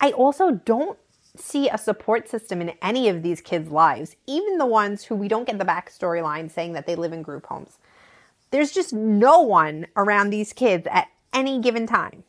I 0.00 0.10
also 0.10 0.52
don't 0.64 0.98
see 1.36 1.68
a 1.68 1.78
support 1.78 2.28
system 2.28 2.60
in 2.60 2.72
any 2.82 3.08
of 3.08 3.22
these 3.22 3.40
kids' 3.40 3.70
lives, 3.70 4.16
even 4.26 4.58
the 4.58 4.66
ones 4.66 5.04
who 5.04 5.14
we 5.14 5.28
don't 5.28 5.46
get 5.46 5.58
the 5.58 5.64
backstory 5.64 6.22
line 6.22 6.48
saying 6.48 6.72
that 6.72 6.86
they 6.86 6.94
live 6.94 7.12
in 7.12 7.22
group 7.22 7.46
homes. 7.46 7.78
There's 8.50 8.72
just 8.72 8.92
no 8.92 9.40
one 9.40 9.86
around 9.96 10.30
these 10.30 10.52
kids 10.52 10.86
at 10.90 11.08
any 11.32 11.60
given 11.60 11.86
time. 11.86 12.24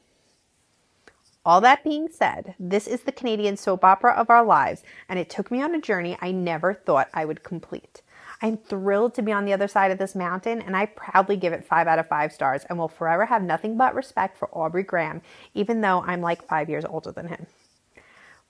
All 1.45 1.61
that 1.61 1.83
being 1.83 2.07
said, 2.09 2.55
this 2.59 2.87
is 2.87 3.01
the 3.01 3.11
Canadian 3.11 3.57
soap 3.57 3.83
opera 3.83 4.13
of 4.13 4.31
our 4.31 4.43
lives, 4.43 4.81
and 5.07 5.19
it 5.19 5.29
took 5.29 5.51
me 5.51 5.61
on 5.61 5.75
a 5.75 5.81
journey 5.81 6.17
I 6.19 6.31
never 6.31 6.73
thought 6.73 7.09
I 7.13 7.25
would 7.25 7.43
complete. 7.43 8.01
I'm 8.45 8.57
thrilled 8.57 9.15
to 9.15 9.23
be 9.23 9.31
on 9.31 9.45
the 9.45 9.53
other 9.53 9.67
side 9.67 9.89
of 9.89 9.97
this 9.97 10.13
mountain, 10.13 10.61
and 10.61 10.77
I 10.77 10.85
proudly 10.85 11.35
give 11.35 11.51
it 11.51 11.65
5 11.65 11.87
out 11.87 11.97
of 11.97 12.07
5 12.07 12.31
stars 12.31 12.63
and 12.69 12.77
will 12.77 12.87
forever 12.87 13.25
have 13.25 13.41
nothing 13.41 13.75
but 13.75 13.95
respect 13.95 14.37
for 14.37 14.55
Aubrey 14.55 14.83
Graham, 14.83 15.23
even 15.55 15.81
though 15.81 16.03
I'm 16.05 16.21
like 16.21 16.47
5 16.47 16.69
years 16.69 16.85
older 16.85 17.11
than 17.11 17.27
him. 17.27 17.47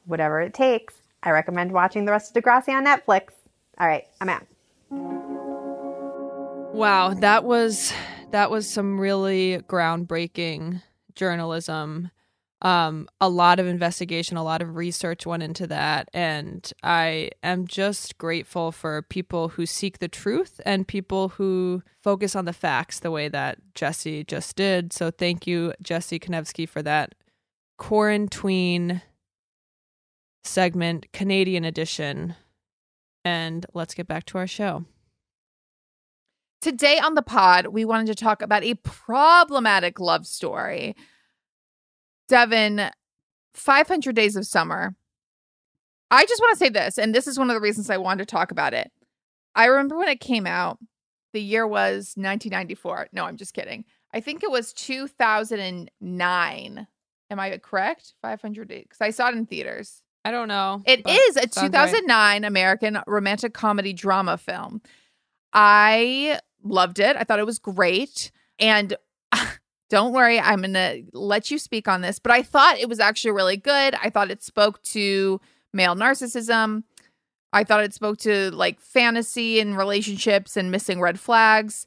Whatever 0.03 0.41
it 0.41 0.53
takes, 0.53 0.95
I 1.23 1.29
recommend 1.29 1.71
watching 1.71 2.03
the 2.03 2.11
rest 2.11 2.35
of 2.35 2.43
Degrassi 2.43 2.73
on 2.73 2.85
Netflix. 2.85 3.29
All 3.79 3.87
right, 3.87 4.05
I'm 4.19 4.27
out. 4.27 4.45
Wow, 6.75 7.13
that 7.13 7.45
was 7.45 7.93
that 8.31 8.51
was 8.51 8.69
some 8.69 8.99
really 8.99 9.59
groundbreaking 9.59 10.81
journalism. 11.15 12.11
Um, 12.61 13.07
a 13.19 13.29
lot 13.29 13.59
of 13.59 13.67
investigation, 13.67 14.37
a 14.37 14.43
lot 14.43 14.61
of 14.61 14.75
research 14.75 15.25
went 15.25 15.43
into 15.43 15.67
that, 15.67 16.09
and 16.13 16.71
I 16.81 17.31
am 17.43 17.67
just 17.67 18.17
grateful 18.17 18.71
for 18.71 19.01
people 19.03 19.49
who 19.49 19.65
seek 19.65 19.99
the 19.99 20.07
truth 20.07 20.61
and 20.65 20.87
people 20.87 21.29
who 21.29 21.83
focus 22.01 22.35
on 22.35 22.45
the 22.45 22.53
facts 22.53 22.99
the 22.99 23.11
way 23.11 23.27
that 23.27 23.57
Jesse 23.75 24.23
just 24.23 24.55
did. 24.55 24.93
So 24.93 25.11
thank 25.11 25.45
you, 25.45 25.73
Jesse 25.81 26.17
Konevsky, 26.17 26.67
for 26.67 26.81
that 26.81 27.13
quarantine 27.77 29.01
segment, 30.45 31.11
Canadian 31.11 31.65
edition. 31.65 32.35
And 33.25 33.65
let's 33.73 33.93
get 33.93 34.07
back 34.07 34.25
to 34.27 34.37
our 34.37 34.47
show. 34.47 34.85
Today 36.61 36.99
on 36.99 37.15
the 37.15 37.21
pod, 37.21 37.67
we 37.67 37.85
wanted 37.85 38.07
to 38.07 38.15
talk 38.15 38.41
about 38.41 38.63
a 38.63 38.75
problematic 38.75 39.99
love 39.99 40.25
story. 40.25 40.95
Devin, 42.27 42.89
500 43.53 44.15
Days 44.15 44.35
of 44.35 44.45
Summer. 44.45 44.95
I 46.11 46.25
just 46.25 46.41
want 46.41 46.53
to 46.53 46.57
say 46.57 46.69
this, 46.69 46.97
and 46.97 47.15
this 47.15 47.27
is 47.27 47.37
one 47.37 47.49
of 47.49 47.55
the 47.55 47.61
reasons 47.61 47.89
I 47.89 47.97
wanted 47.97 48.27
to 48.27 48.31
talk 48.31 48.51
about 48.51 48.73
it. 48.73 48.91
I 49.55 49.65
remember 49.65 49.97
when 49.97 50.09
it 50.09 50.19
came 50.19 50.45
out, 50.45 50.79
the 51.33 51.41
year 51.41 51.67
was 51.67 52.13
1994. 52.15 53.09
No, 53.11 53.25
I'm 53.25 53.37
just 53.37 53.53
kidding. 53.53 53.85
I 54.13 54.21
think 54.21 54.43
it 54.43 54.51
was 54.51 54.73
2009. 54.73 56.87
Am 57.31 57.39
I 57.39 57.57
correct? 57.57 58.13
500 58.21 58.67
Days. 58.67 58.83
Because 58.83 59.01
I 59.01 59.09
saw 59.09 59.29
it 59.29 59.35
in 59.35 59.45
theaters. 59.45 60.01
I 60.23 60.31
don't 60.31 60.47
know. 60.47 60.81
It 60.85 61.07
is 61.07 61.37
a 61.37 61.41
sounds 61.41 61.57
right. 61.57 61.65
2009 61.65 62.45
American 62.45 62.99
romantic 63.07 63.53
comedy 63.53 63.93
drama 63.93 64.37
film. 64.37 64.81
I 65.53 66.39
loved 66.63 66.99
it. 66.99 67.15
I 67.15 67.23
thought 67.23 67.39
it 67.39 67.45
was 67.45 67.59
great. 67.59 68.31
And 68.59 68.95
don't 69.89 70.13
worry, 70.13 70.39
I'm 70.39 70.61
going 70.61 70.73
to 70.73 71.03
let 71.13 71.51
you 71.51 71.59
speak 71.59 71.87
on 71.87 72.01
this, 72.01 72.19
but 72.19 72.31
I 72.31 72.41
thought 72.41 72.79
it 72.79 72.89
was 72.89 72.99
actually 72.99 73.31
really 73.31 73.57
good. 73.57 73.95
I 73.95 74.09
thought 74.09 74.31
it 74.31 74.43
spoke 74.43 74.81
to 74.83 75.39
male 75.73 75.95
narcissism. 75.95 76.83
I 77.53 77.63
thought 77.63 77.83
it 77.83 77.93
spoke 77.93 78.17
to 78.19 78.51
like 78.51 78.79
fantasy 78.81 79.59
and 79.59 79.77
relationships 79.77 80.57
and 80.57 80.71
missing 80.71 80.99
red 80.99 81.19
flags. 81.19 81.85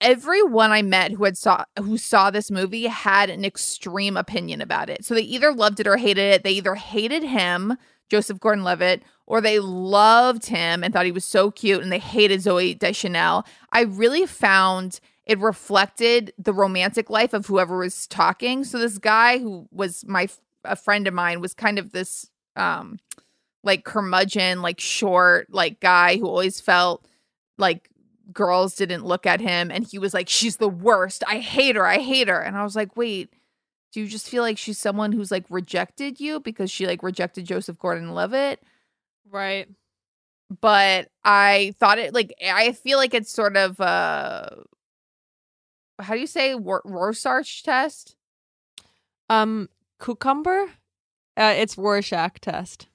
Everyone 0.00 0.72
I 0.72 0.82
met 0.82 1.12
who 1.12 1.24
had 1.24 1.38
saw 1.38 1.64
who 1.78 1.96
saw 1.96 2.30
this 2.30 2.50
movie 2.50 2.86
had 2.86 3.30
an 3.30 3.44
extreme 3.44 4.16
opinion 4.16 4.60
about 4.60 4.90
it. 4.90 5.04
So 5.04 5.14
they 5.14 5.22
either 5.22 5.52
loved 5.52 5.80
it 5.80 5.86
or 5.86 5.96
hated 5.96 6.34
it. 6.34 6.42
They 6.42 6.50
either 6.50 6.74
hated 6.74 7.22
him, 7.22 7.78
Joseph 8.10 8.40
Gordon-Levitt, 8.40 9.02
or 9.26 9.40
they 9.40 9.58
loved 9.60 10.46
him 10.46 10.84
and 10.84 10.92
thought 10.92 11.06
he 11.06 11.12
was 11.12 11.24
so 11.24 11.50
cute 11.50 11.82
and 11.82 11.90
they 11.90 11.98
hated 11.98 12.40
Zooey 12.40 12.78
Deschanel. 12.78 13.46
I 13.72 13.82
really 13.82 14.26
found 14.26 15.00
it 15.26 15.38
reflected 15.38 16.32
the 16.38 16.52
romantic 16.52 17.08
life 17.08 17.32
of 17.32 17.46
whoever 17.46 17.78
was 17.78 18.06
talking. 18.06 18.64
So 18.64 18.78
this 18.78 18.98
guy 18.98 19.38
who 19.38 19.66
was 19.70 20.04
my 20.06 20.28
a 20.64 20.76
friend 20.76 21.06
of 21.06 21.14
mine 21.14 21.40
was 21.40 21.54
kind 21.54 21.78
of 21.78 21.92
this 21.92 22.30
um 22.56 22.98
like 23.62 23.84
curmudgeon, 23.84 24.60
like 24.60 24.78
short, 24.80 25.52
like 25.52 25.80
guy 25.80 26.16
who 26.16 26.26
always 26.26 26.60
felt 26.60 27.06
like 27.56 27.88
girls 28.32 28.74
didn't 28.74 29.04
look 29.04 29.26
at 29.26 29.40
him 29.40 29.70
and 29.70 29.86
he 29.86 29.98
was 29.98 30.12
like 30.14 30.28
she's 30.28 30.58
the 30.58 30.68
worst. 30.68 31.24
I 31.26 31.38
hate 31.38 31.76
her. 31.76 31.86
I 31.86 31.98
hate 31.98 32.28
her. 32.28 32.40
And 32.40 32.56
I 32.56 32.64
was 32.64 32.76
like, 32.76 32.96
"Wait, 32.96 33.30
do 33.92 34.00
you 34.00 34.06
just 34.06 34.28
feel 34.28 34.42
like 34.42 34.58
she's 34.58 34.78
someone 34.78 35.12
who's 35.12 35.30
like 35.30 35.44
rejected 35.48 36.20
you 36.20 36.40
because 36.40 36.70
she 36.70 36.86
like 36.86 37.02
rejected 37.02 37.46
Joseph 37.46 37.78
Gordon-Levitt?" 37.78 38.62
Right. 39.30 39.68
But 40.60 41.08
I 41.24 41.74
thought 41.80 41.98
it 41.98 42.12
like 42.14 42.34
I 42.44 42.72
feel 42.72 42.98
like 42.98 43.14
it's 43.14 43.32
sort 43.32 43.56
of 43.56 43.80
uh 43.80 44.50
how 46.00 46.14
do 46.14 46.20
you 46.20 46.26
say 46.26 46.54
Wor- 46.54 46.82
Rorschach 46.84 47.62
test? 47.62 48.16
Um, 49.28 49.68
cucumber. 50.00 50.66
Uh, 51.36 51.54
it's 51.56 51.76
Rorschach 51.78 52.40
test. 52.40 52.88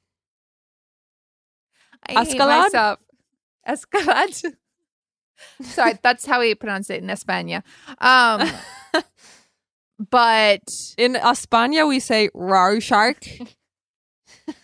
I 2.08 2.14
hate 2.14 2.28
Escalade? 2.30 2.60
myself. 2.74 3.00
Escalade. 3.66 4.36
Sorry, 5.62 5.94
that's 6.02 6.26
how 6.26 6.40
we 6.40 6.56
pronounce 6.56 6.90
it 6.90 7.02
in 7.02 7.10
España. 7.10 7.64
Um, 8.00 8.50
but 10.10 10.94
In 10.98 11.14
España, 11.14 11.88
we 11.88 12.00
say 12.00 12.30
Rorschach. 12.34 13.40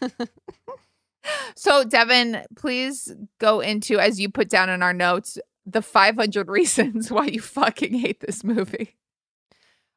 so 1.55 1.83
Devin, 1.83 2.43
please 2.55 3.13
go 3.39 3.59
into 3.61 3.99
as 3.99 4.19
you 4.19 4.29
put 4.29 4.49
down 4.49 4.69
in 4.69 4.81
our 4.83 4.93
notes 4.93 5.37
the 5.65 5.81
500 5.81 6.47
reasons 6.47 7.11
why 7.11 7.25
you 7.25 7.41
fucking 7.41 7.93
hate 7.93 8.19
this 8.19 8.43
movie. 8.43 8.95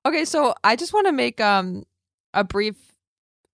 Okay, 0.07 0.25
so 0.25 0.55
I 0.65 0.77
just 0.77 0.93
want 0.93 1.07
to 1.07 1.13
make 1.13 1.41
um 1.41 1.85
a 2.35 2.45
brief 2.45 2.77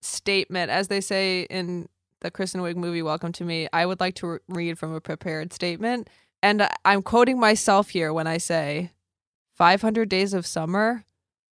statement, 0.01 0.69
as 0.69 0.87
they 0.87 1.01
say 1.01 1.41
in 1.49 1.89
the 2.21 2.31
Kristen 2.31 2.61
Wiig 2.61 2.75
movie 2.75 3.01
"Welcome 3.01 3.31
to 3.33 3.43
Me." 3.43 3.67
I 3.73 3.85
would 3.85 3.99
like 3.99 4.15
to 4.15 4.27
re- 4.27 4.39
read 4.47 4.79
from 4.79 4.93
a 4.93 5.01
prepared 5.01 5.51
statement, 5.53 6.09
and 6.41 6.67
I'm 6.83 7.01
quoting 7.01 7.39
myself 7.39 7.89
here 7.89 8.13
when 8.13 8.27
I 8.27 8.37
say, 8.37 8.91
"500 9.55 10.07
days 10.07 10.33
of 10.33 10.45
summer, 10.45 11.05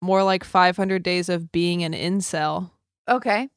more 0.01 0.23
like 0.23 0.43
500 0.43 1.03
days 1.03 1.29
of 1.29 1.51
being 1.51 1.83
an 1.83 1.93
incel." 1.93 2.71
Okay. 3.07 3.49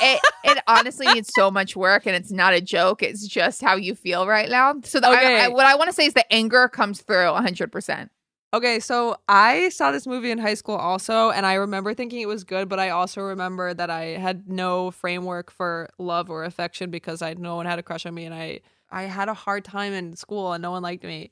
It 0.00 0.20
it 0.44 0.58
honestly 0.66 1.06
needs 1.08 1.32
so 1.34 1.50
much 1.50 1.76
work 1.76 2.06
and 2.06 2.14
it's 2.16 2.30
not 2.32 2.52
a 2.54 2.60
joke. 2.60 3.02
It's 3.02 3.26
just 3.26 3.62
how 3.62 3.76
you 3.76 3.94
feel 3.94 4.26
right 4.26 4.48
now. 4.48 4.74
So 4.84 5.00
the, 5.00 5.08
I- 5.08 5.44
I, 5.44 5.48
what 5.48 5.66
I 5.66 5.74
want 5.74 5.88
to 5.90 5.94
say 5.94 6.06
is 6.06 6.14
the 6.14 6.30
anger 6.32 6.68
comes 6.68 7.00
through 7.02 7.16
100%. 7.32 8.08
Okay, 8.54 8.80
so 8.80 9.16
I 9.28 9.68
saw 9.68 9.92
this 9.92 10.06
movie 10.06 10.30
in 10.30 10.38
high 10.38 10.54
school 10.54 10.76
also, 10.76 11.28
and 11.30 11.44
I 11.44 11.54
remember 11.54 11.92
thinking 11.92 12.20
it 12.22 12.28
was 12.28 12.44
good, 12.44 12.66
but 12.70 12.78
I 12.78 12.88
also 12.88 13.20
remember 13.20 13.74
that 13.74 13.90
I 13.90 14.04
had 14.16 14.48
no 14.48 14.90
framework 14.90 15.50
for 15.50 15.90
love 15.98 16.30
or 16.30 16.44
affection 16.44 16.90
because 16.90 17.20
I 17.20 17.34
no 17.34 17.56
one 17.56 17.66
had 17.66 17.78
a 17.78 17.82
crush 17.82 18.06
on 18.06 18.14
me, 18.14 18.24
and 18.24 18.34
I 18.34 18.60
I 18.90 19.02
had 19.02 19.28
a 19.28 19.34
hard 19.34 19.66
time 19.66 19.92
in 19.92 20.16
school, 20.16 20.54
and 20.54 20.62
no 20.62 20.70
one 20.70 20.82
liked 20.82 21.04
me. 21.04 21.30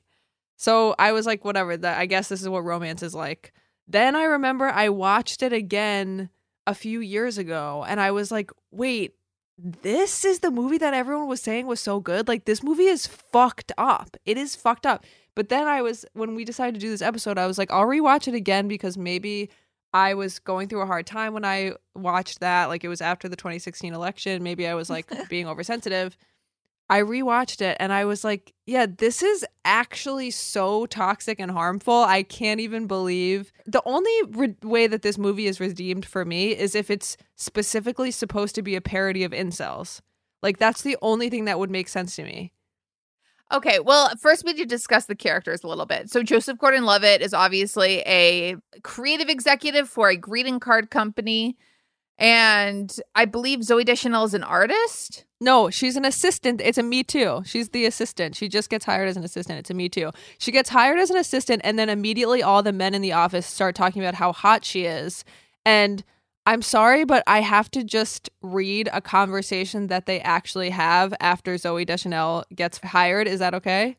So 0.57 0.93
I 0.99 1.11
was 1.11 1.25
like, 1.25 1.43
whatever. 1.43 1.75
That 1.75 1.97
I 1.97 2.05
guess 2.05 2.29
this 2.29 2.41
is 2.43 2.49
what 2.49 2.59
romance 2.63 3.01
is 3.01 3.15
like. 3.15 3.51
Then 3.87 4.15
I 4.15 4.25
remember 4.25 4.65
I 4.67 4.89
watched 4.89 5.41
it 5.41 5.53
again 5.53 6.29
a 6.67 6.75
few 6.75 6.99
years 6.99 7.39
ago, 7.39 7.83
and 7.87 7.99
I 7.99 8.11
was 8.11 8.29
like, 8.31 8.51
wait, 8.71 9.15
this 9.57 10.23
is 10.23 10.39
the 10.39 10.51
movie 10.51 10.77
that 10.77 10.93
everyone 10.93 11.27
was 11.27 11.41
saying 11.41 11.65
was 11.65 11.79
so 11.79 11.99
good. 11.99 12.27
Like 12.27 12.45
this 12.45 12.61
movie 12.61 12.85
is 12.85 13.07
fucked 13.07 13.71
up. 13.77 14.15
It 14.25 14.37
is 14.37 14.55
fucked 14.55 14.85
up. 14.85 15.03
But 15.35 15.49
then 15.49 15.67
I 15.67 15.81
was 15.81 16.05
when 16.13 16.35
we 16.35 16.45
decided 16.45 16.75
to 16.75 16.79
do 16.79 16.89
this 16.89 17.01
episode, 17.01 17.37
I 17.37 17.47
was 17.47 17.57
like, 17.57 17.71
I'll 17.71 17.85
rewatch 17.85 18.27
it 18.27 18.35
again 18.35 18.67
because 18.67 18.97
maybe 18.97 19.49
I 19.93 20.13
was 20.13 20.37
going 20.39 20.67
through 20.67 20.81
a 20.81 20.85
hard 20.85 21.07
time 21.07 21.33
when 21.33 21.45
I 21.45 21.73
watched 21.95 22.39
that. 22.41 22.65
Like 22.69 22.83
it 22.83 22.87
was 22.87 23.01
after 23.01 23.27
the 23.27 23.35
2016 23.35 23.93
election. 23.93 24.43
Maybe 24.43 24.67
I 24.67 24.75
was 24.75 24.89
like 24.89 25.07
being 25.29 25.47
oversensitive. 25.47 26.17
I 26.89 27.01
rewatched 27.01 27.61
it 27.61 27.75
and 27.79 27.91
I 27.91 28.05
was 28.05 28.23
like, 28.23 28.53
yeah, 28.65 28.85
this 28.85 29.21
is 29.21 29.45
actually 29.65 30.31
so 30.31 30.85
toxic 30.85 31.39
and 31.39 31.51
harmful. 31.51 32.03
I 32.03 32.23
can't 32.23 32.61
even 32.61 32.87
believe. 32.87 33.51
The 33.65 33.81
only 33.85 34.11
re- 34.29 34.55
way 34.63 34.87
that 34.87 35.01
this 35.01 35.17
movie 35.17 35.47
is 35.47 35.59
redeemed 35.59 36.05
for 36.05 36.23
me 36.23 36.51
is 36.51 36.75
if 36.75 36.89
it's 36.89 37.17
specifically 37.35 38.11
supposed 38.11 38.55
to 38.55 38.61
be 38.61 38.75
a 38.75 38.81
parody 38.81 39.23
of 39.25 39.33
incels. 39.33 39.99
Like 40.41 40.59
that's 40.59 40.81
the 40.81 40.97
only 41.01 41.29
thing 41.29 41.45
that 41.45 41.59
would 41.59 41.71
make 41.71 41.89
sense 41.89 42.15
to 42.15 42.23
me. 42.23 42.53
Okay, 43.51 43.79
well, 43.79 44.11
first 44.19 44.43
we 44.45 44.53
need 44.53 44.59
to 44.59 44.65
discuss 44.65 45.05
the 45.05 45.15
characters 45.15 45.63
a 45.63 45.67
little 45.67 45.85
bit. 45.85 46.09
So 46.09 46.21
Joseph 46.21 46.57
Gordon-Levitt 46.57 47.21
is 47.21 47.33
obviously 47.33 47.99
a 48.05 48.57
creative 48.83 49.29
executive 49.29 49.89
for 49.89 50.09
a 50.09 50.17
greeting 50.17 50.59
card 50.59 50.89
company, 50.89 51.57
and 52.17 52.95
I 53.15 53.25
believe 53.25 53.59
Zooey 53.59 53.85
Deschanel 53.85 54.25
is 54.25 54.33
an 54.33 54.43
artist. 54.43 55.25
No, 55.39 55.69
she's 55.69 55.95
an 55.95 56.05
assistant. 56.05 56.61
It's 56.61 56.77
a 56.77 56.83
Me 56.83 57.03
Too. 57.03 57.43
She's 57.45 57.69
the 57.69 57.85
assistant. 57.85 58.35
She 58.35 58.47
just 58.47 58.69
gets 58.69 58.85
hired 58.85 59.07
as 59.07 59.17
an 59.17 59.23
assistant. 59.23 59.59
It's 59.59 59.69
a 59.69 59.73
Me 59.73 59.87
Too. 59.87 60.11
She 60.39 60.51
gets 60.51 60.69
hired 60.69 60.99
as 60.99 61.11
an 61.11 61.17
assistant, 61.17 61.61
and 61.63 61.77
then 61.77 61.89
immediately 61.89 62.41
all 62.41 62.63
the 62.63 62.73
men 62.73 62.95
in 62.95 63.01
the 63.01 63.13
office 63.13 63.45
start 63.45 63.75
talking 63.75 64.01
about 64.01 64.15
how 64.15 64.33
hot 64.33 64.65
she 64.65 64.85
is. 64.85 65.23
And 65.65 66.03
I'm 66.47 66.61
sorry, 66.61 67.03
but 67.03 67.23
I 67.27 67.41
have 67.41 67.69
to 67.71 67.83
just 67.83 68.29
read 68.41 68.89
a 68.93 69.01
conversation 69.01 69.87
that 69.87 70.05
they 70.05 70.21
actually 70.21 70.69
have 70.69 71.13
after 71.19 71.55
Zooey 71.55 71.85
Deschanel 71.85 72.45
gets 72.55 72.79
hired. 72.79 73.27
Is 73.27 73.39
that 73.39 73.53
okay? 73.53 73.97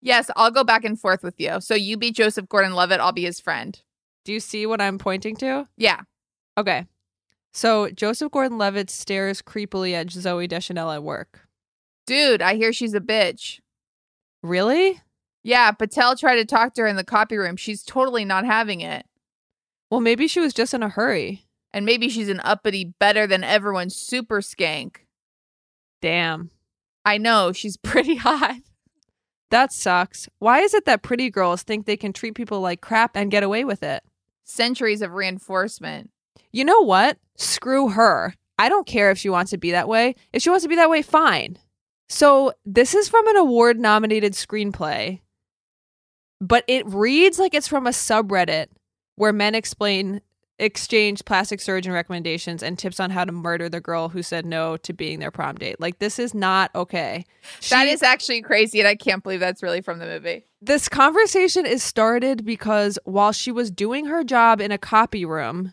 Yes, 0.00 0.30
I'll 0.34 0.50
go 0.50 0.64
back 0.64 0.82
and 0.84 0.98
forth 0.98 1.22
with 1.22 1.34
you. 1.38 1.60
So 1.60 1.74
you 1.74 1.98
be 1.98 2.10
Joseph 2.10 2.48
Gordon-Levitt, 2.48 3.00
I'll 3.00 3.12
be 3.12 3.24
his 3.24 3.38
friend. 3.38 3.78
Do 4.24 4.32
you 4.32 4.40
see 4.40 4.64
what 4.64 4.80
I'm 4.80 4.96
pointing 4.96 5.36
to? 5.36 5.68
Yeah. 5.76 6.00
Okay. 6.56 6.86
So 7.52 7.90
Joseph 7.90 8.30
Gordon 8.30 8.58
Levitt 8.58 8.90
stares 8.90 9.42
creepily 9.42 9.92
at 9.92 10.08
Zooey 10.08 10.48
Deschanel 10.48 10.90
at 10.90 11.02
work. 11.02 11.48
Dude, 12.06 12.42
I 12.42 12.54
hear 12.54 12.72
she's 12.72 12.94
a 12.94 13.00
bitch. 13.00 13.60
Really? 14.42 15.00
Yeah, 15.42 15.70
Patel 15.72 16.16
tried 16.16 16.36
to 16.36 16.44
talk 16.44 16.74
to 16.74 16.82
her 16.82 16.86
in 16.86 16.96
the 16.96 17.04
copy 17.04 17.36
room. 17.36 17.56
She's 17.56 17.82
totally 17.82 18.24
not 18.24 18.44
having 18.44 18.80
it. 18.80 19.06
Well, 19.90 20.00
maybe 20.00 20.28
she 20.28 20.40
was 20.40 20.54
just 20.54 20.74
in 20.74 20.82
a 20.82 20.88
hurry. 20.88 21.46
And 21.72 21.86
maybe 21.86 22.08
she's 22.08 22.28
an 22.28 22.40
uppity, 22.42 22.84
better 22.84 23.26
than 23.26 23.44
everyone 23.44 23.90
super 23.90 24.40
skank. 24.40 24.96
Damn. 26.02 26.50
I 27.04 27.18
know, 27.18 27.52
she's 27.52 27.76
pretty 27.82 28.16
hot. 28.16 28.56
That 29.50 29.72
sucks. 29.72 30.28
Why 30.38 30.60
is 30.60 30.74
it 30.74 30.84
that 30.84 31.02
pretty 31.02 31.30
girls 31.30 31.62
think 31.62 31.86
they 31.86 31.96
can 31.96 32.12
treat 32.12 32.34
people 32.34 32.60
like 32.60 32.80
crap 32.80 33.16
and 33.16 33.30
get 33.30 33.42
away 33.42 33.64
with 33.64 33.82
it? 33.82 34.02
Centuries 34.44 35.02
of 35.02 35.12
reinforcement. 35.12 36.10
You 36.52 36.64
know 36.64 36.80
what? 36.80 37.18
Screw 37.36 37.90
her. 37.90 38.34
I 38.58 38.68
don't 38.68 38.86
care 38.86 39.10
if 39.10 39.18
she 39.18 39.28
wants 39.30 39.50
to 39.52 39.58
be 39.58 39.70
that 39.70 39.88
way. 39.88 40.14
If 40.32 40.42
she 40.42 40.50
wants 40.50 40.64
to 40.64 40.68
be 40.68 40.76
that 40.76 40.90
way, 40.90 41.02
fine. 41.02 41.56
So, 42.08 42.52
this 42.66 42.94
is 42.94 43.08
from 43.08 43.26
an 43.28 43.36
award 43.36 43.78
nominated 43.78 44.32
screenplay, 44.32 45.20
but 46.40 46.64
it 46.66 46.86
reads 46.86 47.38
like 47.38 47.54
it's 47.54 47.68
from 47.68 47.86
a 47.86 47.90
subreddit 47.90 48.66
where 49.16 49.32
men 49.32 49.54
explain 49.54 50.20
exchange 50.58 51.24
plastic 51.24 51.58
surgeon 51.60 51.92
recommendations 51.92 52.62
and 52.62 52.78
tips 52.78 53.00
on 53.00 53.08
how 53.10 53.24
to 53.24 53.32
murder 53.32 53.68
the 53.68 53.80
girl 53.80 54.10
who 54.10 54.22
said 54.22 54.44
no 54.44 54.76
to 54.76 54.92
being 54.92 55.18
their 55.18 55.30
prom 55.30 55.54
date. 55.56 55.80
Like 55.80 56.00
this 56.00 56.18
is 56.18 56.34
not 56.34 56.70
okay. 56.74 57.24
that 57.70 57.84
She- 57.86 57.90
is 57.92 58.02
actually 58.02 58.42
crazy, 58.42 58.78
and 58.80 58.88
I 58.88 58.94
can't 58.96 59.22
believe 59.22 59.40
that's 59.40 59.62
really 59.62 59.80
from 59.80 59.98
the 60.00 60.06
movie. 60.06 60.44
this 60.60 60.88
conversation 60.88 61.64
is 61.64 61.82
started 61.82 62.44
because 62.44 62.98
while 63.04 63.32
she 63.32 63.52
was 63.52 63.70
doing 63.70 64.06
her 64.06 64.22
job 64.24 64.60
in 64.60 64.70
a 64.72 64.78
copy 64.78 65.24
room, 65.24 65.72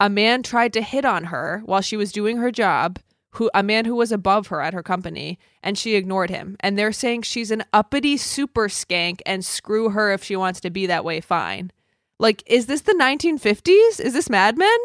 a 0.00 0.08
man 0.08 0.42
tried 0.42 0.72
to 0.74 0.82
hit 0.82 1.04
on 1.04 1.24
her 1.24 1.62
while 1.64 1.80
she 1.80 1.96
was 1.96 2.12
doing 2.12 2.36
her 2.36 2.50
job, 2.50 2.98
who 3.32 3.50
a 3.54 3.62
man 3.62 3.84
who 3.84 3.94
was 3.94 4.12
above 4.12 4.48
her 4.48 4.60
at 4.60 4.74
her 4.74 4.82
company, 4.82 5.38
and 5.62 5.76
she 5.76 5.94
ignored 5.94 6.30
him. 6.30 6.56
And 6.60 6.78
they're 6.78 6.92
saying 6.92 7.22
she's 7.22 7.50
an 7.50 7.64
uppity 7.72 8.16
super 8.16 8.68
skank 8.68 9.20
and 9.26 9.44
screw 9.44 9.90
her 9.90 10.12
if 10.12 10.24
she 10.24 10.36
wants 10.36 10.60
to 10.60 10.70
be 10.70 10.86
that 10.86 11.04
way, 11.04 11.20
fine. 11.20 11.70
Like, 12.18 12.42
is 12.46 12.66
this 12.66 12.82
the 12.82 12.94
1950s? 12.94 14.00
Is 14.00 14.12
this 14.12 14.30
Mad 14.30 14.56
Men? 14.56 14.78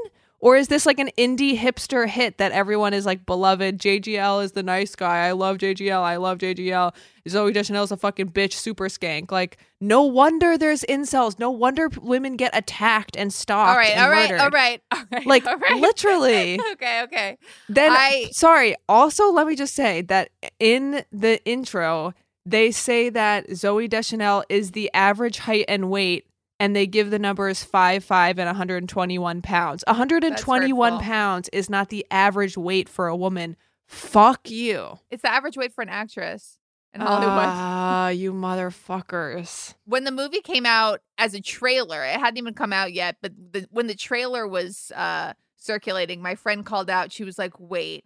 Or 0.43 0.57
is 0.57 0.67
this 0.67 0.85
like 0.85 0.99
an 0.99 1.09
indie 1.17 1.57
hipster 1.57 2.05
hit 2.05 2.37
that 2.37 2.51
everyone 2.51 2.93
is 2.93 3.05
like 3.05 3.25
beloved? 3.25 3.79
JGL 3.79 4.43
is 4.43 4.51
the 4.51 4.61
nice 4.61 4.93
guy. 4.93 5.25
I 5.25 5.31
love 5.31 5.57
JGL. 5.57 6.01
I 6.01 6.17
love 6.17 6.39
JGL. 6.39 6.93
Zooey 7.29 7.53
Deschanel's 7.53 7.93
a 7.93 7.95
fucking 7.95 8.31
bitch, 8.31 8.51
super 8.51 8.89
skank. 8.89 9.31
Like, 9.31 9.57
no 9.79 10.01
wonder 10.03 10.57
there's 10.57 10.81
incels. 10.89 11.39
No 11.39 11.49
wonder 11.49 11.87
women 12.01 12.35
get 12.35 12.53
attacked 12.53 13.15
and 13.15 13.31
stalked. 13.31 13.69
All 13.69 13.77
right, 13.77 13.97
all, 13.97 14.09
right 14.09 14.31
all 14.37 14.49
right, 14.49 14.81
all 14.91 15.03
right. 15.13 15.25
Like, 15.25 15.45
all 15.47 15.57
right. 15.57 15.79
literally. 15.79 16.59
okay, 16.73 17.03
okay. 17.03 17.37
Then, 17.69 17.93
I- 17.93 18.27
sorry. 18.33 18.75
Also, 18.89 19.31
let 19.31 19.47
me 19.47 19.55
just 19.55 19.73
say 19.73 20.01
that 20.01 20.27
in 20.59 21.05
the 21.13 21.41
intro, 21.45 22.13
they 22.45 22.71
say 22.71 23.09
that 23.11 23.47
Zooey 23.51 23.89
Deschanel 23.89 24.43
is 24.49 24.71
the 24.71 24.91
average 24.93 25.37
height 25.37 25.63
and 25.69 25.89
weight, 25.89 26.27
and 26.59 26.75
they 26.75 26.87
give 26.87 27.09
the 27.09 27.19
numbers 27.19 27.63
five, 27.63 28.03
five, 28.03 28.39
and 28.39 28.47
121 28.47 29.41
pounds. 29.41 29.83
121 29.87 30.99
pounds 30.99 31.49
is 31.51 31.69
not 31.69 31.89
the 31.89 32.05
average 32.11 32.57
weight 32.57 32.87
for 32.87 33.07
a 33.07 33.15
woman 33.15 33.57
Fuck 33.85 34.49
you. 34.49 34.97
It's 35.11 35.21
the 35.21 35.31
average 35.31 35.57
weight 35.57 35.73
for 35.73 35.81
an 35.81 35.89
actress 35.89 36.57
in 36.93 37.01
Hollywood. 37.01 37.49
Ah, 37.49 38.07
you 38.09 38.33
motherfuckers. 38.33 39.75
when 39.85 40.03
the 40.03 40.11
movie 40.11 40.41
came 40.41 40.65
out 40.65 41.01
as 41.17 41.33
a 41.33 41.41
trailer, 41.41 42.03
it 42.03 42.19
hadn't 42.19 42.37
even 42.37 42.53
come 42.53 42.73
out 42.73 42.93
yet, 42.93 43.17
but 43.21 43.33
the, 43.51 43.67
when 43.71 43.87
the 43.87 43.95
trailer 43.95 44.47
was 44.47 44.91
uh, 44.95 45.33
circulating, 45.57 46.21
my 46.21 46.35
friend 46.35 46.65
called 46.65 46.89
out. 46.89 47.11
She 47.11 47.23
was 47.23 47.37
like, 47.37 47.59
"Wait, 47.59 48.05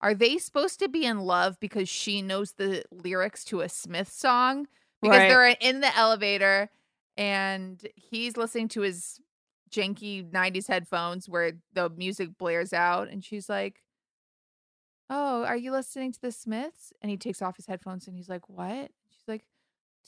are 0.00 0.14
they 0.14 0.38
supposed 0.38 0.78
to 0.80 0.88
be 0.88 1.04
in 1.04 1.20
love 1.20 1.58
because 1.60 1.88
she 1.88 2.22
knows 2.22 2.52
the 2.52 2.84
lyrics 2.90 3.44
to 3.44 3.60
a 3.60 3.68
Smith 3.68 4.10
song? 4.10 4.66
Because 5.00 5.18
Right. 5.18 5.28
they're 5.28 5.56
in 5.60 5.80
the 5.80 5.96
elevator 5.96 6.70
and 7.18 7.86
he's 7.96 8.38
listening 8.38 8.68
to 8.70 8.82
his 8.82 9.20
janky 9.70 10.32
90s 10.32 10.68
headphones 10.68 11.28
where 11.28 11.54
the 11.74 11.90
music 11.90 12.38
blares 12.38 12.72
out 12.72 13.08
and 13.10 13.24
she's 13.24 13.50
like, 13.50 13.82
"Oh, 15.10 15.44
are 15.44 15.56
you 15.56 15.72
listening 15.72 16.12
to 16.12 16.20
the 16.20 16.32
Smiths?" 16.32 16.92
And 17.00 17.10
he 17.10 17.16
takes 17.16 17.42
off 17.42 17.56
his 17.56 17.66
headphones 17.66 18.06
and 18.06 18.16
he's 18.16 18.28
like, 18.28 18.48
"What?" 18.48 18.90
She's 19.10 19.26
like, 19.28 19.44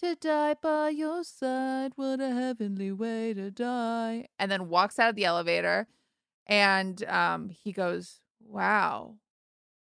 "To 0.01 0.17
die 0.17 0.55
by 0.55 0.91
your 0.91 1.25
side, 1.25 1.93
what 1.97 2.21
a 2.21 2.33
heavenly 2.33 2.93
way 2.93 3.35
to 3.35 3.51
die." 3.51 4.29
And 4.39 4.51
then 4.51 4.69
walks 4.69 4.99
out 4.99 5.11
of 5.11 5.17
the 5.17 5.25
elevator 5.27 5.89
and 6.47 7.03
um 7.05 7.51
he 7.51 7.73
goes, 7.73 8.21
"Wow." 8.41 9.19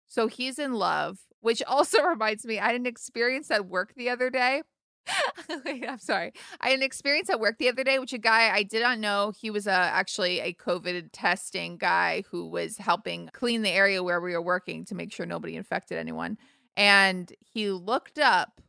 So 0.08 0.28
he's 0.28 0.58
in 0.60 0.74
love, 0.74 1.20
which 1.40 1.62
also 1.68 2.02
reminds 2.04 2.46
me 2.46 2.58
I 2.60 2.68
had 2.68 2.76
an 2.76 2.86
experience 2.86 3.50
at 3.50 3.66
work 3.68 3.94
the 3.96 4.10
other 4.10 4.30
day. 4.30 4.62
Wait, 5.64 5.84
I'm 5.88 5.98
sorry. 5.98 6.32
I 6.60 6.70
had 6.70 6.78
an 6.78 6.82
experience 6.82 7.28
at 7.30 7.40
work 7.40 7.58
the 7.58 7.68
other 7.68 7.84
day, 7.84 7.98
which 7.98 8.12
a 8.12 8.18
guy 8.18 8.54
I 8.54 8.62
did 8.62 8.82
not 8.82 8.98
know. 8.98 9.32
He 9.38 9.50
was 9.50 9.66
uh, 9.66 9.70
actually 9.70 10.40
a 10.40 10.54
COVID 10.54 11.10
testing 11.12 11.76
guy 11.76 12.24
who 12.30 12.46
was 12.46 12.76
helping 12.78 13.28
clean 13.32 13.62
the 13.62 13.70
area 13.70 14.02
where 14.02 14.20
we 14.20 14.32
were 14.32 14.42
working 14.42 14.84
to 14.86 14.94
make 14.94 15.12
sure 15.12 15.26
nobody 15.26 15.56
infected 15.56 15.98
anyone. 15.98 16.38
And 16.76 17.32
he 17.40 17.70
looked 17.70 18.18
up 18.18 18.60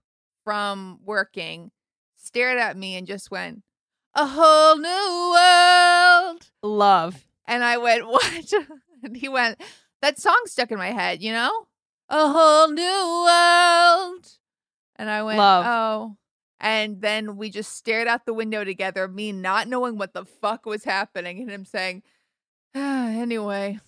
from 0.44 1.00
working, 1.04 1.72
stared 2.18 2.58
at 2.58 2.78
me, 2.78 2.96
and 2.96 3.08
just 3.08 3.32
went, 3.32 3.64
A 4.16 4.26
whole 4.26 4.78
new 4.78 5.34
world. 5.34 6.50
Love. 6.62 7.26
And 7.46 7.64
I 7.64 7.78
went, 7.78 8.08
What? 8.08 8.54
and 9.04 9.16
he 9.16 9.30
went, 9.30 9.62
That 10.02 10.20
song 10.20 10.42
stuck 10.46 10.72
in 10.72 10.78
my 10.78 10.92
head, 10.92 11.22
you 11.22 11.32
know? 11.32 11.68
A 12.10 12.28
whole 12.28 12.70
new 12.70 13.24
world. 13.26 14.28
And 14.98 15.10
I 15.10 15.24
went, 15.24 15.38
Love. 15.38 15.66
Oh. 15.66 16.18
And 16.64 17.02
then 17.02 17.36
we 17.36 17.50
just 17.50 17.76
stared 17.76 18.08
out 18.08 18.26
the 18.26 18.34
window 18.34 18.64
together, 18.64 19.10
me 19.10 19.34
not 19.34 19.68
knowing 19.68 19.98
what 19.98 20.14
the 20.14 20.24
fuck 20.24 20.66
was 20.66 20.86
happening, 20.86 21.42
and 21.42 21.52
him 21.52 21.66
saying, 21.66 22.04
ah, 22.74 23.08
Anyway. 23.10 23.80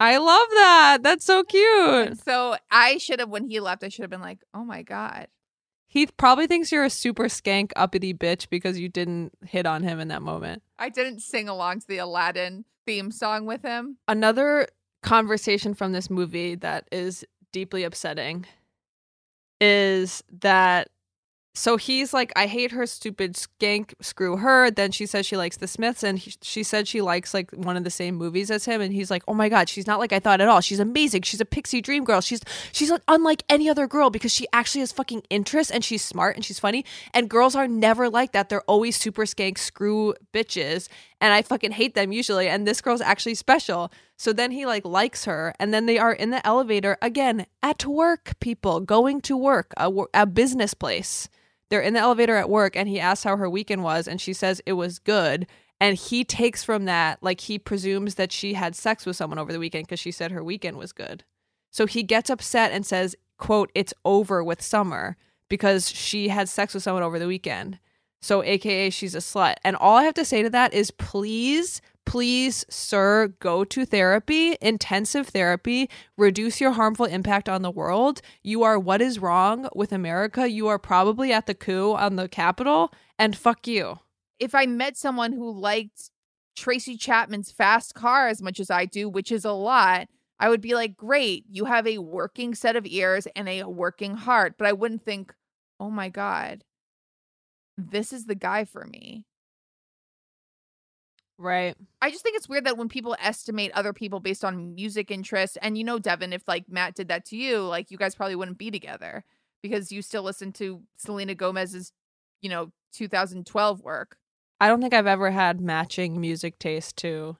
I 0.00 0.16
love 0.16 0.48
that. 0.54 0.98
That's 1.02 1.24
so 1.24 1.44
cute. 1.44 2.08
And 2.08 2.18
so 2.18 2.56
I 2.70 2.98
should 2.98 3.20
have, 3.20 3.28
when 3.28 3.48
he 3.48 3.60
left, 3.60 3.84
I 3.84 3.88
should 3.88 4.02
have 4.02 4.10
been 4.10 4.20
like, 4.20 4.40
Oh 4.52 4.64
my 4.64 4.82
God. 4.82 5.28
He 5.86 6.06
probably 6.06 6.46
thinks 6.46 6.72
you're 6.72 6.84
a 6.84 6.90
super 6.90 7.24
skank 7.24 7.70
uppity 7.76 8.14
bitch 8.14 8.48
because 8.48 8.80
you 8.80 8.88
didn't 8.88 9.32
hit 9.44 9.66
on 9.66 9.82
him 9.82 10.00
in 10.00 10.08
that 10.08 10.22
moment. 10.22 10.62
I 10.78 10.88
didn't 10.88 11.20
sing 11.20 11.48
along 11.50 11.80
to 11.80 11.86
the 11.86 11.98
Aladdin 11.98 12.64
theme 12.86 13.10
song 13.10 13.44
with 13.44 13.62
him. 13.62 13.98
Another 14.08 14.66
conversation 15.02 15.74
from 15.74 15.92
this 15.92 16.08
movie 16.08 16.54
that 16.56 16.88
is 16.90 17.24
deeply 17.52 17.84
upsetting 17.84 18.46
is 19.60 20.24
that 20.40 20.88
so 21.54 21.76
he's 21.76 22.14
like 22.14 22.32
i 22.34 22.46
hate 22.46 22.72
her 22.72 22.86
stupid 22.86 23.34
skank 23.34 23.92
screw 24.00 24.38
her. 24.38 24.70
Then 24.70 24.90
she 24.90 25.04
says 25.04 25.26
she 25.26 25.36
likes 25.36 25.58
the 25.58 25.68
smiths 25.68 26.02
and 26.02 26.18
he, 26.18 26.34
she 26.40 26.62
said 26.62 26.88
she 26.88 27.02
likes 27.02 27.34
like 27.34 27.50
one 27.50 27.76
of 27.76 27.84
the 27.84 27.90
same 27.90 28.14
movies 28.14 28.50
as 28.50 28.64
him 28.64 28.80
and 28.80 28.92
he's 28.92 29.10
like 29.10 29.22
oh 29.28 29.34
my 29.34 29.48
god 29.48 29.68
she's 29.68 29.86
not 29.86 29.98
like 29.98 30.12
i 30.12 30.18
thought 30.18 30.40
at 30.40 30.48
all. 30.48 30.60
She's 30.60 30.80
amazing. 30.80 31.22
She's 31.22 31.40
a 31.40 31.44
pixie 31.44 31.82
dream 31.82 32.04
girl. 32.04 32.22
She's 32.22 32.40
she's 32.72 32.90
like 32.90 33.02
unlike 33.06 33.42
any 33.50 33.68
other 33.68 33.86
girl 33.86 34.08
because 34.08 34.32
she 34.32 34.46
actually 34.52 34.80
has 34.80 34.92
fucking 34.92 35.24
interests 35.28 35.70
and 35.70 35.84
she's 35.84 36.02
smart 36.02 36.36
and 36.36 36.44
she's 36.44 36.58
funny 36.58 36.84
and 37.12 37.28
girls 37.28 37.54
are 37.54 37.68
never 37.68 38.08
like 38.08 38.32
that. 38.32 38.48
They're 38.48 38.62
always 38.62 38.96
super 38.96 39.24
skank 39.24 39.58
screw 39.58 40.14
bitches 40.32 40.88
and 41.20 41.34
i 41.34 41.42
fucking 41.42 41.72
hate 41.72 41.94
them 41.94 42.12
usually 42.12 42.48
and 42.48 42.66
this 42.66 42.80
girl's 42.80 43.02
actually 43.02 43.34
special. 43.34 43.92
So 44.16 44.32
then 44.32 44.52
he 44.52 44.64
like 44.64 44.86
likes 44.86 45.26
her 45.26 45.52
and 45.58 45.74
then 45.74 45.84
they 45.84 45.98
are 45.98 46.12
in 46.12 46.30
the 46.30 46.46
elevator 46.46 46.96
again 47.02 47.44
at 47.62 47.84
work 47.84 48.38
people 48.40 48.80
going 48.80 49.20
to 49.22 49.36
work 49.36 49.74
a, 49.76 49.92
a 50.14 50.26
business 50.26 50.72
place 50.72 51.28
they're 51.72 51.80
in 51.80 51.94
the 51.94 52.00
elevator 52.00 52.36
at 52.36 52.50
work 52.50 52.76
and 52.76 52.86
he 52.86 53.00
asks 53.00 53.24
how 53.24 53.34
her 53.34 53.48
weekend 53.48 53.82
was 53.82 54.06
and 54.06 54.20
she 54.20 54.34
says 54.34 54.60
it 54.66 54.74
was 54.74 54.98
good. 54.98 55.46
And 55.80 55.96
he 55.96 56.22
takes 56.22 56.62
from 56.62 56.84
that 56.84 57.16
like 57.22 57.40
he 57.40 57.58
presumes 57.58 58.16
that 58.16 58.30
she 58.30 58.52
had 58.52 58.76
sex 58.76 59.06
with 59.06 59.16
someone 59.16 59.38
over 59.38 59.54
the 59.54 59.58
weekend 59.58 59.86
because 59.86 59.98
she 59.98 60.10
said 60.10 60.32
her 60.32 60.44
weekend 60.44 60.76
was 60.76 60.92
good. 60.92 61.24
So 61.70 61.86
he 61.86 62.02
gets 62.02 62.28
upset 62.28 62.72
and 62.72 62.84
says 62.84 63.16
quote 63.38 63.72
it's 63.74 63.94
over 64.04 64.44
with 64.44 64.60
summer 64.60 65.16
because 65.48 65.90
she 65.90 66.28
had 66.28 66.50
sex 66.50 66.74
with 66.74 66.82
someone 66.82 67.02
over 67.02 67.18
the 67.18 67.26
weekend. 67.26 67.78
So 68.20 68.42
aka 68.42 68.90
she's 68.90 69.14
a 69.14 69.18
slut. 69.20 69.54
And 69.64 69.74
all 69.74 69.96
i 69.96 70.02
have 70.02 70.12
to 70.12 70.26
say 70.26 70.42
to 70.42 70.50
that 70.50 70.74
is 70.74 70.90
please 70.90 71.80
please 72.04 72.64
sir 72.68 73.28
go 73.40 73.64
to 73.64 73.84
therapy 73.84 74.56
intensive 74.60 75.28
therapy 75.28 75.88
reduce 76.16 76.60
your 76.60 76.72
harmful 76.72 77.06
impact 77.06 77.48
on 77.48 77.62
the 77.62 77.70
world 77.70 78.20
you 78.42 78.62
are 78.62 78.78
what 78.78 79.00
is 79.00 79.18
wrong 79.18 79.68
with 79.74 79.92
america 79.92 80.48
you 80.50 80.68
are 80.68 80.78
probably 80.78 81.32
at 81.32 81.46
the 81.46 81.54
coup 81.54 81.92
on 81.94 82.16
the 82.16 82.28
capitol 82.28 82.92
and 83.18 83.36
fuck 83.36 83.66
you 83.66 83.98
If 84.38 84.54
I 84.56 84.66
met 84.66 84.96
someone 84.96 85.32
who 85.32 85.52
liked 85.52 86.10
Tracy 86.56 86.96
Chapman's 86.96 87.50
fast 87.50 87.94
car 87.94 88.28
as 88.28 88.42
much 88.42 88.60
as 88.60 88.70
I 88.70 88.84
do, 88.84 89.08
which 89.08 89.32
is 89.32 89.44
a 89.44 89.52
lot, 89.52 90.08
I 90.38 90.48
would 90.48 90.60
be 90.60 90.74
like, 90.74 90.96
great, 90.96 91.44
you 91.48 91.66
have 91.66 91.86
a 91.86 91.98
working 91.98 92.54
set 92.54 92.76
of 92.76 92.84
ears 92.86 93.28
and 93.36 93.48
a 93.48 93.64
working 93.64 94.16
heart. 94.16 94.54
But 94.58 94.66
I 94.66 94.72
wouldn't 94.72 95.04
think, 95.04 95.32
oh 95.78 95.90
my 95.90 96.08
God, 96.08 96.64
this 97.78 98.12
is 98.12 98.26
the 98.26 98.34
guy 98.34 98.64
for 98.64 98.84
me. 98.84 99.24
Right 101.42 101.76
I 102.00 102.10
just 102.10 102.22
think 102.22 102.36
it's 102.36 102.48
weird 102.48 102.64
that 102.64 102.76
when 102.76 102.88
people 102.88 103.16
estimate 103.20 103.70
other 103.72 103.92
people 103.92 104.20
based 104.20 104.44
on 104.44 104.74
music 104.74 105.10
interest, 105.10 105.56
and 105.62 105.78
you 105.78 105.84
know, 105.84 105.98
Devin, 105.98 106.32
if 106.32 106.42
like 106.48 106.64
Matt 106.68 106.94
did 106.94 107.08
that 107.08 107.24
to 107.26 107.36
you, 107.36 107.60
like 107.60 107.90
you 107.90 107.96
guys 107.96 108.14
probably 108.14 108.34
wouldn't 108.34 108.58
be 108.58 108.70
together 108.70 109.24
because 109.62 109.92
you 109.92 110.02
still 110.02 110.24
listen 110.24 110.52
to 110.54 110.82
Selena 110.96 111.34
Gomez's, 111.34 111.92
you 112.40 112.50
know, 112.50 112.72
2012 112.92 113.80
work. 113.82 114.16
i 114.60 114.68
don't 114.68 114.80
think 114.80 114.94
i've 114.94 115.06
ever 115.06 115.30
had 115.30 115.60
matching 115.60 116.20
music 116.20 116.58
taste 116.58 116.96
to 116.96 117.36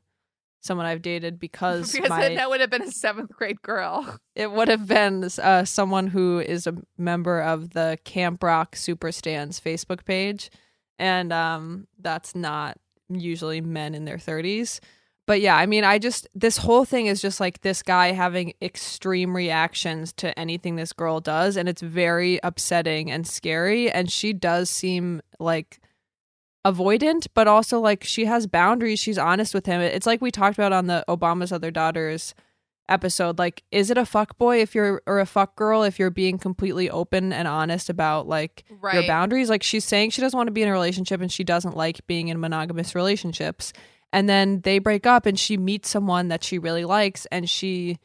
someone 0.62 0.86
i've 0.86 1.02
dated 1.02 1.38
because, 1.40 1.92
because 1.92 2.08
my, 2.08 2.20
then 2.20 2.34
that 2.36 2.48
would 2.48 2.60
have 2.60 2.70
been 2.70 2.82
a 2.82 2.90
seventh 2.90 3.32
grade 3.32 3.60
girl. 3.62 4.18
It 4.34 4.50
would 4.50 4.68
have 4.68 4.86
been 4.86 5.28
uh, 5.42 5.66
someone 5.66 6.06
who 6.06 6.40
is 6.40 6.66
a 6.66 6.74
member 6.96 7.42
of 7.42 7.70
the 7.70 7.98
Camp 8.04 8.42
Rock 8.42 8.76
Superstands 8.76 9.60
Facebook 9.60 10.06
page, 10.06 10.50
and 10.98 11.34
um, 11.34 11.86
that's 12.00 12.34
not 12.34 12.78
usually 13.20 13.60
men 13.60 13.94
in 13.94 14.04
their 14.04 14.18
thirties. 14.18 14.80
But 15.26 15.40
yeah, 15.40 15.56
I 15.56 15.66
mean, 15.66 15.84
I 15.84 15.98
just 15.98 16.28
this 16.34 16.56
whole 16.58 16.84
thing 16.84 17.06
is 17.06 17.22
just 17.22 17.38
like 17.38 17.60
this 17.60 17.82
guy 17.82 18.12
having 18.12 18.54
extreme 18.60 19.36
reactions 19.36 20.12
to 20.14 20.36
anything 20.38 20.76
this 20.76 20.92
girl 20.92 21.20
does, 21.20 21.56
and 21.56 21.68
it's 21.68 21.82
very 21.82 22.40
upsetting 22.42 23.10
and 23.10 23.26
scary. 23.26 23.90
And 23.90 24.10
she 24.10 24.32
does 24.32 24.68
seem 24.68 25.22
like 25.38 25.80
avoidant, 26.66 27.28
but 27.34 27.46
also 27.46 27.78
like 27.78 28.02
she 28.04 28.24
has 28.24 28.46
boundaries. 28.46 28.98
She's 28.98 29.18
honest 29.18 29.54
with 29.54 29.66
him. 29.66 29.80
It's 29.80 30.06
like 30.06 30.20
we 30.20 30.30
talked 30.30 30.58
about 30.58 30.72
on 30.72 30.86
the 30.86 31.04
Obama's 31.08 31.52
Other 31.52 31.70
Daughters 31.70 32.34
episode. 32.92 33.38
Like, 33.38 33.62
is 33.70 33.90
it 33.90 33.98
a 33.98 34.06
fuck 34.06 34.38
boy 34.38 34.60
if 34.60 34.74
you're 34.74 35.02
or 35.06 35.20
a 35.20 35.26
fuck 35.26 35.56
girl 35.56 35.82
if 35.82 35.98
you're 35.98 36.10
being 36.10 36.38
completely 36.38 36.90
open 36.90 37.32
and 37.32 37.48
honest 37.48 37.88
about 37.88 38.28
like 38.28 38.64
your 38.70 39.06
boundaries? 39.06 39.48
Like 39.50 39.62
she's 39.62 39.84
saying 39.84 40.10
she 40.10 40.20
doesn't 40.20 40.36
want 40.36 40.48
to 40.48 40.52
be 40.52 40.62
in 40.62 40.68
a 40.68 40.72
relationship 40.72 41.20
and 41.20 41.32
she 41.32 41.44
doesn't 41.44 41.76
like 41.76 42.06
being 42.06 42.28
in 42.28 42.38
monogamous 42.38 42.94
relationships. 42.94 43.72
And 44.12 44.28
then 44.28 44.60
they 44.60 44.78
break 44.78 45.06
up 45.06 45.26
and 45.26 45.38
she 45.38 45.56
meets 45.56 45.88
someone 45.88 46.28
that 46.28 46.44
she 46.44 46.58
really 46.58 46.84
likes 46.84 47.26
and 47.26 47.48
she 47.48 47.98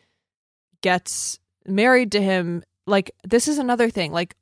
gets 0.82 1.38
married 1.66 2.14
to 2.14 2.22
him. 2.22 2.64
Like, 2.86 3.12
this 3.26 3.48
is 3.50 3.58
another 3.58 3.90
thing. 3.90 4.14
Like, 4.14 4.36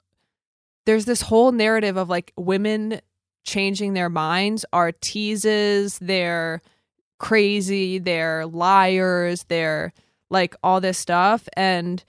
there's 0.86 1.06
this 1.06 1.22
whole 1.22 1.52
narrative 1.52 1.98
of 1.98 2.10
like 2.10 2.32
women 2.38 3.02
changing 3.44 3.94
their 3.94 4.10
minds 4.10 4.66
are 4.74 4.92
teases, 4.92 5.98
they're 6.00 6.62
crazy, 7.18 8.00
they're 8.00 8.46
liars, 8.46 9.46
they're 9.48 9.94
like 10.36 10.54
all 10.62 10.82
this 10.82 10.98
stuff. 10.98 11.48
And 11.56 12.04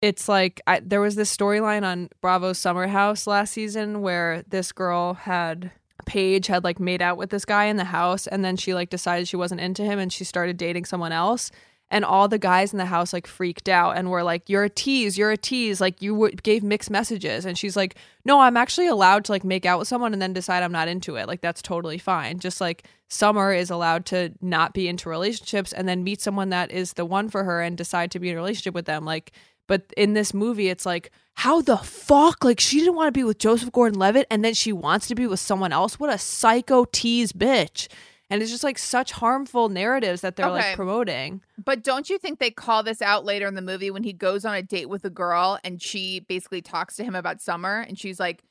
it's 0.00 0.28
like 0.28 0.60
I, 0.68 0.78
there 0.78 1.00
was 1.00 1.16
this 1.16 1.36
storyline 1.36 1.82
on 1.82 2.08
Bravo's 2.22 2.58
Summer 2.58 2.86
House 2.86 3.26
last 3.26 3.52
season 3.52 4.02
where 4.02 4.44
this 4.48 4.70
girl 4.70 5.14
had 5.14 5.72
Paige 6.06 6.46
had 6.46 6.62
like 6.62 6.78
made 6.78 7.02
out 7.02 7.16
with 7.18 7.30
this 7.30 7.44
guy 7.44 7.64
in 7.64 7.76
the 7.76 7.84
house 7.86 8.28
and 8.28 8.44
then 8.44 8.56
she 8.56 8.72
like 8.72 8.88
decided 8.88 9.26
she 9.26 9.36
wasn't 9.36 9.60
into 9.60 9.82
him 9.82 9.98
and 9.98 10.12
she 10.12 10.22
started 10.22 10.56
dating 10.56 10.84
someone 10.84 11.10
else. 11.10 11.50
And 11.90 12.04
all 12.04 12.26
the 12.28 12.38
guys 12.38 12.72
in 12.72 12.78
the 12.78 12.86
house 12.86 13.12
like 13.12 13.26
freaked 13.26 13.68
out 13.68 13.96
and 13.96 14.10
were 14.10 14.22
like 14.22 14.48
you're 14.48 14.64
a 14.64 14.70
tease 14.70 15.16
you're 15.16 15.30
a 15.30 15.36
tease 15.36 15.80
like 15.80 16.02
you 16.02 16.12
w- 16.12 16.34
gave 16.42 16.62
mixed 16.62 16.90
messages. 16.90 17.44
And 17.44 17.56
she's 17.56 17.76
like 17.76 17.96
no 18.24 18.40
i'm 18.40 18.56
actually 18.56 18.88
allowed 18.88 19.24
to 19.26 19.32
like 19.32 19.44
make 19.44 19.64
out 19.64 19.78
with 19.78 19.88
someone 19.88 20.12
and 20.12 20.20
then 20.20 20.32
decide 20.32 20.62
i'm 20.62 20.72
not 20.72 20.88
into 20.88 21.16
it. 21.16 21.28
Like 21.28 21.40
that's 21.40 21.62
totally 21.62 21.98
fine. 21.98 22.38
Just 22.38 22.60
like 22.60 22.86
summer 23.08 23.52
is 23.52 23.70
allowed 23.70 24.04
to 24.06 24.32
not 24.40 24.74
be 24.74 24.88
into 24.88 25.08
relationships 25.08 25.72
and 25.72 25.88
then 25.88 26.02
meet 26.02 26.20
someone 26.20 26.50
that 26.50 26.72
is 26.72 26.94
the 26.94 27.04
one 27.04 27.28
for 27.28 27.44
her 27.44 27.60
and 27.60 27.76
decide 27.76 28.10
to 28.10 28.18
be 28.18 28.30
in 28.30 28.34
a 28.34 28.38
relationship 28.38 28.74
with 28.74 28.86
them. 28.86 29.04
Like 29.04 29.32
but 29.68 29.92
in 29.96 30.14
this 30.14 30.34
movie 30.34 30.68
it's 30.68 30.86
like 30.86 31.10
how 31.34 31.60
the 31.60 31.76
fuck? 31.76 32.44
Like 32.44 32.60
she 32.60 32.78
didn't 32.78 32.94
want 32.94 33.08
to 33.08 33.18
be 33.18 33.24
with 33.24 33.38
joseph 33.38 33.70
gordon-levitt 33.70 34.26
and 34.30 34.44
then 34.44 34.54
she 34.54 34.72
wants 34.72 35.06
to 35.08 35.14
be 35.14 35.26
with 35.26 35.38
someone 35.38 35.72
else? 35.72 36.00
What 36.00 36.12
a 36.12 36.18
psycho 36.18 36.84
tease 36.90 37.32
bitch 37.32 37.88
and 38.30 38.42
it's 38.42 38.50
just 38.50 38.64
like 38.64 38.78
such 38.78 39.12
harmful 39.12 39.68
narratives 39.68 40.20
that 40.22 40.36
they're 40.36 40.46
Okay. 40.46 40.54
like 40.68 40.76
promoting 40.76 41.42
But 41.62 41.82
don't 41.82 42.10
you 42.10 42.18
think 42.18 42.38
they 42.38 42.50
call 42.50 42.82
this 42.82 43.00
out 43.02 43.24
later 43.24 43.46
in 43.46 43.54
the 43.54 43.62
movie 43.62 43.90
when 43.90 44.02
he 44.04 44.12
goes 44.12 44.44
on 44.44 44.54
a 44.54 44.62
date 44.62 44.88
with 44.88 45.04
a 45.04 45.10
girl 45.10 45.58
and 45.64 45.80
she 45.80 46.20
basically 46.20 46.62
talks 46.62 46.96
to 46.96 47.04
him 47.04 47.14
about 47.14 47.40
summer 47.40 47.80
and 47.80 47.98
she's 47.98 48.18
like, 48.20 48.42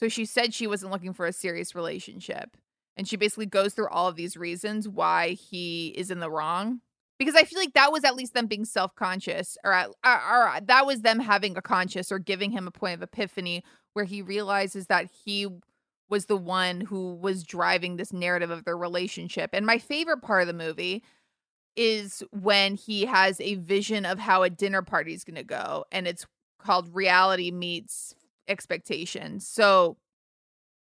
so 0.00 0.08
she 0.08 0.24
said 0.24 0.52
she 0.52 0.66
wasn't 0.66 0.92
looking 0.92 1.12
for 1.12 1.26
a 1.26 1.32
serious 1.32 1.74
relationship. 1.74 2.56
And 2.96 3.08
she 3.08 3.16
basically 3.16 3.46
goes 3.46 3.74
through 3.74 3.88
all 3.88 4.06
of 4.08 4.16
these 4.16 4.36
reasons 4.36 4.88
why 4.88 5.30
he 5.30 5.88
is 5.96 6.10
in 6.10 6.20
the 6.20 6.30
wrong. 6.30 6.80
Because 7.18 7.34
I 7.36 7.44
feel 7.44 7.58
like 7.60 7.74
that 7.74 7.92
was 7.92 8.04
at 8.04 8.16
least 8.16 8.34
them 8.34 8.46
being 8.46 8.64
self 8.64 8.94
conscious, 8.96 9.56
or, 9.64 9.72
uh, 9.72 9.86
or, 10.04 10.12
or 10.56 10.60
that 10.62 10.84
was 10.84 11.02
them 11.02 11.20
having 11.20 11.56
a 11.56 11.62
conscious 11.62 12.10
or 12.10 12.18
giving 12.18 12.50
him 12.50 12.66
a 12.66 12.72
point 12.72 12.94
of 12.94 13.02
epiphany 13.02 13.62
where 13.94 14.04
he 14.04 14.20
realizes 14.20 14.86
that 14.88 15.08
he 15.24 15.46
was 16.08 16.26
the 16.26 16.36
one 16.36 16.80
who 16.80 17.14
was 17.14 17.42
driving 17.42 17.96
this 17.96 18.12
narrative 18.12 18.50
of 18.50 18.64
their 18.64 18.76
relationship. 18.76 19.50
And 19.52 19.64
my 19.66 19.78
favorite 19.78 20.22
part 20.22 20.42
of 20.42 20.48
the 20.48 20.52
movie 20.52 21.02
is 21.76 22.22
when 22.30 22.76
he 22.76 23.04
has 23.06 23.40
a 23.40 23.56
vision 23.56 24.04
of 24.04 24.18
how 24.18 24.42
a 24.42 24.50
dinner 24.50 24.82
party 24.82 25.12
is 25.12 25.24
going 25.24 25.36
to 25.36 25.42
go 25.42 25.84
and 25.90 26.06
it's 26.06 26.26
called 26.58 26.94
reality 26.94 27.50
meets 27.50 28.14
expectations. 28.48 29.46
So 29.46 29.96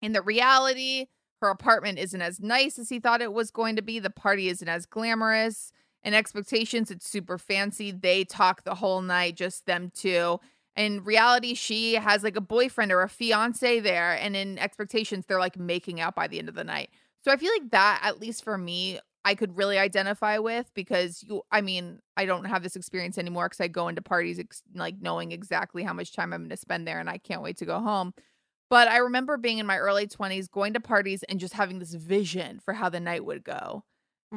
in 0.02 0.12
the 0.12 0.22
reality, 0.22 1.08
her 1.42 1.50
apartment 1.50 2.00
isn't 2.00 2.22
as 2.22 2.40
nice 2.40 2.78
as 2.78 2.90
he 2.90 3.00
thought 3.00 3.22
it 3.22 3.34
was 3.34 3.52
going 3.52 3.76
to 3.76 3.82
be. 3.82 4.00
The 4.00 4.10
party 4.10 4.50
isn't 4.50 4.68
as 4.68 4.86
glamorous. 4.86 5.72
In 6.04 6.14
expectations, 6.14 6.92
it's 6.92 7.10
super 7.10 7.38
fancy. 7.38 7.92
They 7.92 8.24
talk 8.24 8.64
the 8.64 8.76
whole 8.76 9.02
night, 9.02 9.36
just 9.36 9.66
them 9.66 9.92
two. 9.94 10.40
In 10.76 11.04
reality, 11.04 11.54
she 11.54 11.96
has 11.96 12.24
like 12.24 12.36
a 12.36 12.42
boyfriend 12.42 12.92
or 12.92 13.02
a 13.02 13.10
fiance 13.10 13.80
there. 13.80 14.14
And 14.14 14.36
in 14.36 14.60
expectations, 14.60 15.26
they're 15.28 15.40
like 15.40 15.58
making 15.58 16.02
out 16.02 16.16
by 16.16 16.28
the 16.28 16.40
end 16.40 16.50
of 16.50 16.56
the 16.56 16.64
night. 16.64 16.90
So 17.24 17.32
I 17.32 17.38
feel 17.38 17.52
like 17.52 17.72
that, 17.72 18.02
at 18.04 18.20
least 18.20 18.44
for 18.44 18.58
me, 18.58 19.00
I 19.24 19.34
could 19.34 19.58
really 19.58 19.80
identify 19.80 20.38
with 20.38 20.72
because 20.76 21.24
you, 21.24 21.42
I 21.52 21.62
mean, 21.62 22.00
I 22.16 22.26
don't 22.26 22.46
have 22.46 22.62
this 22.62 22.76
experience 22.76 23.18
anymore 23.18 23.50
because 23.50 23.60
I 23.60 23.68
go 23.68 23.88
into 23.88 24.04
parties 24.04 24.38
ex- 24.38 24.62
like 24.76 25.02
knowing 25.02 25.32
exactly 25.32 25.82
how 25.82 25.94
much 25.94 26.14
time 26.14 26.32
I'm 26.32 26.42
going 26.42 26.50
to 26.52 26.58
spend 26.58 26.88
there 26.88 27.00
and 27.00 27.10
I 27.10 27.18
can't 27.18 27.42
wait 27.42 27.58
to 27.58 27.66
go 27.66 27.80
home. 27.80 28.14
But 28.70 28.88
I 28.88 28.98
remember 28.98 29.38
being 29.38 29.58
in 29.58 29.66
my 29.66 29.78
early 29.78 30.08
20s, 30.08 30.50
going 30.50 30.74
to 30.74 30.80
parties 30.80 31.24
and 31.24 31.40
just 31.40 31.54
having 31.54 31.80
this 31.80 31.94
vision 31.94 32.60
for 32.60 32.74
how 32.74 32.90
the 32.90 33.00
night 33.00 33.26
would 33.26 33.44
go. 33.44 33.84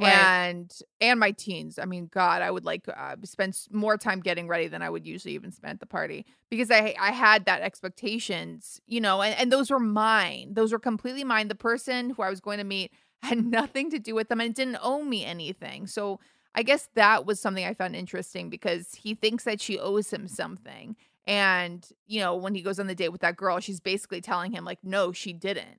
And 0.07 0.79
and 1.01 1.19
my 1.19 1.33
teens. 1.33 1.79
I 1.79 1.85
mean, 1.85 2.09
God, 2.13 2.43
I 2.43 2.51
would 2.51 2.65
like 2.65 2.87
uh, 2.89 3.17
spend 3.25 3.59
more 3.71 3.97
time 3.97 4.21
getting 4.21 4.49
ready 4.49 4.69
than 4.69 4.83
I 4.83 4.91
would 4.91 5.07
usually 5.07 5.35
even 5.35 5.51
spend 5.53 5.75
at 5.75 5.81
the 5.81 5.87
party 5.87 6.27
because 6.51 6.71
I 6.71 6.95
I 7.01 7.11
had 7.11 7.47
that 7.47 7.63
expectations, 7.63 8.81
you 8.87 9.01
know, 9.01 9.23
and, 9.23 9.35
and 9.39 9.53
those 9.53 9.71
were 9.71 9.81
mine. 9.81 10.55
Those 10.55 10.73
were 10.73 10.79
completely 10.79 11.25
mine. 11.25 11.49
The 11.49 11.55
person 11.55 12.11
who 12.11 12.23
I 12.23 12.31
was 12.31 12.41
going 12.41 12.59
to 12.59 12.65
meet 12.65 12.93
had 13.23 13.45
nothing 13.45 13.91
to 13.91 13.99
do 13.99 14.15
with 14.15 14.29
them 14.29 14.41
and 14.41 14.55
didn't 14.55 14.79
owe 14.81 15.03
me 15.03 15.25
anything. 15.25 15.87
So 15.87 16.21
I 16.55 16.63
guess 16.63 16.89
that 16.95 17.27
was 17.27 17.41
something 17.41 17.65
I 17.65 17.75
found 17.75 17.95
interesting 17.95 18.51
because 18.51 18.95
he 18.95 19.15
thinks 19.15 19.45
that 19.45 19.61
she 19.61 19.79
owes 19.79 20.13
him 20.13 20.29
something. 20.29 20.97
And, 21.27 21.87
you 22.07 22.21
know, 22.21 22.35
when 22.35 22.55
he 22.55 22.63
goes 22.63 22.81
on 22.81 22.87
the 22.87 22.95
date 22.95 23.11
with 23.11 23.21
that 23.21 23.37
girl, 23.37 23.61
she's 23.61 23.81
basically 23.81 24.23
telling 24.23 24.51
him, 24.51 24.65
like, 24.65 24.79
no, 24.83 25.13
she 25.13 25.35
didn't. 25.35 25.79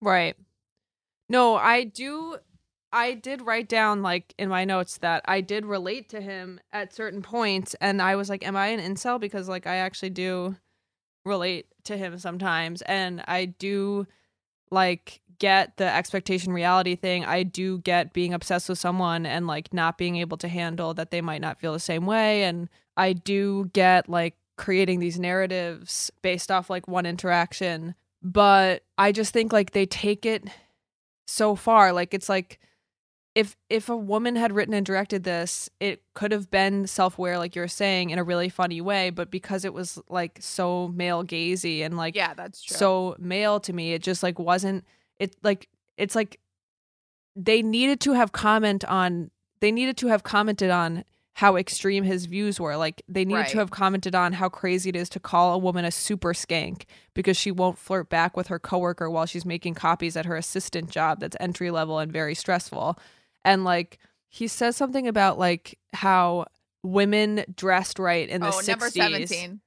Right. 0.00 0.34
No, 1.28 1.56
I 1.56 1.84
do. 1.84 2.36
I 2.92 3.14
did 3.14 3.42
write 3.42 3.68
down, 3.68 4.02
like, 4.02 4.34
in 4.38 4.48
my 4.48 4.64
notes 4.64 4.98
that 4.98 5.22
I 5.26 5.40
did 5.40 5.64
relate 5.64 6.08
to 6.10 6.20
him 6.20 6.60
at 6.72 6.94
certain 6.94 7.22
points. 7.22 7.74
And 7.80 8.02
I 8.02 8.16
was 8.16 8.28
like, 8.28 8.46
am 8.46 8.56
I 8.56 8.68
an 8.68 8.80
incel? 8.80 9.20
Because, 9.20 9.48
like, 9.48 9.66
I 9.66 9.76
actually 9.76 10.10
do 10.10 10.56
relate 11.24 11.66
to 11.84 11.96
him 11.96 12.18
sometimes. 12.18 12.82
And 12.82 13.24
I 13.26 13.46
do, 13.46 14.06
like, 14.70 15.20
get 15.38 15.76
the 15.76 15.92
expectation 15.92 16.52
reality 16.52 16.94
thing. 16.94 17.24
I 17.24 17.42
do 17.42 17.78
get 17.78 18.12
being 18.12 18.34
obsessed 18.34 18.68
with 18.68 18.78
someone 18.78 19.24
and, 19.26 19.46
like, 19.46 19.72
not 19.72 19.98
being 19.98 20.16
able 20.16 20.36
to 20.38 20.48
handle 20.48 20.94
that 20.94 21.10
they 21.10 21.20
might 21.20 21.40
not 21.40 21.58
feel 21.58 21.72
the 21.72 21.80
same 21.80 22.06
way. 22.06 22.44
And 22.44 22.68
I 22.96 23.14
do 23.14 23.70
get, 23.72 24.08
like, 24.08 24.36
creating 24.58 25.00
these 25.00 25.18
narratives 25.18 26.12
based 26.20 26.50
off, 26.50 26.68
like, 26.68 26.86
one 26.86 27.06
interaction 27.06 27.94
but 28.22 28.84
I 28.96 29.12
just 29.12 29.32
think 29.32 29.52
like 29.52 29.72
they 29.72 29.86
take 29.86 30.24
it 30.24 30.44
so 31.26 31.56
far. 31.56 31.92
Like 31.92 32.14
it's 32.14 32.28
like 32.28 32.60
if 33.34 33.56
if 33.70 33.88
a 33.88 33.96
woman 33.96 34.36
had 34.36 34.52
written 34.52 34.74
and 34.74 34.84
directed 34.84 35.24
this, 35.24 35.70
it 35.80 36.02
could 36.14 36.32
have 36.32 36.50
been 36.50 36.86
self 36.86 37.18
aware, 37.18 37.38
like 37.38 37.56
you're 37.56 37.68
saying, 37.68 38.10
in 38.10 38.18
a 38.18 38.24
really 38.24 38.48
funny 38.50 38.80
way. 38.80 39.10
But 39.10 39.30
because 39.30 39.64
it 39.64 39.72
was 39.72 39.98
like 40.08 40.38
so 40.40 40.88
male 40.88 41.24
gazy 41.24 41.80
and 41.84 41.96
like 41.96 42.14
Yeah, 42.14 42.34
that's 42.34 42.62
true. 42.62 42.76
so 42.76 43.16
male 43.18 43.58
to 43.60 43.72
me, 43.72 43.94
it 43.94 44.02
just 44.02 44.22
like 44.22 44.38
wasn't. 44.38 44.84
It 45.18 45.34
like 45.42 45.68
it's 45.96 46.14
like 46.14 46.40
they 47.34 47.62
needed 47.62 48.00
to 48.00 48.12
have 48.12 48.32
comment 48.32 48.84
on. 48.84 49.30
They 49.60 49.72
needed 49.72 49.96
to 49.98 50.08
have 50.08 50.22
commented 50.24 50.70
on 50.70 51.04
how 51.34 51.56
extreme 51.56 52.04
his 52.04 52.26
views 52.26 52.60
were. 52.60 52.76
Like 52.76 53.00
they 53.08 53.24
needed 53.24 53.40
Right. 53.40 53.48
to 53.50 53.58
have 53.58 53.70
commented 53.70 54.14
on 54.14 54.34
how 54.34 54.50
crazy 54.50 54.90
it 54.90 54.96
is 54.96 55.08
to 55.10 55.20
call 55.20 55.54
a 55.54 55.58
woman 55.58 55.86
a 55.86 55.90
super 55.90 56.34
skank 56.34 56.84
because 57.14 57.38
she 57.38 57.50
won't 57.50 57.78
flirt 57.78 58.10
back 58.10 58.36
with 58.36 58.48
her 58.48 58.58
coworker 58.58 59.08
while 59.08 59.24
she's 59.24 59.46
making 59.46 59.72
copies 59.74 60.14
at 60.16 60.26
her 60.26 60.36
assistant 60.36 60.90
job 60.90 61.20
that's 61.20 61.36
entry 61.40 61.70
level 61.70 61.98
and 61.98 62.12
very 62.12 62.34
stressful. 62.34 62.98
And 63.44 63.64
like 63.64 63.98
he 64.28 64.48
says 64.48 64.76
something 64.76 65.06
about 65.06 65.38
like 65.38 65.78
how 65.92 66.46
women 66.82 67.44
dressed 67.54 67.98
right 67.98 68.28
in 68.28 68.40
the 68.40 68.48
oh, 68.48 68.50
60s. 68.50 68.68
number 68.68 68.90
17. 68.90 69.60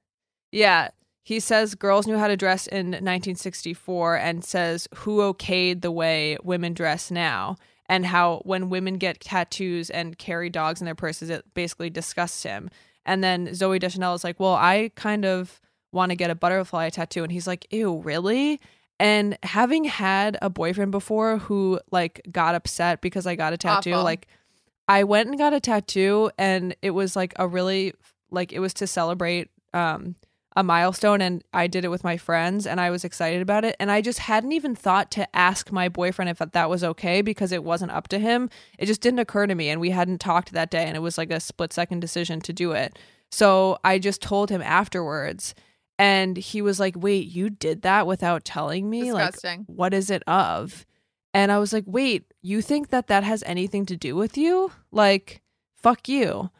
Yeah. 0.52 0.88
He 1.22 1.40
says 1.40 1.74
girls 1.74 2.06
knew 2.06 2.18
how 2.18 2.28
to 2.28 2.36
dress 2.36 2.66
in 2.66 2.86
1964 2.86 4.16
and 4.16 4.44
says 4.44 4.88
who 4.94 5.18
okayed 5.18 5.82
the 5.82 5.90
way 5.90 6.36
women 6.42 6.72
dress 6.72 7.10
now 7.10 7.56
and 7.88 8.06
how 8.06 8.42
when 8.44 8.68
women 8.68 8.94
get 8.94 9.20
tattoos 9.20 9.90
and 9.90 10.18
carry 10.18 10.50
dogs 10.50 10.80
in 10.80 10.84
their 10.84 10.94
purses, 10.94 11.30
it 11.30 11.44
basically 11.54 11.90
disgusts 11.90 12.42
him. 12.42 12.70
And 13.04 13.22
then 13.22 13.48
Zooey 13.48 13.80
Deschanel 13.80 14.14
is 14.14 14.24
like, 14.24 14.40
well, 14.40 14.54
I 14.54 14.90
kind 14.96 15.24
of 15.24 15.60
want 15.92 16.10
to 16.10 16.16
get 16.16 16.30
a 16.30 16.34
butterfly 16.34 16.90
tattoo. 16.90 17.22
And 17.22 17.32
he's 17.32 17.46
like, 17.46 17.66
ew, 17.70 18.00
really? 18.00 18.60
And 18.98 19.36
having 19.42 19.84
had 19.84 20.38
a 20.40 20.48
boyfriend 20.48 20.90
before 20.90 21.38
who 21.38 21.80
like 21.90 22.22
got 22.30 22.54
upset 22.54 23.00
because 23.00 23.26
I 23.26 23.34
got 23.34 23.52
a 23.52 23.58
tattoo, 23.58 23.92
Awful. 23.92 24.04
like 24.04 24.26
I 24.88 25.04
went 25.04 25.28
and 25.28 25.38
got 25.38 25.52
a 25.52 25.60
tattoo 25.60 26.30
and 26.38 26.74
it 26.80 26.90
was 26.90 27.14
like 27.16 27.34
a 27.36 27.46
really 27.46 27.92
like 28.30 28.52
it 28.52 28.60
was 28.60 28.72
to 28.74 28.86
celebrate 28.86 29.50
um 29.74 30.14
a 30.58 30.62
milestone 30.62 31.20
and 31.20 31.44
I 31.52 31.66
did 31.66 31.84
it 31.84 31.88
with 31.88 32.02
my 32.02 32.16
friends 32.16 32.66
and 32.66 32.80
I 32.80 32.88
was 32.88 33.04
excited 33.04 33.42
about 33.42 33.66
it 33.66 33.76
and 33.78 33.90
I 33.90 34.00
just 34.00 34.20
hadn't 34.20 34.52
even 34.52 34.74
thought 34.74 35.10
to 35.10 35.36
ask 35.36 35.70
my 35.70 35.90
boyfriend 35.90 36.30
if 36.30 36.38
that 36.38 36.70
was 36.70 36.82
okay 36.82 37.20
because 37.20 37.52
it 37.52 37.62
wasn't 37.62 37.92
up 37.92 38.08
to 38.08 38.18
him. 38.18 38.48
It 38.78 38.86
just 38.86 39.02
didn't 39.02 39.18
occur 39.18 39.46
to 39.46 39.54
me 39.54 39.68
and 39.68 39.82
we 39.82 39.90
hadn't 39.90 40.18
talked 40.18 40.52
that 40.52 40.70
day 40.70 40.84
and 40.86 40.96
it 40.96 41.00
was 41.00 41.18
like 41.18 41.30
a 41.30 41.40
split 41.40 41.74
second 41.74 42.00
decision 42.00 42.40
to 42.40 42.54
do 42.54 42.72
it. 42.72 42.98
So 43.30 43.76
I 43.84 43.98
just 43.98 44.22
told 44.22 44.48
him 44.48 44.62
afterwards 44.62 45.54
and 45.98 46.36
he 46.36 46.62
was 46.62 46.78
like, 46.78 46.94
"Wait, 46.96 47.26
you 47.28 47.50
did 47.50 47.82
that 47.82 48.06
without 48.06 48.44
telling 48.44 48.88
me? 48.90 49.04
Disgusting. 49.04 49.60
Like 49.60 49.76
what 49.76 49.94
is 49.94 50.10
it 50.10 50.22
of?" 50.26 50.86
And 51.34 51.52
I 51.52 51.58
was 51.58 51.72
like, 51.72 51.84
"Wait, 51.86 52.32
you 52.42 52.62
think 52.62 52.90
that 52.90 53.08
that 53.08 53.24
has 53.24 53.42
anything 53.46 53.86
to 53.86 53.96
do 53.96 54.16
with 54.16 54.36
you? 54.36 54.72
Like 54.90 55.42
fuck 55.76 56.08
you." 56.08 56.50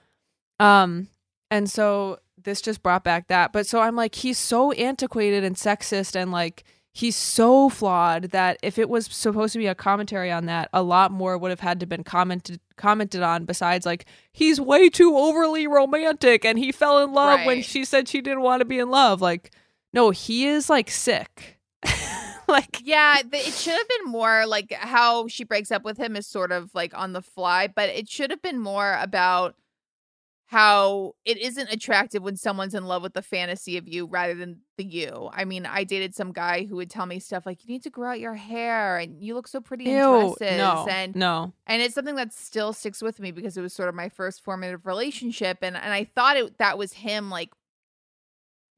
Um 0.58 1.08
and 1.50 1.70
so 1.70 2.18
this 2.42 2.60
just 2.62 2.82
brought 2.82 3.04
back 3.04 3.26
that. 3.28 3.52
But 3.52 3.66
so 3.66 3.80
I'm 3.80 3.96
like, 3.96 4.14
he's 4.14 4.38
so 4.38 4.72
antiquated 4.72 5.44
and 5.44 5.56
sexist 5.56 6.16
and 6.16 6.32
like 6.32 6.64
he's 6.96 7.14
so 7.14 7.68
flawed 7.68 8.30
that 8.30 8.56
if 8.62 8.78
it 8.78 8.88
was 8.88 9.04
supposed 9.04 9.52
to 9.52 9.58
be 9.58 9.66
a 9.66 9.74
commentary 9.74 10.32
on 10.32 10.46
that, 10.46 10.70
a 10.72 10.82
lot 10.82 11.12
more 11.12 11.36
would 11.36 11.50
have 11.50 11.60
had 11.60 11.78
to 11.80 11.86
been 11.86 12.02
commented 12.02 12.58
commented 12.76 13.20
on 13.20 13.44
besides 13.44 13.84
like 13.84 14.06
he's 14.32 14.58
way 14.58 14.88
too 14.88 15.14
overly 15.14 15.66
romantic 15.66 16.42
and 16.42 16.58
he 16.58 16.72
fell 16.72 17.04
in 17.04 17.12
love 17.12 17.44
when 17.44 17.60
she 17.60 17.84
said 17.84 18.08
she 18.08 18.22
didn't 18.22 18.40
want 18.40 18.60
to 18.60 18.64
be 18.64 18.78
in 18.78 18.90
love. 18.90 19.20
Like, 19.20 19.50
no, 19.92 20.08
he 20.08 20.46
is 20.46 20.70
like 20.70 20.90
sick. 20.90 21.58
like 22.48 22.80
Yeah, 22.82 23.20
it 23.30 23.52
should 23.52 23.76
have 23.76 23.88
been 23.88 24.10
more 24.10 24.46
like 24.46 24.72
how 24.72 25.28
she 25.28 25.44
breaks 25.44 25.70
up 25.70 25.84
with 25.84 25.98
him 25.98 26.16
is 26.16 26.26
sort 26.26 26.50
of 26.50 26.74
like 26.74 26.96
on 26.96 27.12
the 27.12 27.22
fly, 27.22 27.66
but 27.66 27.90
it 27.90 28.08
should 28.08 28.30
have 28.30 28.40
been 28.40 28.58
more 28.58 28.96
about 28.98 29.54
how 30.48 31.14
it 31.24 31.38
isn't 31.38 31.72
attractive 31.72 32.22
when 32.22 32.36
someone's 32.36 32.74
in 32.74 32.84
love 32.84 33.02
with 33.02 33.14
the 33.14 33.22
fantasy 33.22 33.76
of 33.76 33.88
you 33.88 34.06
rather 34.06 34.34
than 34.34 34.60
the 34.76 34.84
you. 34.84 35.28
I 35.32 35.44
mean, 35.44 35.66
I 35.66 35.82
dated 35.82 36.14
some 36.14 36.30
guy 36.30 36.64
who 36.64 36.76
would 36.76 36.88
tell 36.88 37.04
me 37.04 37.18
stuff 37.18 37.44
like, 37.44 37.64
"You 37.64 37.72
need 37.72 37.82
to 37.82 37.90
grow 37.90 38.10
out 38.10 38.20
your 38.20 38.34
hair, 38.34 38.96
and 38.98 39.20
you 39.20 39.34
look 39.34 39.48
so 39.48 39.60
pretty 39.60 39.86
in 39.86 39.96
Ew, 39.96 40.36
dresses." 40.38 40.58
no, 40.58 40.86
and 40.88 41.16
no. 41.16 41.52
and 41.66 41.82
it's 41.82 41.96
something 41.96 42.14
that 42.14 42.32
still 42.32 42.72
sticks 42.72 43.02
with 43.02 43.18
me 43.18 43.32
because 43.32 43.56
it 43.56 43.60
was 43.60 43.72
sort 43.72 43.88
of 43.88 43.96
my 43.96 44.08
first 44.08 44.44
formative 44.44 44.86
relationship, 44.86 45.58
and 45.62 45.76
and 45.76 45.92
I 45.92 46.04
thought 46.04 46.36
it 46.36 46.58
that 46.58 46.78
was 46.78 46.92
him 46.92 47.28
like 47.28 47.50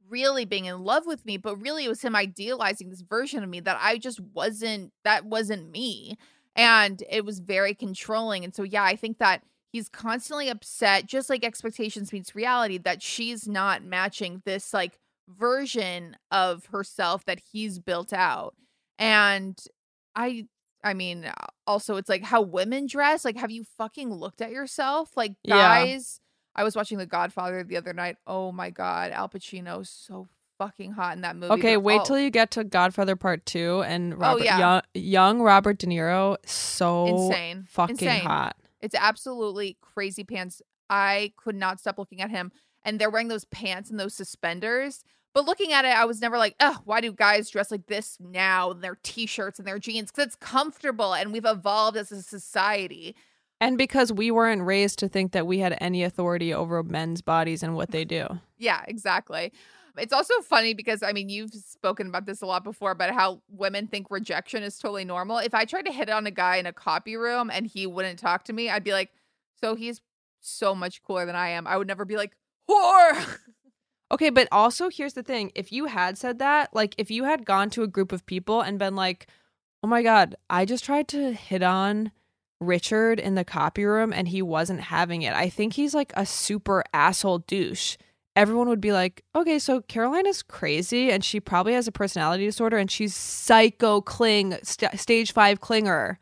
really 0.08 0.46
being 0.46 0.64
in 0.64 0.84
love 0.84 1.04
with 1.04 1.26
me, 1.26 1.36
but 1.36 1.60
really 1.60 1.84
it 1.84 1.88
was 1.88 2.00
him 2.00 2.16
idealizing 2.16 2.88
this 2.88 3.02
version 3.02 3.42
of 3.42 3.50
me 3.50 3.60
that 3.60 3.78
I 3.78 3.98
just 3.98 4.20
wasn't. 4.20 4.92
That 5.04 5.26
wasn't 5.26 5.70
me, 5.70 6.16
and 6.56 7.02
it 7.10 7.26
was 7.26 7.40
very 7.40 7.74
controlling. 7.74 8.42
And 8.42 8.54
so, 8.54 8.62
yeah, 8.62 8.84
I 8.84 8.96
think 8.96 9.18
that 9.18 9.42
he's 9.78 9.88
constantly 9.88 10.48
upset 10.48 11.06
just 11.06 11.30
like 11.30 11.44
expectations 11.44 12.12
meets 12.12 12.34
reality 12.34 12.78
that 12.78 13.00
she's 13.00 13.46
not 13.46 13.84
matching 13.84 14.42
this 14.44 14.74
like 14.74 14.98
version 15.28 16.16
of 16.32 16.66
herself 16.66 17.24
that 17.26 17.40
he's 17.52 17.78
built 17.78 18.12
out 18.12 18.54
and 18.98 19.56
i 20.16 20.44
i 20.82 20.92
mean 20.92 21.30
also 21.66 21.96
it's 21.96 22.08
like 22.08 22.24
how 22.24 22.40
women 22.42 22.86
dress 22.86 23.24
like 23.24 23.36
have 23.36 23.50
you 23.50 23.62
fucking 23.76 24.12
looked 24.12 24.40
at 24.40 24.50
yourself 24.50 25.16
like 25.16 25.34
Yeah. 25.44 25.56
guys 25.84 26.20
i 26.56 26.64
was 26.64 26.74
watching 26.74 26.98
the 26.98 27.06
godfather 27.06 27.62
the 27.62 27.76
other 27.76 27.92
night 27.92 28.16
oh 28.26 28.50
my 28.50 28.70
god 28.70 29.12
al 29.12 29.28
pacino 29.28 29.86
so 29.86 30.26
fucking 30.58 30.90
hot 30.90 31.14
in 31.14 31.22
that 31.22 31.36
movie 31.36 31.52
Okay, 31.52 31.76
but 31.76 31.84
wait 31.84 31.98
all- 31.98 32.04
till 32.04 32.18
you 32.18 32.30
get 32.30 32.50
to 32.50 32.64
Godfather 32.64 33.14
Part 33.14 33.46
Two 33.46 33.84
and 33.86 34.12
oh, 34.14 34.16
Robert, 34.16 34.40
Oh, 34.40 34.44
yeah. 34.44 34.58
young, 34.58 34.82
young 34.92 35.40
Robert 35.40 35.78
De 35.78 35.86
Niro, 35.86 36.36
so 36.44 37.06
insane 37.06 37.64
fucking 37.68 37.92
insane. 37.94 38.22
hot. 38.22 38.56
It's 38.80 38.94
absolutely 38.94 39.76
crazy 39.80 40.24
pants. 40.24 40.62
I 40.88 41.32
could 41.36 41.54
not 41.54 41.80
stop 41.80 41.98
looking 41.98 42.20
at 42.20 42.30
him. 42.30 42.52
And 42.84 42.98
they're 42.98 43.10
wearing 43.10 43.28
those 43.28 43.44
pants 43.46 43.90
and 43.90 43.98
those 43.98 44.14
suspenders. 44.14 45.04
But 45.34 45.44
looking 45.44 45.72
at 45.72 45.84
it, 45.84 45.96
I 45.96 46.04
was 46.04 46.20
never 46.20 46.38
like, 46.38 46.54
oh, 46.60 46.78
why 46.84 47.00
do 47.00 47.12
guys 47.12 47.50
dress 47.50 47.70
like 47.70 47.86
this 47.86 48.16
now? 48.20 48.70
And 48.70 48.82
their 48.82 48.98
t 49.02 49.26
shirts 49.26 49.58
and 49.58 49.68
their 49.68 49.78
jeans? 49.78 50.10
Because 50.10 50.26
it's 50.26 50.36
comfortable 50.36 51.14
and 51.14 51.32
we've 51.32 51.44
evolved 51.44 51.96
as 51.96 52.10
a 52.10 52.22
society. 52.22 53.14
And 53.60 53.76
because 53.76 54.12
we 54.12 54.30
weren't 54.30 54.62
raised 54.62 55.00
to 55.00 55.08
think 55.08 55.32
that 55.32 55.46
we 55.46 55.58
had 55.58 55.76
any 55.80 56.04
authority 56.04 56.54
over 56.54 56.82
men's 56.82 57.22
bodies 57.22 57.62
and 57.62 57.74
what 57.74 57.90
they 57.90 58.04
do. 58.06 58.26
Yeah, 58.56 58.82
exactly. 58.86 59.52
It's 59.98 60.12
also 60.12 60.34
funny 60.42 60.74
because 60.74 61.02
I 61.02 61.12
mean, 61.12 61.28
you've 61.28 61.52
spoken 61.52 62.06
about 62.08 62.26
this 62.26 62.42
a 62.42 62.46
lot 62.46 62.64
before, 62.64 62.94
but 62.94 63.10
how 63.10 63.42
women 63.50 63.86
think 63.86 64.10
rejection 64.10 64.62
is 64.62 64.78
totally 64.78 65.04
normal. 65.04 65.38
If 65.38 65.54
I 65.54 65.64
tried 65.64 65.86
to 65.86 65.92
hit 65.92 66.08
on 66.08 66.26
a 66.26 66.30
guy 66.30 66.56
in 66.56 66.66
a 66.66 66.72
copy 66.72 67.16
room 67.16 67.50
and 67.52 67.66
he 67.66 67.86
wouldn't 67.86 68.18
talk 68.18 68.44
to 68.44 68.52
me, 68.52 68.70
I'd 68.70 68.84
be 68.84 68.92
like, 68.92 69.10
so 69.60 69.74
he's 69.74 70.00
so 70.40 70.74
much 70.74 71.02
cooler 71.02 71.26
than 71.26 71.36
I 71.36 71.48
am. 71.50 71.66
I 71.66 71.76
would 71.76 71.88
never 71.88 72.04
be 72.04 72.16
like, 72.16 72.36
whore. 72.70 73.38
Okay, 74.10 74.30
but 74.30 74.48
also 74.50 74.88
here's 74.88 75.12
the 75.12 75.22
thing. 75.22 75.52
If 75.54 75.70
you 75.70 75.84
had 75.84 76.16
said 76.16 76.38
that, 76.38 76.74
like 76.74 76.94
if 76.96 77.10
you 77.10 77.24
had 77.24 77.44
gone 77.44 77.68
to 77.70 77.82
a 77.82 77.88
group 77.88 78.12
of 78.12 78.24
people 78.24 78.62
and 78.62 78.78
been 78.78 78.96
like, 78.96 79.26
"Oh 79.82 79.86
my 79.86 80.02
god, 80.02 80.34
I 80.48 80.64
just 80.64 80.84
tried 80.84 81.08
to 81.08 81.32
hit 81.32 81.62
on 81.62 82.10
Richard 82.58 83.20
in 83.20 83.34
the 83.34 83.44
copy 83.44 83.84
room 83.84 84.12
and 84.12 84.28
he 84.28 84.40
wasn't 84.40 84.80
having 84.80 85.22
it." 85.22 85.34
I 85.34 85.50
think 85.50 85.74
he's 85.74 85.94
like 85.94 86.12
a 86.16 86.24
super 86.24 86.82
asshole 86.94 87.40
douche. 87.40 87.98
Everyone 88.38 88.68
would 88.68 88.80
be 88.80 88.92
like, 88.92 89.24
"Okay, 89.34 89.58
so 89.58 89.80
Carolina's 89.82 90.42
crazy 90.42 91.10
and 91.10 91.24
she 91.24 91.40
probably 91.40 91.72
has 91.74 91.88
a 91.88 91.92
personality 91.92 92.44
disorder 92.46 92.78
and 92.78 92.90
she's 92.90 93.14
psycho 93.14 94.00
cling 94.00 94.56
st- 94.62 94.98
stage 94.98 95.32
5 95.32 95.60
clinger." 95.60 96.16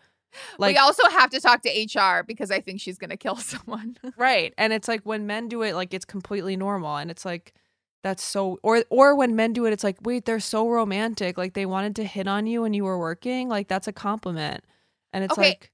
Like 0.59 0.75
we 0.75 0.79
also 0.79 1.03
have 1.11 1.31
to 1.31 1.41
talk 1.41 1.63
to 1.63 1.71
HR 1.71 2.23
because 2.23 2.51
I 2.51 2.61
think 2.61 2.81
she's 2.81 2.99
gonna 2.99 3.17
kill 3.17 3.37
someone. 3.53 3.97
Right. 4.17 4.53
And 4.59 4.73
it's 4.73 4.89
like 4.89 5.03
when 5.05 5.27
men 5.27 5.49
do 5.49 5.63
it, 5.63 5.75
like 5.75 5.95
it's 5.95 6.05
completely 6.05 6.57
normal. 6.57 6.97
And 6.97 7.11
it's 7.11 7.25
like 7.25 7.55
that's 8.03 8.23
so 8.23 8.59
or 8.63 8.85
or 8.91 9.17
when 9.17 9.35
men 9.37 9.53
do 9.53 9.65
it, 9.67 9.73
it's 9.73 9.85
like, 9.85 9.97
wait, 10.03 10.25
they're 10.27 10.41
so 10.41 10.69
romantic. 10.69 11.37
Like 11.39 11.55
they 11.55 11.67
wanted 11.67 11.97
to 11.97 12.05
hit 12.05 12.27
on 12.29 12.47
you 12.47 12.63
when 12.63 12.75
you 12.75 12.85
were 12.85 12.99
working. 12.99 13.49
Like 13.49 13.69
that's 13.69 13.89
a 13.89 13.93
compliment. 13.93 14.65
And 15.13 15.25
it's 15.25 15.33
Okay. 15.39 15.49
like 15.49 15.71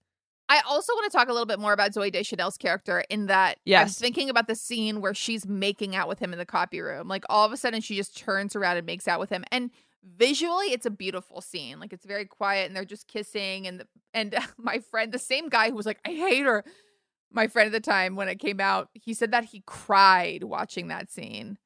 I 0.53 0.61
also 0.69 0.93
want 0.93 1.11
to 1.11 1.17
talk 1.17 1.31
a 1.31 1.33
little 1.33 1.47
bit 1.47 1.59
more 1.59 1.73
about 1.73 1.93
Zooey 1.93 2.13
Deschanel's 2.13 2.59
character 2.59 3.03
in 3.09 3.25
that 3.25 3.59
yes. 3.65 3.89
I'm 3.89 4.03
thinking 4.03 4.29
about 4.29 4.49
the 4.49 4.55
scene 4.55 5.01
where 5.01 5.15
she's 5.15 5.49
making 5.49 5.97
out 5.97 6.09
with 6.09 6.19
him 6.19 6.35
in 6.35 6.39
the 6.39 6.45
copy 6.45 6.83
room. 6.83 7.09
Like 7.09 7.25
all 7.31 7.47
of 7.47 7.53
a 7.53 7.57
sudden 7.57 7.81
she 7.81 7.97
just 7.97 8.19
turns 8.19 8.55
around 8.55 8.77
and 8.77 8.85
makes 8.85 9.09
out 9.09 9.19
with 9.19 9.31
him. 9.31 9.45
And 9.51 9.71
visually 10.05 10.67
it's 10.67 10.85
a 10.85 10.91
beautiful 10.91 11.41
scene. 11.41 11.81
Like 11.81 11.95
it's 11.95 12.05
very 12.05 12.27
quiet 12.27 12.67
and 12.67 12.77
they're 12.77 12.85
just 12.85 13.09
kissing 13.09 13.67
and 13.67 13.81
the, 13.81 13.87
and 14.13 14.37
my 14.59 14.81
friend, 14.81 15.11
the 15.11 15.19
same 15.19 15.49
guy 15.49 15.71
who 15.71 15.77
was 15.77 15.87
like, 15.87 16.01
I 16.05 16.11
hate 16.11 16.45
her. 16.45 16.67
My 17.31 17.47
friend 17.47 17.69
at 17.69 17.73
the 17.73 17.81
time 17.81 18.15
when 18.15 18.29
it 18.29 18.39
came 18.39 18.61
out, 18.61 18.91
he 18.93 19.15
said 19.15 19.31
that 19.31 19.45
he 19.45 19.63
cried 19.67 20.45
watching 20.45 20.89
that 20.89 21.11
scene. 21.11 21.57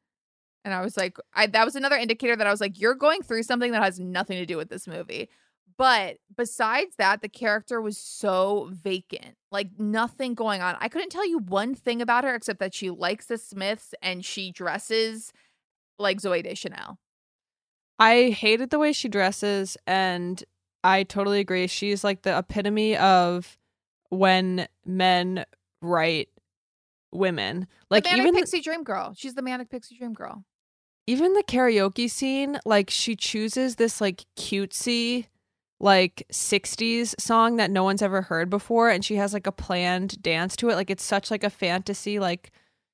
And 0.65 0.73
I 0.73 0.81
was 0.81 0.97
like, 0.97 1.19
I 1.35 1.49
that 1.49 1.65
was 1.65 1.75
another 1.75 1.97
indicator 1.97 2.37
that 2.37 2.47
I 2.47 2.53
was 2.53 2.61
like, 2.61 2.81
you're 2.81 2.95
going 2.95 3.23
through 3.23 3.43
something 3.43 3.73
that 3.73 3.83
has 3.83 3.99
nothing 3.99 4.39
to 4.39 4.47
do 4.47 4.57
with 4.57 4.69
this 4.69 4.87
movie. 4.87 5.29
But 5.79 6.17
besides 6.35 6.97
that, 6.97 7.21
the 7.21 7.29
character 7.29 7.81
was 7.83 7.99
so 7.99 8.71
vacant, 8.73 9.37
like 9.51 9.69
nothing 9.79 10.35
going 10.35 10.63
on. 10.63 10.77
I 10.81 10.89
couldn't 10.89 11.11
tell 11.11 11.29
you 11.29 11.39
one 11.39 11.75
thing 11.75 12.01
about 12.01 12.25
her 12.25 12.35
except 12.35 12.61
that 12.61 12.75
she 12.75 12.89
likes 12.91 13.27
the 13.27 13.37
Smiths 13.37 13.95
and 14.03 14.25
she 14.25 14.51
dresses 14.51 15.33
like 15.99 16.21
Zooey 16.21 16.43
Deschanel. 16.43 16.99
I 17.99 18.31
hated 18.31 18.71
the 18.71 18.79
way 18.79 18.93
she 18.93 19.09
dresses 19.09 19.77
and 19.87 20.43
I 20.83 21.03
totally 21.03 21.41
agree. 21.41 21.67
She's 21.67 22.05
like 22.05 22.23
the 22.23 22.37
epitome 22.39 22.97
of 22.97 23.59
when 24.09 24.69
men 24.85 25.45
write 25.83 26.29
women. 27.13 27.67
Like 27.91 28.05
the 28.05 28.11
manic 28.11 28.23
even 28.23 28.35
the- 28.35 28.41
pixie 28.41 28.61
dream 28.61 28.83
girl. 28.83 29.15
She's 29.17 29.35
the 29.35 29.43
manic 29.43 29.69
pixie 29.71 29.97
dream 29.99 30.15
girl. 30.15 30.45
even 31.07 31.35
the 31.35 31.43
karaoke 31.43 32.11
scene, 32.11 32.59
like 32.65 32.89
she 32.91 33.15
chooses 33.15 33.77
this 33.77 34.01
like 34.01 34.25
cutesy 34.39 35.27
like 35.79 36.27
60s 36.33 37.15
song 37.21 37.57
that 37.57 37.71
no 37.71 37.85
one's 37.85 38.03
ever 38.03 38.23
heard 38.23 38.49
before 38.49 38.89
and 38.89 39.05
she 39.05 39.17
has 39.17 39.35
like 39.35 39.47
a 39.47 39.53
planned 39.53 40.21
dance 40.23 40.57
to 40.57 40.71
it 40.71 40.75
like 40.75 40.91
it's 40.91 41.05
such 41.05 41.31
like 41.31 41.45
a 41.45 41.51
fantasy 41.51 42.19
like 42.19 42.51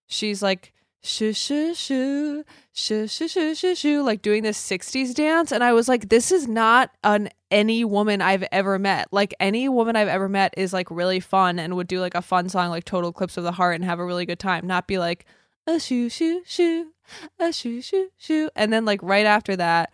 she's 0.06 0.42
like 0.42 0.72
shoo 1.04 1.32
shoo 1.32 1.74
shoo 1.74 2.44
shoo 2.72 3.06
shoo 3.08 3.28
shoo 3.28 3.74
shoo 3.74 4.02
like 4.02 4.22
doing 4.22 4.42
this 4.42 4.58
60s 4.58 5.14
dance 5.14 5.50
and 5.52 5.62
I 5.62 5.72
was 5.72 5.88
like 5.88 6.08
this 6.08 6.30
is 6.30 6.46
not 6.46 6.90
an 7.02 7.28
any 7.50 7.84
woman 7.84 8.22
I've 8.22 8.44
ever 8.52 8.78
met 8.78 9.08
like 9.12 9.34
any 9.40 9.68
woman 9.68 9.96
I've 9.96 10.08
ever 10.08 10.28
met 10.28 10.54
is 10.56 10.72
like 10.72 10.90
really 10.90 11.18
fun 11.20 11.58
and 11.58 11.76
would 11.76 11.88
do 11.88 12.00
like 12.00 12.14
a 12.14 12.22
fun 12.22 12.48
song 12.48 12.70
like 12.70 12.84
Total 12.84 13.10
Eclipse 13.10 13.36
of 13.36 13.44
the 13.44 13.52
Heart 13.52 13.76
and 13.76 13.84
have 13.84 13.98
a 13.98 14.04
really 14.04 14.26
good 14.26 14.38
time 14.38 14.66
not 14.66 14.86
be 14.86 14.98
like 14.98 15.26
a 15.66 15.80
shoo 15.80 16.08
shoo 16.08 16.42
shoo 16.46 16.92
a 17.38 17.52
shoo 17.52 17.80
shoo 17.80 18.10
shoo 18.16 18.50
and 18.54 18.72
then 18.72 18.84
like 18.84 19.02
right 19.02 19.26
after 19.26 19.56
that 19.56 19.92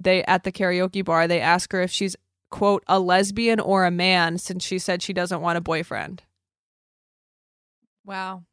they 0.00 0.24
at 0.24 0.44
the 0.44 0.50
karaoke 0.52 1.04
bar 1.04 1.28
they 1.28 1.40
ask 1.40 1.70
her 1.72 1.82
if 1.82 1.90
she's 1.90 2.16
quote 2.50 2.82
a 2.88 2.98
lesbian 2.98 3.60
or 3.60 3.84
a 3.84 3.90
man 3.90 4.38
since 4.38 4.64
she 4.64 4.78
said 4.78 5.02
she 5.02 5.12
doesn't 5.12 5.40
want 5.40 5.56
a 5.58 5.60
boyfriend. 5.60 6.22
Wow. 8.04 8.44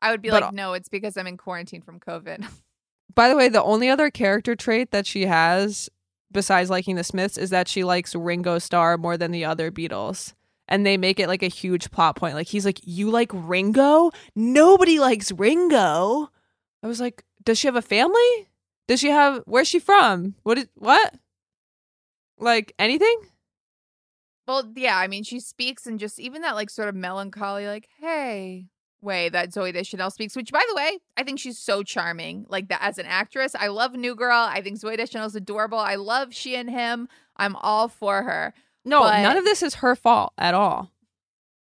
I 0.00 0.10
would 0.10 0.20
be 0.20 0.30
But- 0.30 0.42
like, 0.42 0.52
no, 0.52 0.72
it's 0.74 0.88
because 0.88 1.16
I'm 1.16 1.26
in 1.26 1.36
quarantine 1.36 1.82
from 1.82 2.00
COVID. 2.00 2.44
by 3.14 3.28
the 3.28 3.36
way 3.36 3.48
the 3.48 3.62
only 3.62 3.88
other 3.88 4.10
character 4.10 4.56
trait 4.56 4.90
that 4.90 5.06
she 5.06 5.26
has 5.26 5.88
besides 6.30 6.70
liking 6.70 6.96
the 6.96 7.04
smiths 7.04 7.36
is 7.36 7.50
that 7.50 7.68
she 7.68 7.84
likes 7.84 8.14
ringo 8.14 8.58
starr 8.58 8.96
more 8.96 9.16
than 9.16 9.30
the 9.30 9.44
other 9.44 9.70
beatles. 9.70 10.34
And 10.68 10.86
they 10.86 10.96
make 10.96 11.20
it 11.20 11.28
like 11.28 11.42
a 11.42 11.48
huge 11.48 11.90
plot 11.90 12.16
point. 12.16 12.34
Like 12.34 12.46
he's 12.46 12.64
like 12.64 12.80
you 12.84 13.10
like 13.10 13.30
ringo? 13.34 14.10
Nobody 14.34 14.98
likes 14.98 15.30
ringo. 15.32 16.30
I 16.82 16.86
was 16.86 17.00
like 17.00 17.24
does 17.44 17.58
she 17.58 17.66
have 17.66 17.76
a 17.76 17.82
family 17.82 18.48
does 18.88 19.00
she 19.00 19.08
have 19.10 19.42
where's 19.46 19.68
she 19.68 19.78
from 19.78 20.34
what 20.42 20.58
is 20.58 20.68
what 20.74 21.14
like 22.38 22.74
anything 22.78 23.20
well, 24.44 24.68
yeah, 24.74 24.98
I 24.98 25.06
mean, 25.06 25.22
she 25.22 25.38
speaks 25.38 25.86
and 25.86 26.00
just 26.00 26.18
even 26.18 26.42
that 26.42 26.56
like 26.56 26.68
sort 26.68 26.88
of 26.88 26.96
melancholy, 26.96 27.66
like, 27.68 27.88
hey, 28.00 28.66
way 29.00 29.28
that 29.28 29.50
Zooey 29.50 29.72
Deschanel 29.72 30.10
speaks, 30.10 30.34
which 30.34 30.50
by 30.50 30.62
the 30.68 30.74
way, 30.74 30.98
I 31.16 31.22
think 31.22 31.38
she's 31.38 31.58
so 31.58 31.84
charming. 31.84 32.44
Like 32.48 32.68
that 32.68 32.82
as 32.82 32.98
an 32.98 33.06
actress. 33.06 33.54
I 33.54 33.68
love 33.68 33.94
New 33.94 34.16
Girl. 34.16 34.36
I 34.36 34.60
think 34.60 34.80
Zooey 34.80 34.96
Deschanel's 34.96 35.36
adorable. 35.36 35.78
I 35.78 35.94
love 35.94 36.34
she 36.34 36.56
and 36.56 36.68
him. 36.68 37.08
I'm 37.36 37.54
all 37.56 37.86
for 37.86 38.24
her. 38.24 38.52
no 38.84 39.00
But- 39.00 39.22
none 39.22 39.36
of 39.36 39.44
this 39.44 39.62
is 39.62 39.76
her 39.76 39.94
fault 39.94 40.32
at 40.36 40.54
all 40.54 40.90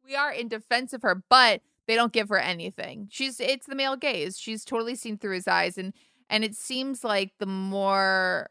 we 0.07 0.15
are 0.15 0.31
in 0.31 0.47
defense 0.47 0.93
of 0.93 1.01
her, 1.01 1.21
but 1.29 1.61
they 1.85 1.95
don't 1.95 2.13
give 2.13 2.29
her 2.29 2.37
anything. 2.37 3.07
She's 3.11 3.39
it's 3.39 3.65
the 3.65 3.75
male 3.75 3.95
gaze. 3.95 4.39
She's 4.39 4.63
totally 4.63 4.95
seen 4.95 5.17
through 5.17 5.35
his 5.35 5.47
eyes 5.47 5.77
and 5.77 5.93
and 6.29 6.43
it 6.43 6.55
seems 6.55 7.03
like 7.03 7.31
the 7.39 7.45
more 7.45 8.49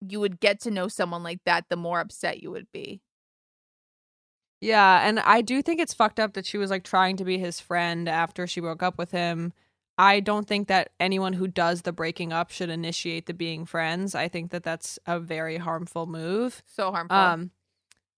you 0.00 0.20
would 0.20 0.40
get 0.40 0.60
to 0.60 0.70
know 0.70 0.88
someone 0.88 1.22
like 1.22 1.40
that, 1.44 1.66
the 1.68 1.76
more 1.76 2.00
upset 2.00 2.42
you 2.42 2.50
would 2.50 2.70
be. 2.72 3.02
Yeah, 4.60 5.06
and 5.06 5.20
I 5.20 5.40
do 5.40 5.62
think 5.62 5.80
it's 5.80 5.94
fucked 5.94 6.20
up 6.20 6.34
that 6.34 6.44
she 6.46 6.58
was 6.58 6.70
like 6.70 6.84
trying 6.84 7.16
to 7.16 7.24
be 7.24 7.38
his 7.38 7.60
friend 7.60 8.08
after 8.08 8.46
she 8.46 8.60
broke 8.60 8.82
up 8.82 8.98
with 8.98 9.10
him. 9.10 9.52
I 9.96 10.20
don't 10.20 10.46
think 10.46 10.68
that 10.68 10.92
anyone 10.98 11.34
who 11.34 11.46
does 11.46 11.82
the 11.82 11.92
breaking 11.92 12.32
up 12.32 12.50
should 12.50 12.70
initiate 12.70 13.26
the 13.26 13.34
being 13.34 13.66
friends. 13.66 14.14
I 14.14 14.28
think 14.28 14.50
that 14.50 14.62
that's 14.62 14.98
a 15.06 15.18
very 15.18 15.58
harmful 15.58 16.06
move. 16.06 16.62
So 16.66 16.90
harmful. 16.90 17.16
Um 17.16 17.50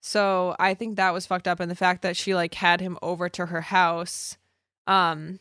so 0.01 0.57
I 0.59 0.75
think 0.75 0.97
that 0.97 1.13
was 1.13 1.27
fucked 1.27 1.47
up 1.47 1.61
and 1.61 1.71
the 1.71 1.77
fact 1.77 2.03
that 2.03 2.17
she 2.17 2.35
like 2.35 2.55
had 2.55 2.81
him 2.81 2.99
over 3.03 3.29
to 3.31 3.47
her 3.47 3.61
house 3.63 4.37
um 4.87 5.39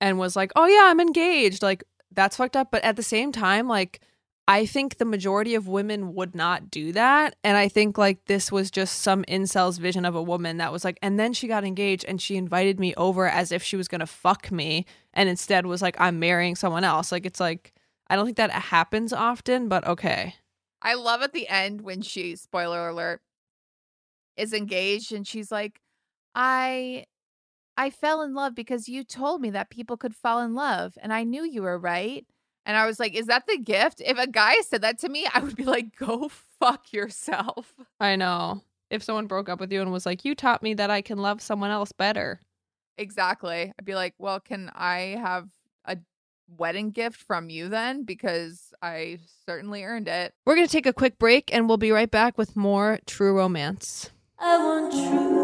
and 0.00 0.18
was 0.18 0.36
like, 0.36 0.52
"Oh 0.56 0.66
yeah, 0.66 0.84
I'm 0.84 1.00
engaged." 1.00 1.62
Like 1.62 1.84
that's 2.12 2.36
fucked 2.36 2.56
up, 2.56 2.70
but 2.70 2.84
at 2.84 2.96
the 2.96 3.02
same 3.02 3.32
time 3.32 3.68
like 3.68 4.00
I 4.46 4.66
think 4.66 4.98
the 4.98 5.06
majority 5.06 5.54
of 5.54 5.68
women 5.68 6.14
would 6.14 6.34
not 6.34 6.70
do 6.70 6.92
that. 6.92 7.36
And 7.42 7.56
I 7.56 7.68
think 7.68 7.96
like 7.96 8.26
this 8.26 8.52
was 8.52 8.70
just 8.70 9.00
some 9.00 9.24
incel's 9.26 9.78
vision 9.78 10.04
of 10.04 10.14
a 10.14 10.22
woman 10.22 10.58
that 10.58 10.70
was 10.70 10.84
like, 10.84 10.98
and 11.00 11.18
then 11.18 11.32
she 11.32 11.48
got 11.48 11.64
engaged 11.64 12.04
and 12.06 12.20
she 12.20 12.36
invited 12.36 12.78
me 12.78 12.94
over 12.96 13.26
as 13.26 13.52
if 13.52 13.62
she 13.62 13.76
was 13.76 13.88
going 13.88 14.00
to 14.00 14.06
fuck 14.06 14.52
me. 14.52 14.84
And 15.14 15.30
instead 15.30 15.64
was 15.64 15.80
like, 15.80 15.96
I'm 15.98 16.18
marrying 16.18 16.56
someone 16.56 16.84
else. 16.84 17.10
Like, 17.10 17.24
it's 17.24 17.40
like, 17.40 17.72
I 18.08 18.16
don't 18.16 18.26
think 18.26 18.36
that 18.36 18.50
happens 18.50 19.14
often, 19.14 19.68
but 19.68 19.86
okay. 19.86 20.34
I 20.82 20.92
love 20.92 21.22
at 21.22 21.32
the 21.32 21.48
end 21.48 21.80
when 21.80 22.02
she, 22.02 22.36
spoiler 22.36 22.86
alert, 22.86 23.22
is 24.36 24.52
engaged 24.52 25.10
and 25.10 25.26
she's 25.26 25.50
like, 25.50 25.80
I 26.34 27.06
I 27.76 27.90
fell 27.90 28.22
in 28.22 28.34
love 28.34 28.54
because 28.54 28.88
you 28.88 29.04
told 29.04 29.40
me 29.40 29.50
that 29.50 29.70
people 29.70 29.96
could 29.96 30.14
fall 30.14 30.40
in 30.40 30.54
love 30.54 30.96
and 31.02 31.12
I 31.12 31.24
knew 31.24 31.44
you 31.44 31.62
were 31.62 31.78
right. 31.78 32.24
And 32.66 32.76
I 32.76 32.86
was 32.86 32.98
like, 32.98 33.14
is 33.14 33.26
that 33.26 33.46
the 33.46 33.58
gift? 33.58 34.00
If 34.04 34.18
a 34.18 34.26
guy 34.26 34.54
said 34.62 34.82
that 34.82 34.98
to 35.00 35.08
me, 35.08 35.26
I 35.32 35.40
would 35.40 35.56
be 35.56 35.64
like, 35.64 35.96
go 35.96 36.30
fuck 36.60 36.92
yourself. 36.92 37.74
I 38.00 38.16
know. 38.16 38.62
If 38.90 39.02
someone 39.02 39.26
broke 39.26 39.48
up 39.48 39.60
with 39.60 39.72
you 39.72 39.82
and 39.82 39.92
was 39.92 40.06
like, 40.06 40.24
you 40.24 40.34
taught 40.34 40.62
me 40.62 40.74
that 40.74 40.90
I 40.90 41.02
can 41.02 41.18
love 41.18 41.42
someone 41.42 41.70
else 41.70 41.92
better. 41.92 42.40
Exactly. 42.96 43.72
I'd 43.76 43.84
be 43.84 43.94
like, 43.94 44.14
well, 44.18 44.40
can 44.40 44.70
I 44.74 45.18
have 45.20 45.48
a 45.84 45.98
wedding 46.56 46.90
gift 46.90 47.16
from 47.16 47.50
you 47.50 47.68
then? 47.68 48.04
Because 48.04 48.72
I 48.80 49.18
certainly 49.46 49.84
earned 49.84 50.08
it. 50.08 50.32
We're 50.46 50.54
going 50.54 50.66
to 50.66 50.72
take 50.72 50.86
a 50.86 50.92
quick 50.92 51.18
break 51.18 51.52
and 51.52 51.68
we'll 51.68 51.76
be 51.76 51.90
right 51.90 52.10
back 52.10 52.38
with 52.38 52.56
more 52.56 53.00
true 53.06 53.36
romance. 53.36 54.10
I 54.38 54.58
want 54.58 54.92
true 54.92 55.43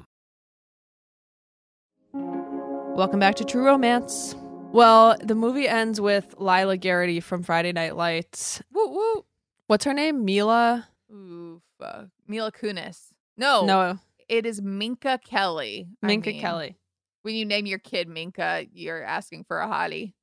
Welcome 2.95 3.19
back 3.19 3.35
to 3.35 3.45
True 3.45 3.65
Romance. 3.65 4.35
Well, 4.71 5.15
the 5.23 5.35
movie 5.35 5.67
ends 5.67 5.99
with 5.99 6.35
Lyla 6.37 6.77
Garrity 6.77 7.19
from 7.19 7.41
Friday 7.43 7.71
Night 7.71 7.95
Lights. 7.95 8.61
Woo 8.73 8.87
woo. 8.89 9.25
What's 9.67 9.85
her 9.85 9.93
name? 9.93 10.23
Mila? 10.25 10.87
Oof. 11.13 11.61
Uh, 11.81 12.03
Mila 12.27 12.51
Kunis. 12.51 13.07
No. 13.37 13.65
No, 13.65 13.97
It 14.29 14.45
is 14.45 14.61
Minka 14.61 15.19
Kelly. 15.25 15.87
I 16.03 16.07
Minka 16.07 16.31
mean, 16.31 16.41
Kelly. 16.41 16.77
When 17.23 17.35
you 17.35 17.45
name 17.45 17.65
your 17.65 17.79
kid 17.79 18.07
Minka, 18.07 18.65
you're 18.73 19.03
asking 19.03 19.45
for 19.45 19.61
a 19.61 19.67
hottie. 19.67 20.13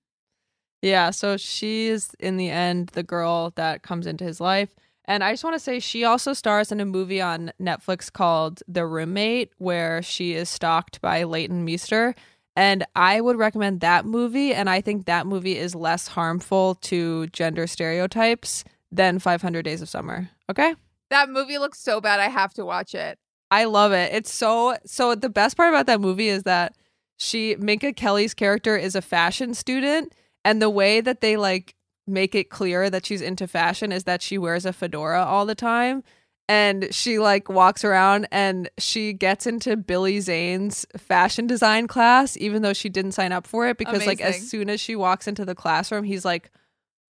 Yeah, 0.83 1.11
so 1.11 1.37
she 1.37 1.89
is 1.89 2.15
in 2.21 2.37
the 2.37 2.51
end 2.51 2.91
the 2.91 3.03
girl 3.03 3.53
that 3.57 3.83
comes 3.83 4.07
into 4.07 4.25
his 4.25 4.41
life. 4.41 4.75
And 5.07 5.25
I 5.25 5.33
just 5.33 5.43
want 5.43 5.55
to 5.55 5.61
say 5.61 5.81
she 5.81 6.05
also 6.05 6.33
stars 6.35 6.71
in 6.71 6.81
a 6.81 6.85
movie 6.85 7.21
on 7.21 7.51
Netflix 7.61 8.13
called 8.13 8.63
The 8.69 8.87
Roommate, 8.87 9.53
where 9.59 10.03
she 10.03 10.35
is 10.35 10.49
stalked 10.51 11.01
by 11.01 11.25
Leighton 11.25 11.65
Meester. 11.65 12.15
And 12.59 12.85
I 12.97 13.21
would 13.21 13.37
recommend 13.37 13.79
that 13.83 14.05
movie. 14.05 14.53
And 14.53 14.69
I 14.69 14.81
think 14.81 15.07
that 15.07 15.29
movie 15.29 15.57
is 15.57 15.77
less 15.77 16.09
harmful 16.09 16.75
to 16.75 17.29
gender 17.29 17.69
stereotypes 17.69 18.65
than 18.91 19.21
500 19.21 19.63
Days 19.63 19.81
of 19.81 19.89
Summer. 19.89 20.29
Okay? 20.51 20.75
That 21.11 21.31
movie 21.31 21.59
looks 21.59 21.79
so 21.79 22.01
bad. 22.01 22.19
I 22.19 22.27
have 22.27 22.53
to 22.55 22.65
watch 22.65 22.97
it. 22.97 23.17
I 23.53 23.63
love 23.63 23.93
it. 23.93 24.13
It's 24.13 24.35
so 24.35 24.77
so 24.85 25.15
the 25.15 25.29
best 25.29 25.57
part 25.57 25.69
about 25.69 25.87
that 25.87 26.01
movie 26.01 26.29
is 26.29 26.43
that 26.43 26.75
she 27.17 27.55
Minka 27.61 27.93
Kelly's 27.93 28.35
character 28.35 28.77
is 28.77 28.97
a 28.97 29.03
fashion 29.03 29.55
student 29.55 30.13
and 30.45 30.61
the 30.61 30.69
way 30.69 31.01
that 31.01 31.21
they 31.21 31.37
like 31.37 31.77
make 32.09 32.35
it 32.35 32.51
clear 32.51 32.91
that 32.91 33.07
she's 33.07 33.23
into 33.23 33.47
fashion 33.47 33.93
is 33.93 34.03
that 34.03 34.21
she 34.21 34.37
wears 34.37 34.67
a 34.67 34.73
fedora 34.73 35.25
all 35.25 35.47
the 35.47 35.55
time 35.55 36.03
and 36.49 36.93
she 36.93 37.19
like 37.19 37.49
walks 37.49 37.85
around 37.85 38.27
and 38.33 38.71
she 38.79 39.13
gets 39.13 39.47
into 39.47 39.77
Billy 39.77 40.21
Zane's 40.21 40.87
fashion 40.97 41.47
design 41.47 41.87
class 41.87 42.37
even 42.39 42.63
though 42.63 42.73
she 42.73 42.89
didn't 42.89 43.13
sign 43.13 43.33
up 43.33 43.47
for 43.47 43.69
it 43.69 43.77
because 43.77 44.07
like 44.07 44.21
as 44.21 44.49
soon 44.49 44.71
as 44.71 44.81
she 44.81 44.97
walks 44.97 45.29
into 45.29 45.45
the 45.45 45.55
classroom 45.55 46.05
he's 46.05 46.25
like 46.25 46.51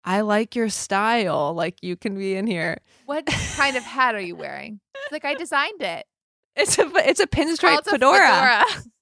I 0.06 0.22
like 0.22 0.56
your 0.56 0.70
style 0.70 1.54
like 1.54 1.78
you 1.82 1.96
can 1.96 2.18
be 2.18 2.36
in 2.36 2.46
here. 2.46 2.80
What 3.06 3.26
kind 3.56 3.78
of 3.78 3.84
hat 3.84 4.16
are 4.16 4.22
you 4.22 4.36
wearing? 4.36 4.80
It's 4.96 5.12
like 5.14 5.26
I 5.26 5.34
designed 5.34 5.82
it. 5.82 6.06
It's 6.56 6.78
a 6.78 6.92
it's 6.96 7.20
a 7.20 7.28
pinstripe 7.28 7.80
it's 7.80 7.88
a 7.88 7.92
fedora. 7.92 8.28
fedora. 8.28 8.64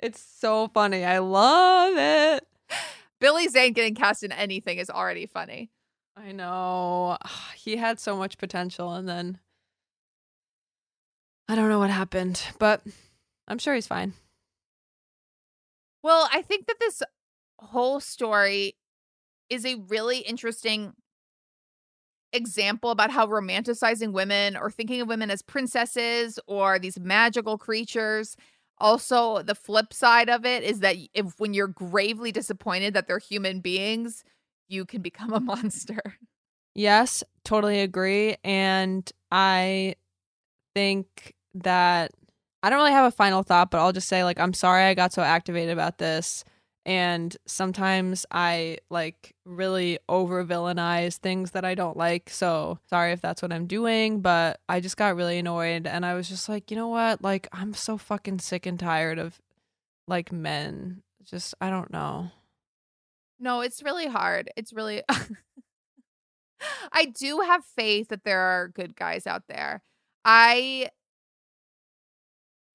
It's 0.00 0.24
so 0.38 0.68
funny. 0.68 1.04
I 1.04 1.18
love 1.18 1.94
it. 1.96 2.46
Billy 3.20 3.48
Zane 3.48 3.72
getting 3.72 3.96
cast 3.96 4.22
in 4.22 4.30
anything 4.30 4.78
is 4.78 4.90
already 4.90 5.26
funny. 5.26 5.70
I 6.16 6.30
know. 6.32 7.18
He 7.56 7.76
had 7.76 7.98
so 7.98 8.16
much 8.16 8.38
potential 8.38 8.94
and 8.94 9.06
then 9.08 9.38
I 11.48 11.54
don't 11.54 11.68
know 11.68 11.78
what 11.78 11.90
happened, 11.90 12.42
but 12.58 12.82
I'm 13.46 13.58
sure 13.58 13.74
he's 13.74 13.86
fine. 13.86 14.12
Well, 16.02 16.28
I 16.32 16.42
think 16.42 16.66
that 16.66 16.78
this 16.78 17.02
whole 17.58 18.00
story 18.00 18.76
is 19.50 19.64
a 19.64 19.76
really 19.76 20.18
interesting 20.18 20.92
example 22.32 22.90
about 22.90 23.10
how 23.10 23.26
romanticizing 23.26 24.12
women 24.12 24.56
or 24.56 24.70
thinking 24.70 25.00
of 25.00 25.08
women 25.08 25.30
as 25.30 25.42
princesses 25.42 26.38
or 26.46 26.78
these 26.78 27.00
magical 27.00 27.56
creatures. 27.56 28.36
Also, 28.78 29.42
the 29.42 29.54
flip 29.54 29.92
side 29.92 30.28
of 30.28 30.44
it 30.44 30.62
is 30.62 30.80
that 30.80 30.96
if 31.14 31.32
when 31.38 31.54
you're 31.54 31.66
gravely 31.66 32.30
disappointed 32.30 32.94
that 32.94 33.08
they're 33.08 33.18
human 33.18 33.60
beings, 33.60 34.22
you 34.68 34.84
can 34.84 35.00
become 35.00 35.32
a 35.32 35.40
monster. 35.40 36.00
Yes, 36.74 37.24
totally 37.44 37.80
agree 37.80 38.36
and 38.44 39.10
I 39.32 39.96
think 40.74 41.34
that 41.54 42.12
I 42.62 42.70
don't 42.70 42.78
really 42.78 42.92
have 42.92 43.06
a 43.06 43.14
final 43.14 43.42
thought, 43.42 43.70
but 43.70 43.78
I'll 43.78 43.92
just 43.92 44.08
say 44.08 44.24
like 44.24 44.40
I'm 44.40 44.54
sorry 44.54 44.84
I 44.84 44.94
got 44.94 45.12
so 45.12 45.22
activated 45.22 45.72
about 45.72 45.98
this. 45.98 46.44
And 46.86 47.36
sometimes 47.46 48.24
I 48.30 48.78
like 48.88 49.34
really 49.44 49.98
over 50.08 50.42
villainize 50.44 51.16
things 51.16 51.50
that 51.50 51.64
I 51.64 51.74
don't 51.74 51.98
like. 51.98 52.30
So 52.30 52.78
sorry 52.88 53.12
if 53.12 53.20
that's 53.20 53.42
what 53.42 53.52
I'm 53.52 53.66
doing, 53.66 54.22
but 54.22 54.60
I 54.70 54.80
just 54.80 54.96
got 54.96 55.14
really 55.14 55.38
annoyed 55.38 55.86
and 55.86 56.06
I 56.06 56.14
was 56.14 56.28
just 56.28 56.48
like, 56.48 56.70
you 56.70 56.76
know 56.76 56.88
what? 56.88 57.22
Like 57.22 57.46
I'm 57.52 57.74
so 57.74 57.98
fucking 57.98 58.38
sick 58.38 58.64
and 58.64 58.80
tired 58.80 59.18
of 59.18 59.38
like 60.06 60.32
men. 60.32 61.02
Just 61.24 61.54
I 61.60 61.68
don't 61.68 61.92
know. 61.92 62.30
No, 63.38 63.60
it's 63.60 63.82
really 63.82 64.06
hard. 64.06 64.50
It's 64.56 64.72
really 64.72 65.02
I 66.92 67.04
do 67.04 67.40
have 67.40 67.64
faith 67.64 68.08
that 68.08 68.24
there 68.24 68.40
are 68.40 68.68
good 68.68 68.96
guys 68.96 69.26
out 69.26 69.44
there. 69.48 69.82
I 70.24 70.88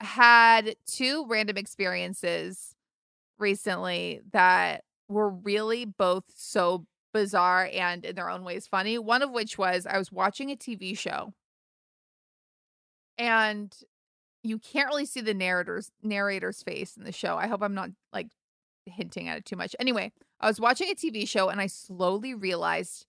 had 0.04 0.76
two 0.86 1.26
random 1.28 1.58
experiences 1.58 2.76
recently 3.40 4.22
that 4.32 4.84
were 5.08 5.30
really 5.30 5.86
both 5.86 6.26
so 6.36 6.86
bizarre 7.14 7.70
and 7.72 8.06
in 8.06 8.16
their 8.16 8.30
own 8.30 8.44
ways 8.44 8.68
funny. 8.68 8.98
One 8.98 9.22
of 9.22 9.32
which 9.32 9.58
was 9.58 9.86
I 9.86 9.98
was 9.98 10.12
watching 10.12 10.52
a 10.52 10.56
TV 10.56 10.98
show 10.98 11.34
and 13.18 13.76
you 14.44 14.60
can't 14.60 14.88
really 14.88 15.06
see 15.06 15.22
the 15.22 15.34
narrator's 15.34 15.92
narrator's 16.02 16.62
face 16.64 16.98
in 16.98 17.04
the 17.04 17.12
show. 17.12 17.38
I 17.38 17.48
hope 17.48 17.62
I'm 17.62 17.76
not 17.76 17.92
like 18.12 18.28
hinting 18.86 19.30
at 19.30 19.38
it 19.38 19.46
too 19.46 19.56
much. 19.56 19.76
Anyway, 19.80 20.12
I 20.42 20.48
was 20.48 20.60
watching 20.60 20.90
a 20.90 20.96
TV 20.96 21.28
show 21.28 21.50
and 21.50 21.62
I 21.62 21.68
slowly 21.68 22.34
realized 22.34 23.06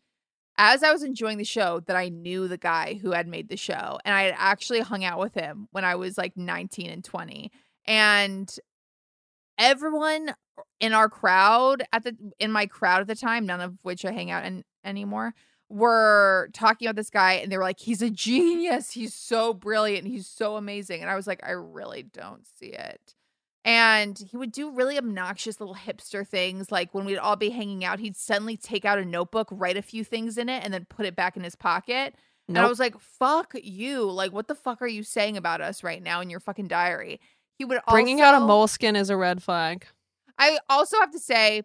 as 0.56 0.82
I 0.82 0.92
was 0.92 1.02
enjoying 1.02 1.38
the 1.38 1.44
show 1.44 1.80
that 1.86 1.96
I 1.96 2.08
knew 2.08 2.46
the 2.48 2.58
guy 2.58 2.98
who 3.02 3.10
had 3.12 3.26
made 3.26 3.48
the 3.48 3.56
show 3.56 3.98
and 4.04 4.14
I 4.14 4.22
had 4.24 4.34
actually 4.36 4.80
hung 4.80 5.04
out 5.04 5.18
with 5.18 5.34
him 5.34 5.68
when 5.72 5.84
I 5.84 5.96
was 5.96 6.16
like 6.16 6.36
19 6.36 6.90
and 6.90 7.04
20. 7.04 7.50
And 7.86 8.56
everyone 9.58 10.34
in 10.80 10.92
our 10.92 11.08
crowd 11.08 11.82
at 11.92 12.04
the 12.04 12.16
in 12.38 12.52
my 12.52 12.66
crowd 12.66 13.00
at 13.00 13.06
the 13.06 13.14
time, 13.16 13.46
none 13.46 13.60
of 13.60 13.76
which 13.82 14.04
I 14.04 14.12
hang 14.12 14.30
out 14.30 14.44
in 14.44 14.64
anymore, 14.84 15.34
were 15.68 16.50
talking 16.52 16.86
about 16.86 16.96
this 16.96 17.10
guy 17.10 17.34
and 17.34 17.50
they 17.50 17.56
were 17.56 17.64
like, 17.64 17.80
he's 17.80 18.02
a 18.02 18.10
genius. 18.10 18.92
He's 18.92 19.14
so 19.14 19.54
brilliant. 19.54 20.06
He's 20.06 20.26
so 20.26 20.56
amazing. 20.56 21.00
And 21.00 21.10
I 21.10 21.16
was 21.16 21.26
like, 21.26 21.40
I 21.44 21.52
really 21.52 22.04
don't 22.04 22.46
see 22.46 22.68
it. 22.68 23.14
And 23.64 24.18
he 24.30 24.36
would 24.36 24.52
do 24.52 24.70
really 24.70 24.98
obnoxious 24.98 25.58
little 25.58 25.74
hipster 25.74 26.26
things. 26.26 26.70
Like 26.70 26.92
when 26.92 27.06
we'd 27.06 27.16
all 27.16 27.36
be 27.36 27.50
hanging 27.50 27.84
out, 27.84 27.98
he'd 27.98 28.16
suddenly 28.16 28.56
take 28.56 28.84
out 28.84 28.98
a 28.98 29.04
notebook, 29.04 29.48
write 29.50 29.78
a 29.78 29.82
few 29.82 30.04
things 30.04 30.36
in 30.36 30.48
it, 30.50 30.62
and 30.62 30.74
then 30.74 30.86
put 30.90 31.06
it 31.06 31.16
back 31.16 31.36
in 31.36 31.44
his 31.44 31.56
pocket. 31.56 32.14
And 32.46 32.58
I 32.58 32.68
was 32.68 32.78
like, 32.78 32.98
fuck 33.00 33.54
you. 33.62 34.02
Like, 34.10 34.32
what 34.32 34.48
the 34.48 34.54
fuck 34.54 34.82
are 34.82 34.86
you 34.86 35.02
saying 35.02 35.38
about 35.38 35.62
us 35.62 35.82
right 35.82 36.02
now 36.02 36.20
in 36.20 36.28
your 36.28 36.40
fucking 36.40 36.68
diary? 36.68 37.20
He 37.58 37.64
would 37.64 37.80
Bringing 37.88 38.20
out 38.20 38.34
a 38.34 38.40
moleskin 38.40 38.96
is 38.96 39.08
a 39.08 39.16
red 39.16 39.42
flag. 39.42 39.86
I 40.38 40.58
also 40.68 40.98
have 40.98 41.12
to 41.12 41.18
say, 41.18 41.62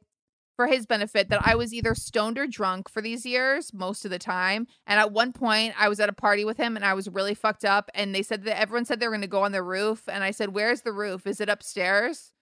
for 0.59 0.67
his 0.67 0.85
benefit, 0.85 1.29
that 1.29 1.39
I 1.41 1.55
was 1.55 1.73
either 1.73 1.95
stoned 1.95 2.37
or 2.37 2.45
drunk 2.45 2.89
for 2.89 3.01
these 3.01 3.25
years 3.25 3.73
most 3.73 4.03
of 4.03 4.11
the 4.11 4.19
time. 4.19 4.67
And 4.85 4.99
at 4.99 5.13
one 5.13 5.31
point, 5.31 5.73
I 5.79 5.87
was 5.87 6.01
at 6.01 6.09
a 6.09 6.13
party 6.13 6.43
with 6.43 6.57
him 6.57 6.75
and 6.75 6.83
I 6.83 6.93
was 6.93 7.07
really 7.07 7.33
fucked 7.33 7.63
up. 7.63 7.89
And 7.93 8.13
they 8.13 8.21
said 8.21 8.43
that 8.43 8.59
everyone 8.59 8.83
said 8.83 8.99
they 8.99 9.07
were 9.07 9.13
going 9.13 9.21
to 9.21 9.27
go 9.27 9.43
on 9.43 9.53
the 9.53 9.63
roof. 9.63 10.03
And 10.09 10.21
I 10.21 10.31
said, 10.31 10.49
Where's 10.49 10.81
the 10.81 10.91
roof? 10.91 11.25
Is 11.25 11.39
it 11.39 11.47
upstairs? 11.47 12.33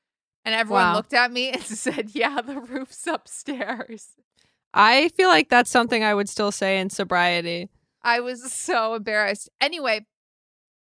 And 0.43 0.55
everyone 0.55 0.85
Wow. 0.85 0.95
looked 0.95 1.13
at 1.13 1.31
me 1.31 1.49
and 1.51 1.61
said, 1.61 2.15
Yeah, 2.15 2.41
the 2.41 2.59
roof's 2.59 3.05
upstairs. 3.05 4.07
I 4.73 5.09
feel 5.09 5.29
like 5.29 5.49
that's 5.49 5.69
something 5.69 6.03
I 6.03 6.15
would 6.15 6.27
still 6.27 6.51
say 6.51 6.79
in 6.79 6.89
sobriety. 6.89 7.69
I 8.01 8.19
was 8.21 8.51
so 8.51 8.95
embarrassed. 8.95 9.47
Anyway, 9.61 10.07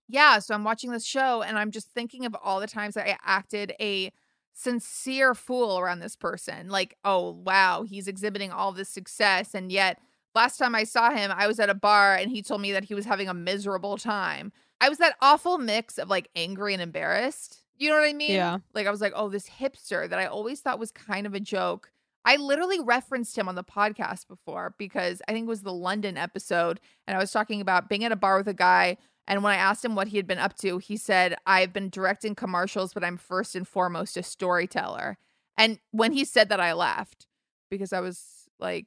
yeah, 0.09 0.39
so 0.39 0.55
I'm 0.55 0.63
watching 0.63 0.93
this 0.93 1.05
show 1.05 1.43
and 1.43 1.59
I'm 1.59 1.73
just 1.73 1.89
thinking 1.89 2.25
of 2.25 2.37
all 2.41 2.61
the 2.61 2.69
times 2.69 2.95
that 2.95 3.09
I 3.09 3.19
acted 3.25 3.73
a 3.81 4.13
sincere 4.57 5.35
fool 5.35 5.79
around 5.79 6.01
this 6.01 6.17
person. 6.17 6.69
Like, 6.69 6.97
oh, 7.05 7.31
wow, 7.31 7.85
he's 7.85 8.09
exhibiting 8.09 8.51
all 8.51 8.73
this 8.73 8.89
success. 8.89 9.55
And 9.55 9.71
yet, 9.71 10.01
last 10.35 10.57
time 10.57 10.75
I 10.75 10.85
saw 10.85 11.11
him, 11.11 11.31
I 11.35 11.47
was 11.47 11.61
at 11.61 11.71
a 11.71 11.75
bar 11.75 12.17
and 12.17 12.31
he 12.31 12.43
told 12.43 12.63
me 12.63 12.73
that 12.73 12.85
he 12.85 12.95
was 12.95 13.05
having 13.05 13.29
a 13.29 13.35
miserable 13.35 13.99
time. 13.99 14.53
I 14.81 14.89
was 14.89 14.99
that 14.99 15.17
awful 15.21 15.59
mix 15.59 15.99
of 15.99 16.09
like 16.09 16.31
angry 16.35 16.73
and 16.73 16.83
embarrassed. 16.83 17.63
You 17.79 17.91
know 17.91 17.97
what 17.97 18.09
I 18.09 18.15
mean? 18.15 18.33
Yeah. 18.33 18.59
Like, 18.73 18.87
I 18.87 18.91
was 18.91 19.03
like, 19.03 19.13
oh, 19.15 19.29
this 19.29 19.49
hipster 19.49 20.09
that 20.09 20.19
I 20.19 20.25
always 20.25 20.61
thought 20.61 20.79
was 20.79 20.91
kind 20.91 21.27
of 21.27 21.35
a 21.35 21.41
joke. 21.41 21.91
I 22.25 22.37
literally 22.37 22.81
referenced 22.81 23.37
him 23.37 23.49
on 23.49 23.55
the 23.55 23.63
podcast 23.63 24.27
before 24.27 24.75
because 24.79 25.21
I 25.29 25.33
think 25.33 25.45
it 25.45 25.51
was 25.51 25.63
the 25.63 25.73
London 25.73 26.17
episode. 26.17 26.81
And 27.07 27.15
I 27.15 27.21
was 27.21 27.31
talking 27.31 27.61
about 27.61 27.91
being 27.91 28.05
at 28.05 28.11
a 28.11 28.17
bar 28.17 28.39
with 28.39 28.49
a 28.49 28.55
guy. 28.55 28.97
And 29.27 29.43
when 29.43 29.53
I 29.53 29.57
asked 29.57 29.85
him 29.85 29.95
what 29.95 30.09
he 30.09 30.17
had 30.17 30.27
been 30.27 30.39
up 30.39 30.57
to, 30.59 30.79
he 30.79 30.97
said, 30.97 31.37
I've 31.47 31.73
been 31.73 31.91
directing 31.91 32.35
commercials, 32.35 32.95
but 32.95 33.03
I'm 33.05 33.17
first 33.17 33.57
and 33.57 33.67
foremost 33.67 34.17
a 34.17 34.23
storyteller. 34.23 35.19
And 35.59 35.79
when 35.91 36.13
he 36.13 36.25
said 36.25 36.49
that, 36.51 36.61
I 36.61 36.75
laughed 36.75 37.27
because 37.71 37.93
I 37.93 38.01
was 38.01 38.49
like, 38.61 38.87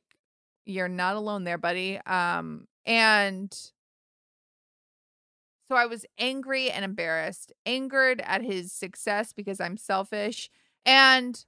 you're 0.65 0.87
not 0.87 1.15
alone 1.15 1.43
there, 1.43 1.57
buddy. 1.57 1.99
Um, 2.05 2.67
and 2.85 3.51
so 5.67 5.75
I 5.75 5.85
was 5.85 6.05
angry 6.17 6.71
and 6.71 6.85
embarrassed, 6.85 7.51
angered 7.65 8.21
at 8.25 8.41
his 8.41 8.71
success 8.71 9.33
because 9.33 9.59
I'm 9.59 9.77
selfish, 9.77 10.49
and 10.85 11.43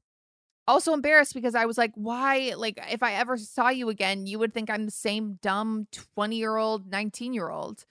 also 0.67 0.93
embarrassed 0.93 1.33
because 1.33 1.55
I 1.55 1.65
was 1.65 1.77
like, 1.77 1.91
why? 1.95 2.53
Like, 2.55 2.79
if 2.91 3.01
I 3.01 3.13
ever 3.13 3.37
saw 3.37 3.69
you 3.69 3.89
again, 3.89 4.27
you 4.27 4.37
would 4.39 4.53
think 4.53 4.69
I'm 4.69 4.85
the 4.85 4.91
same 4.91 5.39
dumb 5.41 5.87
20 6.15 6.35
year 6.35 6.57
old, 6.57 6.87
19 6.87 7.33
year 7.33 7.49
old. 7.49 7.85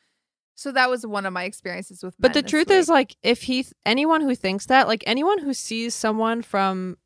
So 0.61 0.73
that 0.73 0.91
was 0.91 1.07
one 1.07 1.25
of 1.25 1.33
my 1.33 1.45
experiences 1.45 2.03
with 2.03 2.15
But 2.19 2.35
the 2.35 2.43
truth 2.43 2.71
is, 2.71 2.91
like, 2.91 3.17
if 3.23 3.41
he, 3.41 3.65
anyone 3.87 4.21
who 4.21 4.35
thinks 4.35 4.67
that, 4.67 4.89
like, 4.89 5.03
anyone 5.07 5.39
who 5.39 5.55
sees 5.55 5.95
someone 5.95 6.43
from 6.43 6.99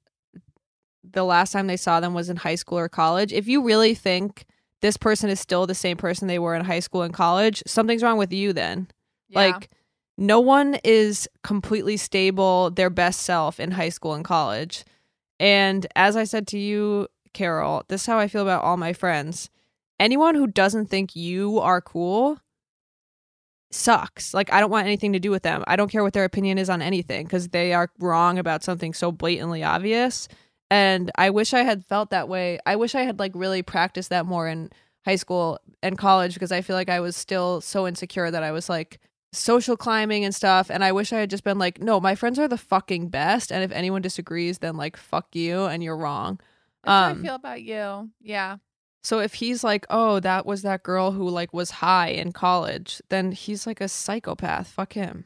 the 1.08 1.22
last 1.22 1.52
time 1.52 1.68
they 1.68 1.76
saw 1.76 2.00
them 2.00 2.14
was 2.14 2.28
in 2.28 2.34
high 2.38 2.56
school 2.56 2.78
or 2.78 2.88
college, 2.88 3.32
if 3.32 3.46
you 3.46 3.62
really 3.62 3.94
think 3.94 4.44
this 4.82 4.96
person 4.96 5.30
is 5.30 5.38
still 5.38 5.68
the 5.68 5.74
same 5.74 5.96
person 5.96 6.26
they 6.26 6.40
were 6.40 6.56
in 6.56 6.64
high 6.64 6.80
school 6.80 7.02
and 7.02 7.14
college, 7.14 7.62
something's 7.64 8.02
wrong 8.02 8.18
with 8.18 8.32
you 8.32 8.52
then. 8.52 8.88
Yeah. 9.28 9.38
Like, 9.38 9.70
no 10.18 10.40
one 10.40 10.80
is 10.82 11.28
completely 11.44 11.96
stable, 11.96 12.72
their 12.72 12.90
best 12.90 13.20
self 13.20 13.60
in 13.60 13.70
high 13.70 13.88
school 13.90 14.14
and 14.14 14.24
college. 14.24 14.84
And 15.38 15.86
as 15.94 16.16
I 16.16 16.24
said 16.24 16.48
to 16.48 16.58
you, 16.58 17.06
Carol, 17.34 17.84
this 17.86 18.00
is 18.00 18.06
how 18.08 18.18
I 18.18 18.26
feel 18.26 18.42
about 18.42 18.64
all 18.64 18.76
my 18.76 18.92
friends. 18.92 19.48
Anyone 20.00 20.34
who 20.34 20.48
doesn't 20.48 20.86
think 20.86 21.14
you 21.14 21.60
are 21.60 21.80
cool 21.80 22.40
sucks. 23.74 24.32
Like, 24.32 24.52
I 24.52 24.60
don't 24.60 24.70
want 24.70 24.86
anything 24.86 25.12
to 25.12 25.20
do 25.20 25.30
with 25.30 25.42
them. 25.42 25.64
I 25.66 25.76
don't 25.76 25.90
care 25.90 26.02
what 26.02 26.12
their 26.12 26.24
opinion 26.24 26.58
is 26.58 26.70
on 26.70 26.80
anything 26.80 27.26
because 27.26 27.48
they 27.48 27.72
are 27.72 27.90
wrong 27.98 28.38
about 28.38 28.62
something 28.62 28.94
so 28.94 29.12
blatantly 29.12 29.62
obvious. 29.62 30.28
And 30.70 31.10
I 31.16 31.30
wish 31.30 31.52
I 31.52 31.62
had 31.62 31.84
felt 31.84 32.10
that 32.10 32.28
way. 32.28 32.58
I 32.64 32.76
wish 32.76 32.94
I 32.94 33.02
had, 33.02 33.18
like, 33.18 33.32
really 33.34 33.62
practiced 33.62 34.10
that 34.10 34.26
more 34.26 34.48
in 34.48 34.70
high 35.04 35.16
school 35.16 35.58
and 35.82 35.98
college 35.98 36.34
because 36.34 36.52
I 36.52 36.62
feel 36.62 36.76
like 36.76 36.88
I 36.88 37.00
was 37.00 37.16
still 37.16 37.60
so 37.60 37.86
insecure 37.86 38.30
that 38.30 38.42
I 38.42 38.52
was 38.52 38.68
like, 38.68 39.00
social 39.32 39.76
climbing 39.76 40.24
and 40.24 40.32
stuff 40.32 40.70
and 40.70 40.84
I 40.84 40.92
wish 40.92 41.12
I 41.12 41.18
had 41.18 41.28
just 41.28 41.42
been 41.42 41.58
like 41.58 41.80
no 41.80 41.98
my 41.98 42.14
friends 42.14 42.38
are 42.38 42.46
the 42.46 42.56
fucking 42.56 43.08
best 43.08 43.50
and 43.50 43.64
if 43.64 43.72
anyone 43.72 44.00
disagrees 44.00 44.58
then 44.58 44.76
like 44.76 44.96
fuck 44.96 45.34
you 45.34 45.64
and 45.64 45.82
you're 45.82 45.96
wrong 45.96 46.38
That's 46.84 46.92
how 46.92 47.08
I 47.08 47.10
um, 47.10 47.22
feel 47.22 47.34
about 47.34 47.62
you. 47.62 48.10
Yeah. 48.20 48.58
So 49.04 49.20
if 49.20 49.34
he's 49.34 49.62
like 49.62 49.86
oh 49.90 50.18
that 50.18 50.44
was 50.44 50.62
that 50.62 50.82
girl 50.82 51.12
who 51.12 51.28
like 51.28 51.52
was 51.52 51.70
high 51.70 52.08
in 52.08 52.32
college 52.32 53.00
then 53.10 53.30
he's 53.30 53.66
like 53.66 53.80
a 53.80 53.88
psychopath 53.88 54.66
fuck 54.66 54.94
him 54.94 55.24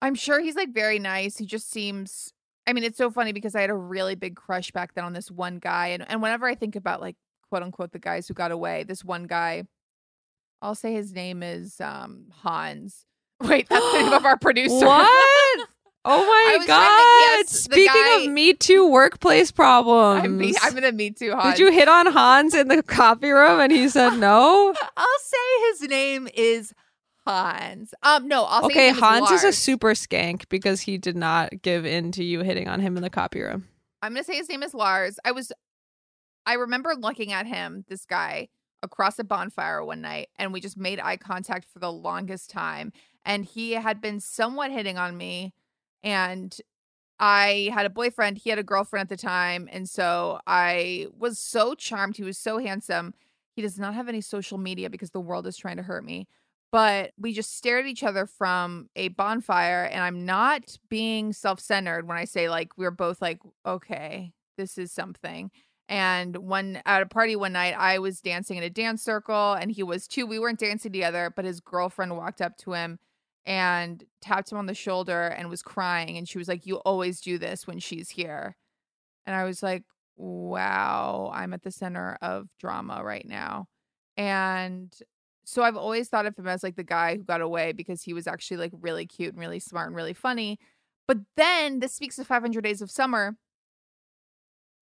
I'm 0.00 0.14
sure 0.14 0.40
he's 0.40 0.56
like 0.56 0.72
very 0.72 0.98
nice. 0.98 1.38
He 1.38 1.46
just 1.46 1.70
seems 1.70 2.32
I 2.66 2.74
mean, 2.74 2.84
it's 2.84 2.98
so 2.98 3.10
funny 3.10 3.32
because 3.32 3.54
I 3.54 3.62
had 3.62 3.70
a 3.70 3.74
really 3.74 4.14
big 4.14 4.36
crush 4.36 4.70
back 4.72 4.94
then 4.94 5.04
on 5.04 5.14
this 5.14 5.30
one 5.30 5.58
guy. 5.58 5.88
And 5.88 6.08
and 6.08 6.22
whenever 6.22 6.46
I 6.46 6.54
think 6.54 6.76
about 6.76 7.00
like 7.00 7.16
quote 7.48 7.62
unquote 7.62 7.92
the 7.92 7.98
guys 7.98 8.28
who 8.28 8.34
got 8.34 8.52
away, 8.52 8.84
this 8.84 9.04
one 9.04 9.24
guy, 9.24 9.64
I'll 10.62 10.74
say 10.74 10.92
his 10.92 11.12
name 11.12 11.42
is 11.42 11.80
um 11.80 12.26
Hans. 12.30 13.04
Wait, 13.40 13.68
that's 13.68 13.92
the 13.92 14.02
name 14.02 14.12
of 14.12 14.24
our 14.24 14.36
producer. 14.36 14.84
what 14.84 15.68
oh 16.04 16.24
my 16.24 16.66
god 16.66 17.38
yes, 17.38 17.50
speaking 17.50 17.86
guy- 17.86 18.22
of 18.22 18.30
me 18.30 18.54
too 18.54 18.88
workplace 18.88 19.50
problems 19.50 20.24
I'm, 20.24 20.40
I'm 20.62 20.74
gonna 20.74 20.92
Me 20.92 21.10
too 21.10 21.32
Hans. 21.34 21.56
did 21.56 21.64
you 21.64 21.72
hit 21.72 21.88
on 21.88 22.06
Hans 22.06 22.54
in 22.54 22.68
the 22.68 22.82
coffee 22.82 23.30
room 23.30 23.60
and 23.60 23.72
he 23.72 23.88
said 23.88 24.16
no 24.16 24.74
I'll 24.96 25.06
say 25.20 25.70
his 25.70 25.88
name 25.88 26.28
is 26.34 26.72
Hans. 27.26 27.92
Um, 28.02 28.26
no, 28.26 28.44
I'll 28.44 28.62
say 28.70 28.90
okay, 28.90 28.90
Hans 28.90 29.30
is 29.30 29.44
a 29.44 29.52
super 29.52 29.90
skank 29.90 30.48
because 30.48 30.80
he 30.80 30.96
did 30.96 31.14
not 31.14 31.60
give 31.60 31.84
in 31.84 32.10
to 32.12 32.24
you 32.24 32.40
hitting 32.40 32.68
on 32.68 32.80
him 32.80 32.96
in 32.96 33.02
the 33.02 33.10
copy 33.10 33.42
room. 33.42 33.68
I'm 34.00 34.14
gonna 34.14 34.24
say 34.24 34.36
his 34.36 34.48
name 34.48 34.62
is 34.62 34.72
Lars. 34.72 35.18
I 35.26 35.32
was, 35.32 35.52
I 36.46 36.54
remember 36.54 36.94
looking 36.98 37.32
at 37.32 37.46
him, 37.46 37.84
this 37.88 38.06
guy, 38.06 38.48
across 38.82 39.18
a 39.18 39.24
bonfire 39.24 39.84
one 39.84 40.00
night, 40.00 40.28
and 40.38 40.54
we 40.54 40.60
just 40.62 40.78
made 40.78 41.00
eye 41.00 41.18
contact 41.18 41.66
for 41.70 41.80
the 41.80 41.92
longest 41.92 42.48
time. 42.48 42.92
And 43.26 43.44
he 43.44 43.72
had 43.72 44.00
been 44.00 44.20
somewhat 44.20 44.70
hitting 44.70 44.96
on 44.96 45.14
me, 45.18 45.52
and 46.02 46.56
I 47.20 47.70
had 47.74 47.86
a 47.86 47.90
boyfriend. 47.90 48.38
He 48.38 48.50
had 48.50 48.58
a 48.58 48.62
girlfriend 48.64 49.02
at 49.02 49.08
the 49.08 49.22
time, 49.22 49.68
and 49.72 49.88
so 49.88 50.40
I 50.46 51.08
was 51.18 51.38
so 51.38 51.74
charmed. 51.74 52.16
He 52.16 52.24
was 52.24 52.38
so 52.38 52.58
handsome. 52.58 53.14
He 53.56 53.62
does 53.62 53.78
not 53.78 53.94
have 53.94 54.08
any 54.08 54.20
social 54.20 54.58
media 54.58 54.90
because 54.90 55.10
the 55.10 55.20
world 55.20 55.46
is 55.46 55.56
trying 55.56 55.78
to 55.78 55.82
hurt 55.82 56.04
me. 56.04 56.28
but 56.70 57.12
we 57.18 57.32
just 57.32 57.56
stared 57.56 57.86
at 57.86 57.90
each 57.90 58.04
other 58.04 58.26
from 58.26 58.88
a 58.96 59.08
bonfire. 59.08 59.84
And 59.84 60.02
I'm 60.02 60.26
not 60.26 60.76
being 60.90 61.32
self 61.32 61.60
centered 61.60 62.06
when 62.06 62.18
I 62.18 62.24
say, 62.26 62.48
like, 62.50 62.76
we're 62.76 62.90
both 62.90 63.22
like, 63.22 63.40
okay, 63.66 64.32
this 64.58 64.76
is 64.78 64.92
something. 64.92 65.50
And 65.88 66.36
one 66.36 66.82
at 66.84 67.02
a 67.02 67.06
party 67.06 67.36
one 67.36 67.52
night, 67.54 67.74
I 67.78 67.98
was 67.98 68.20
dancing 68.20 68.58
in 68.58 68.62
a 68.64 68.70
dance 68.70 69.02
circle 69.02 69.54
and 69.54 69.70
he 69.72 69.82
was 69.82 70.06
too. 70.06 70.26
We 70.26 70.38
weren't 70.38 70.58
dancing 70.60 70.92
together, 70.92 71.32
but 71.34 71.46
his 71.46 71.60
girlfriend 71.60 72.16
walked 72.16 72.42
up 72.42 72.56
to 72.58 72.74
him 72.74 72.98
and 73.48 74.04
tapped 74.20 74.52
him 74.52 74.58
on 74.58 74.66
the 74.66 74.74
shoulder 74.74 75.28
and 75.28 75.48
was 75.48 75.62
crying. 75.62 76.18
And 76.18 76.28
she 76.28 76.36
was 76.36 76.48
like, 76.48 76.66
You 76.66 76.76
always 76.76 77.20
do 77.20 77.38
this 77.38 77.66
when 77.66 77.80
she's 77.80 78.10
here. 78.10 78.54
And 79.26 79.34
I 79.34 79.44
was 79.44 79.62
like, 79.62 79.84
Wow, 80.16 81.32
I'm 81.34 81.54
at 81.54 81.62
the 81.62 81.72
center 81.72 82.18
of 82.20 82.48
drama 82.60 83.02
right 83.02 83.26
now. 83.26 83.66
And 84.18 84.94
so 85.44 85.62
I've 85.62 85.78
always 85.78 86.08
thought 86.08 86.26
of 86.26 86.36
him 86.36 86.46
as 86.46 86.62
like 86.62 86.76
the 86.76 86.84
guy 86.84 87.16
who 87.16 87.24
got 87.24 87.40
away 87.40 87.72
because 87.72 88.02
he 88.02 88.12
was 88.12 88.26
actually 88.26 88.58
like 88.58 88.72
really 88.74 89.06
cute 89.06 89.32
and 89.32 89.40
really 89.40 89.60
smart 89.60 89.86
and 89.86 89.96
really 89.96 90.12
funny. 90.12 90.58
But 91.06 91.18
then 91.36 91.80
this 91.80 91.94
speaks 91.94 92.16
to 92.16 92.24
500 92.24 92.62
Days 92.62 92.82
of 92.82 92.90
Summer. 92.90 93.36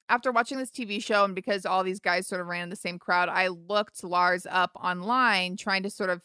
After 0.08 0.32
watching 0.32 0.58
this 0.58 0.70
TV 0.70 1.02
show, 1.02 1.24
and 1.24 1.34
because 1.34 1.66
all 1.66 1.82
these 1.84 2.00
guys 2.00 2.28
sort 2.28 2.40
of 2.40 2.46
ran 2.46 2.64
in 2.64 2.70
the 2.70 2.76
same 2.76 2.98
crowd, 2.98 3.28
I 3.28 3.48
looked 3.48 4.02
Lars 4.04 4.46
up 4.48 4.70
online 4.76 5.56
trying 5.56 5.82
to 5.82 5.90
sort 5.90 6.10
of 6.10 6.22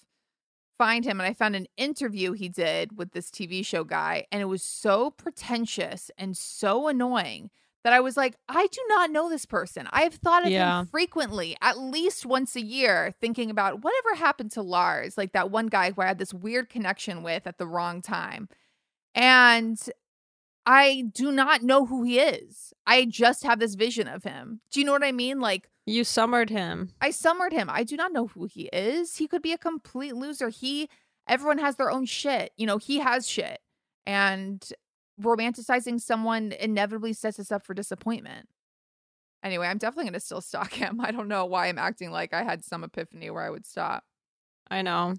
find 0.81 1.05
him. 1.05 1.19
And 1.19 1.27
I 1.29 1.33
found 1.33 1.55
an 1.55 1.67
interview 1.77 2.31
he 2.31 2.49
did 2.49 2.97
with 2.97 3.11
this 3.11 3.29
TV 3.29 3.63
show 3.63 3.83
guy. 3.83 4.25
And 4.31 4.41
it 4.41 4.45
was 4.45 4.63
so 4.63 5.11
pretentious 5.11 6.09
and 6.17 6.35
so 6.35 6.87
annoying 6.87 7.51
that 7.83 7.93
I 7.93 7.99
was 7.99 8.17
like, 8.17 8.35
I 8.49 8.65
do 8.71 8.81
not 8.89 9.11
know 9.11 9.29
this 9.29 9.45
person. 9.45 9.87
I 9.91 10.01
have 10.01 10.15
thought 10.15 10.43
of 10.43 10.51
Yeah. 10.51 10.81
him 10.81 10.87
frequently, 10.87 11.55
at 11.61 11.77
least 11.77 12.25
once 12.25 12.55
a 12.55 12.61
year, 12.61 13.13
thinking 13.21 13.51
about 13.51 13.83
whatever 13.83 14.15
happened 14.15 14.51
to 14.53 14.63
Lars, 14.63 15.17
like 15.19 15.33
that 15.33 15.51
one 15.51 15.67
guy 15.67 15.91
who 15.91 16.01
I 16.01 16.07
had 16.07 16.17
this 16.17 16.33
weird 16.33 16.67
connection 16.69 17.21
with 17.21 17.45
at 17.45 17.59
the 17.59 17.67
wrong 17.67 18.01
time. 18.01 18.49
And 19.13 19.79
I 20.65 21.05
do 21.13 21.31
not 21.31 21.63
know 21.63 21.85
who 21.85 22.03
he 22.03 22.19
is. 22.19 22.73
I 22.85 23.05
just 23.05 23.43
have 23.43 23.59
this 23.59 23.75
vision 23.75 24.07
of 24.07 24.23
him. 24.23 24.61
Do 24.71 24.79
you 24.79 24.85
know 24.85 24.91
what 24.91 25.03
I 25.03 25.11
mean? 25.11 25.39
Like, 25.39 25.69
You 25.85 26.03
summered 26.03 26.49
him. 26.49 26.91
I 27.01 27.11
summered 27.11 27.53
him. 27.53 27.69
I 27.69 27.83
do 27.83 27.95
not 27.95 28.13
know 28.13 28.27
who 28.27 28.45
he 28.45 28.69
is. 28.71 29.17
He 29.17 29.27
could 29.27 29.41
be 29.41 29.53
a 29.53 29.57
complete 29.57 30.15
loser. 30.15 30.49
He, 30.49 30.89
everyone 31.27 31.57
has 31.57 31.77
their 31.77 31.91
own 31.91 32.05
shit. 32.05 32.51
You 32.57 32.67
know, 32.67 32.77
he 32.77 32.99
has 32.99 33.27
shit. 33.27 33.59
And 34.05 34.67
romanticizing 35.19 35.99
someone 35.99 36.53
inevitably 36.59 37.13
sets 37.13 37.39
us 37.39 37.51
up 37.51 37.65
for 37.65 37.73
disappointment. 37.73 38.47
Anyway, 39.43 39.67
I'm 39.67 39.77
definitely 39.79 40.05
going 40.05 40.13
to 40.13 40.19
still 40.19 40.41
stalk 40.41 40.73
him. 40.73 41.01
I 41.03 41.11
don't 41.11 41.27
know 41.27 41.45
why 41.45 41.67
I'm 41.67 41.79
acting 41.79 42.11
like 42.11 42.33
I 42.33 42.43
had 42.43 42.63
some 42.63 42.83
epiphany 42.83 43.29
where 43.29 43.43
I 43.43 43.49
would 43.49 43.65
stop. 43.65 44.03
I 44.69 44.81
know. 44.83 45.15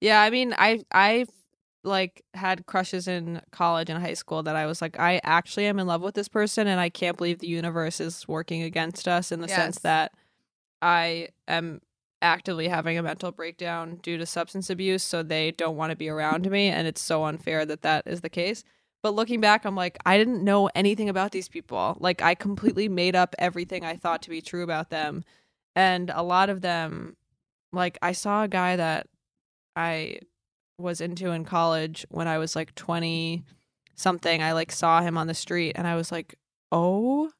Yeah, 0.00 0.20
I 0.20 0.30
mean, 0.30 0.54
I 0.58 0.80
I 0.92 1.26
like 1.84 2.24
had 2.34 2.66
crushes 2.66 3.08
in 3.08 3.40
college 3.50 3.90
and 3.90 4.02
high 4.02 4.14
school 4.14 4.42
that 4.44 4.56
I 4.56 4.66
was 4.66 4.80
like, 4.80 4.98
I 4.98 5.20
actually 5.24 5.66
am 5.66 5.78
in 5.78 5.86
love 5.86 6.02
with 6.02 6.14
this 6.14 6.28
person, 6.28 6.66
and 6.66 6.80
I 6.80 6.88
can't 6.88 7.16
believe 7.16 7.38
the 7.38 7.46
universe 7.46 8.00
is 8.00 8.26
working 8.28 8.62
against 8.62 9.08
us 9.08 9.32
in 9.32 9.40
the 9.40 9.48
sense 9.48 9.78
that 9.80 10.12
I 10.80 11.28
am 11.48 11.80
actively 12.20 12.68
having 12.68 12.96
a 12.96 13.02
mental 13.02 13.32
breakdown 13.32 13.98
due 14.02 14.16
to 14.16 14.26
substance 14.26 14.70
abuse, 14.70 15.02
so 15.02 15.22
they 15.22 15.50
don't 15.50 15.76
want 15.76 15.90
to 15.90 15.96
be 15.96 16.08
around 16.08 16.48
me, 16.50 16.68
and 16.68 16.86
it's 16.86 17.00
so 17.00 17.24
unfair 17.24 17.66
that 17.66 17.82
that 17.82 18.06
is 18.06 18.20
the 18.20 18.28
case. 18.28 18.62
But 19.02 19.14
looking 19.14 19.40
back, 19.40 19.64
I'm 19.64 19.74
like, 19.74 19.98
I 20.06 20.16
didn't 20.16 20.44
know 20.44 20.70
anything 20.76 21.08
about 21.08 21.32
these 21.32 21.48
people. 21.48 21.96
Like, 21.98 22.22
I 22.22 22.36
completely 22.36 22.88
made 22.88 23.16
up 23.16 23.34
everything 23.36 23.84
I 23.84 23.96
thought 23.96 24.22
to 24.22 24.30
be 24.30 24.40
true 24.40 24.62
about 24.62 24.90
them. 24.90 25.24
And 25.74 26.10
a 26.14 26.22
lot 26.22 26.50
of 26.50 26.60
them, 26.60 27.16
like, 27.72 27.98
I 28.00 28.12
saw 28.12 28.44
a 28.44 28.48
guy 28.48 28.76
that 28.76 29.08
I 29.74 30.20
was 30.78 31.00
into 31.00 31.30
in 31.30 31.44
college 31.44 32.06
when 32.10 32.28
I 32.28 32.38
was 32.38 32.56
like 32.56 32.74
20 32.74 33.44
something. 33.94 34.42
I 34.42 34.52
like 34.52 34.72
saw 34.72 35.00
him 35.00 35.16
on 35.18 35.26
the 35.26 35.34
street 35.34 35.72
and 35.76 35.86
I 35.86 35.94
was 35.94 36.10
like, 36.12 36.34
oh 36.70 37.30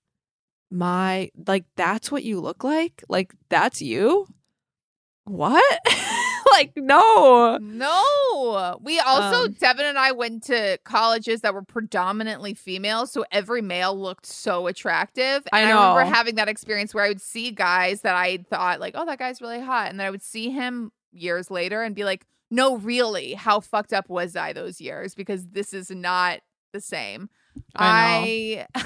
my, 0.71 1.31
like, 1.47 1.65
that's 1.77 2.11
what 2.11 2.25
you 2.25 2.41
look 2.41 2.65
like? 2.65 3.05
Like, 3.09 3.35
that's 3.49 3.83
you? 3.83 4.27
What? 5.25 5.81
like, 6.53 6.73
no. 6.77 7.59
No. 7.61 8.79
We 8.83 8.99
also, 8.99 9.45
Um, 9.45 9.53
Devin 9.53 9.87
and 9.87 9.99
I 9.99 10.13
went 10.13 10.45
to 10.45 10.79
colleges 10.85 11.43
that 11.43 11.55
were 11.55 11.63
predominantly 11.63 12.55
female. 12.55 13.07
So 13.07 13.25
every 13.31 13.63
male 13.63 13.99
looked 13.99 14.27
so 14.27 14.67
attractive. 14.67 15.47
I 15.53 15.61
And 15.61 15.71
I, 15.71 15.73
remember 15.73 16.15
having 16.15 16.37
that 16.37 16.49
experience 16.49 16.95
where 16.95 17.05
I 17.05 17.09
would 17.09 17.21
see 17.21 17.51
guys 17.51 18.01
that 18.01 18.17
I 18.17 18.39
thought, 18.51 18.81
like, 18.81 18.95
oh, 18.97 19.05
that 19.05 19.19
guy's 19.19 19.41
really 19.41 19.61
hot. 19.61 19.91
And 19.91 20.01
then 20.01 20.07
I 20.07 20.11
would 20.11 20.23
see 20.23 20.51
him 20.51 20.91
years 21.13 21.51
later 21.51 21.83
and 21.83 21.95
be 21.95 22.05
like, 22.05 22.25
no, 22.53 22.77
really, 22.77 23.33
how 23.33 23.61
fucked 23.61 23.95
up 23.95 24.11
was 24.11 24.37
I 24.37 24.53
those 24.53 24.79
years? 24.79 25.15
Because 25.15 25.49
this 25.49 25.73
is 25.73 25.91
not 25.91 26.41
the 26.75 26.83
same. 26.83 27.31
I 27.75 28.67
I. 28.75 28.85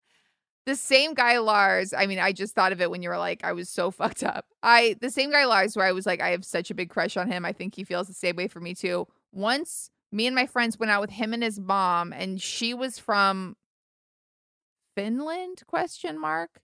the 0.66 0.76
same 0.76 1.14
guy 1.14 1.38
Lars, 1.38 1.92
I 1.92 2.06
mean, 2.06 2.20
I 2.20 2.30
just 2.30 2.54
thought 2.54 2.70
of 2.70 2.80
it 2.80 2.92
when 2.92 3.02
you 3.02 3.08
were 3.08 3.18
like, 3.18 3.42
I 3.42 3.54
was 3.54 3.68
so 3.68 3.90
fucked 3.90 4.22
up. 4.22 4.46
I 4.62 4.94
the 5.00 5.10
same 5.10 5.32
guy 5.32 5.46
Lars 5.46 5.76
where 5.76 5.84
I 5.84 5.90
was 5.90 6.06
like, 6.06 6.20
I 6.20 6.28
have 6.28 6.44
such 6.44 6.70
a 6.70 6.76
big 6.76 6.90
crush 6.90 7.16
on 7.16 7.28
him. 7.28 7.44
I 7.44 7.52
think 7.52 7.74
he 7.74 7.82
feels 7.82 8.06
the 8.06 8.14
same 8.14 8.36
way 8.36 8.46
for 8.46 8.60
me 8.60 8.72
too. 8.72 9.08
Once 9.32 9.90
me 10.12 10.28
and 10.28 10.36
my 10.36 10.46
friends 10.46 10.78
went 10.78 10.92
out 10.92 11.00
with 11.00 11.10
him 11.10 11.34
and 11.34 11.42
his 11.42 11.58
mom, 11.58 12.12
and 12.12 12.40
she 12.40 12.72
was 12.72 13.00
from 13.00 13.56
Finland? 14.94 15.64
Question 15.66 16.20
mark. 16.20 16.60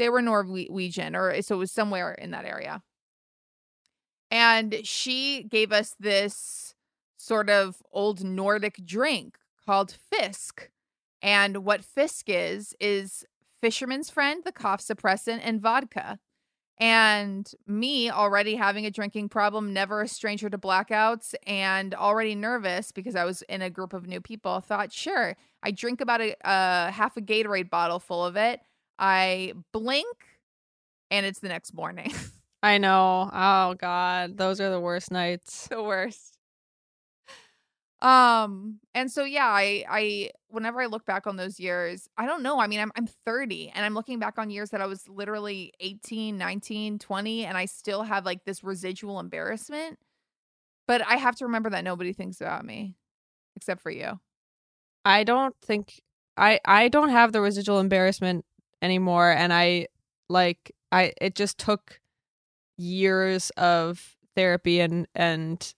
They 0.00 0.08
were 0.08 0.20
Norwegian, 0.20 1.14
or 1.14 1.40
so 1.42 1.54
it 1.54 1.58
was 1.58 1.70
somewhere 1.70 2.12
in 2.12 2.32
that 2.32 2.44
area. 2.44 2.82
And 4.30 4.80
she 4.84 5.44
gave 5.44 5.72
us 5.72 5.94
this 5.98 6.74
sort 7.16 7.50
of 7.50 7.82
old 7.92 8.24
Nordic 8.24 8.84
drink 8.84 9.38
called 9.64 9.96
Fisk. 10.12 10.70
And 11.22 11.64
what 11.64 11.84
Fisk 11.84 12.26
is, 12.28 12.74
is 12.80 13.24
fisherman's 13.60 14.10
friend, 14.10 14.42
the 14.44 14.52
cough 14.52 14.80
suppressant, 14.80 15.40
and 15.42 15.60
vodka. 15.60 16.18
And 16.78 17.50
me 17.66 18.10
already 18.10 18.54
having 18.54 18.84
a 18.84 18.90
drinking 18.90 19.30
problem, 19.30 19.72
never 19.72 20.02
a 20.02 20.08
stranger 20.08 20.50
to 20.50 20.58
blackouts, 20.58 21.34
and 21.46 21.94
already 21.94 22.34
nervous 22.34 22.92
because 22.92 23.16
I 23.16 23.24
was 23.24 23.40
in 23.42 23.62
a 23.62 23.70
group 23.70 23.94
of 23.94 24.06
new 24.06 24.20
people, 24.20 24.60
thought, 24.60 24.92
sure, 24.92 25.36
I 25.62 25.70
drink 25.70 26.02
about 26.02 26.20
a, 26.20 26.36
a 26.44 26.90
half 26.90 27.16
a 27.16 27.22
Gatorade 27.22 27.70
bottle 27.70 27.98
full 27.98 28.24
of 28.24 28.36
it. 28.36 28.60
I 28.98 29.54
blink, 29.72 30.06
and 31.10 31.24
it's 31.24 31.38
the 31.38 31.48
next 31.48 31.72
morning. 31.72 32.12
I 32.66 32.78
know. 32.78 33.30
Oh, 33.32 33.74
God. 33.74 34.36
Those 34.36 34.60
are 34.60 34.70
the 34.70 34.80
worst 34.80 35.12
nights. 35.12 35.68
the 35.68 35.80
worst. 35.80 36.36
Um, 38.02 38.80
and 38.92 39.10
so 39.10 39.22
yeah, 39.22 39.46
I 39.46 39.84
I 39.88 40.30
whenever 40.48 40.82
I 40.82 40.86
look 40.86 41.06
back 41.06 41.28
on 41.28 41.36
those 41.36 41.60
years, 41.60 42.08
I 42.18 42.26
don't 42.26 42.42
know. 42.42 42.58
I 42.58 42.66
mean, 42.66 42.80
I'm 42.80 42.90
I'm 42.96 43.06
30 43.06 43.70
and 43.72 43.86
I'm 43.86 43.94
looking 43.94 44.18
back 44.18 44.36
on 44.36 44.50
years 44.50 44.70
that 44.70 44.80
I 44.80 44.86
was 44.86 45.08
literally 45.08 45.72
18, 45.78 46.36
19, 46.36 46.98
20 46.98 47.44
and 47.46 47.56
I 47.56 47.66
still 47.66 48.02
have 48.02 48.26
like 48.26 48.44
this 48.44 48.64
residual 48.64 49.20
embarrassment. 49.20 49.98
But 50.88 51.06
I 51.06 51.16
have 51.16 51.36
to 51.36 51.46
remember 51.46 51.70
that 51.70 51.84
nobody 51.84 52.12
thinks 52.12 52.40
about 52.40 52.64
me 52.64 52.96
except 53.54 53.80
for 53.80 53.90
you. 53.90 54.18
I 55.04 55.22
don't 55.22 55.54
think 55.62 56.02
I 56.36 56.58
I 56.64 56.88
don't 56.88 57.10
have 57.10 57.30
the 57.30 57.40
residual 57.40 57.78
embarrassment 57.78 58.44
anymore 58.82 59.30
and 59.30 59.52
I 59.52 59.86
like 60.28 60.72
I 60.90 61.12
it 61.20 61.36
just 61.36 61.58
took 61.58 62.00
years 62.76 63.50
of 63.50 64.16
therapy 64.34 64.80
and 64.80 65.06
and 65.14 65.74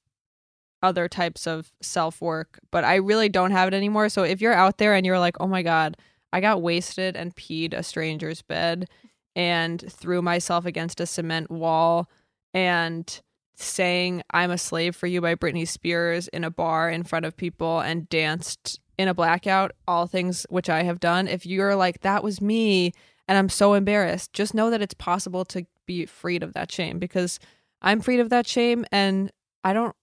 other 0.82 1.08
types 1.08 1.46
of 1.46 1.72
self-work 1.82 2.60
but 2.70 2.84
I 2.84 2.96
really 2.96 3.28
don't 3.28 3.50
have 3.50 3.68
it 3.68 3.74
anymore 3.74 4.08
so 4.08 4.22
if 4.22 4.40
you're 4.40 4.52
out 4.52 4.78
there 4.78 4.94
and 4.94 5.04
you're 5.04 5.18
like 5.18 5.36
oh 5.40 5.46
my 5.46 5.62
god 5.62 5.96
I 6.32 6.40
got 6.40 6.62
wasted 6.62 7.16
and 7.16 7.34
peed 7.34 7.72
a 7.72 7.82
stranger's 7.82 8.42
bed 8.42 8.88
and 9.34 9.84
threw 9.90 10.22
myself 10.22 10.66
against 10.66 11.00
a 11.00 11.06
cement 11.06 11.50
wall 11.50 12.08
and 12.54 13.20
sang 13.54 14.22
I'm 14.30 14.50
a 14.50 14.58
Slave 14.58 14.94
for 14.94 15.06
You 15.06 15.20
by 15.20 15.34
Britney 15.34 15.66
Spears 15.66 16.28
in 16.28 16.44
a 16.44 16.50
bar 16.50 16.90
in 16.90 17.02
front 17.02 17.26
of 17.26 17.36
people 17.36 17.80
and 17.80 18.08
danced 18.08 18.80
in 18.96 19.08
a 19.08 19.14
blackout, 19.14 19.72
all 19.86 20.06
things 20.06 20.44
which 20.48 20.68
I 20.68 20.82
have 20.82 21.00
done. 21.00 21.28
If 21.28 21.46
you're 21.46 21.76
like, 21.76 22.00
that 22.00 22.24
was 22.24 22.40
me 22.40 22.92
and 23.26 23.36
I'm 23.36 23.48
so 23.48 23.74
embarrassed, 23.74 24.32
just 24.32 24.54
know 24.54 24.70
that 24.70 24.82
it's 24.82 24.94
possible 24.94 25.44
to 25.46 25.66
be 25.88 26.06
freed 26.06 26.44
of 26.44 26.52
that 26.52 26.70
shame 26.70 27.00
because 27.00 27.40
I'm 27.82 28.00
freed 28.00 28.20
of 28.20 28.30
that 28.30 28.46
shame 28.46 28.84
and 28.92 29.32
I 29.64 29.72
don't 29.72 29.96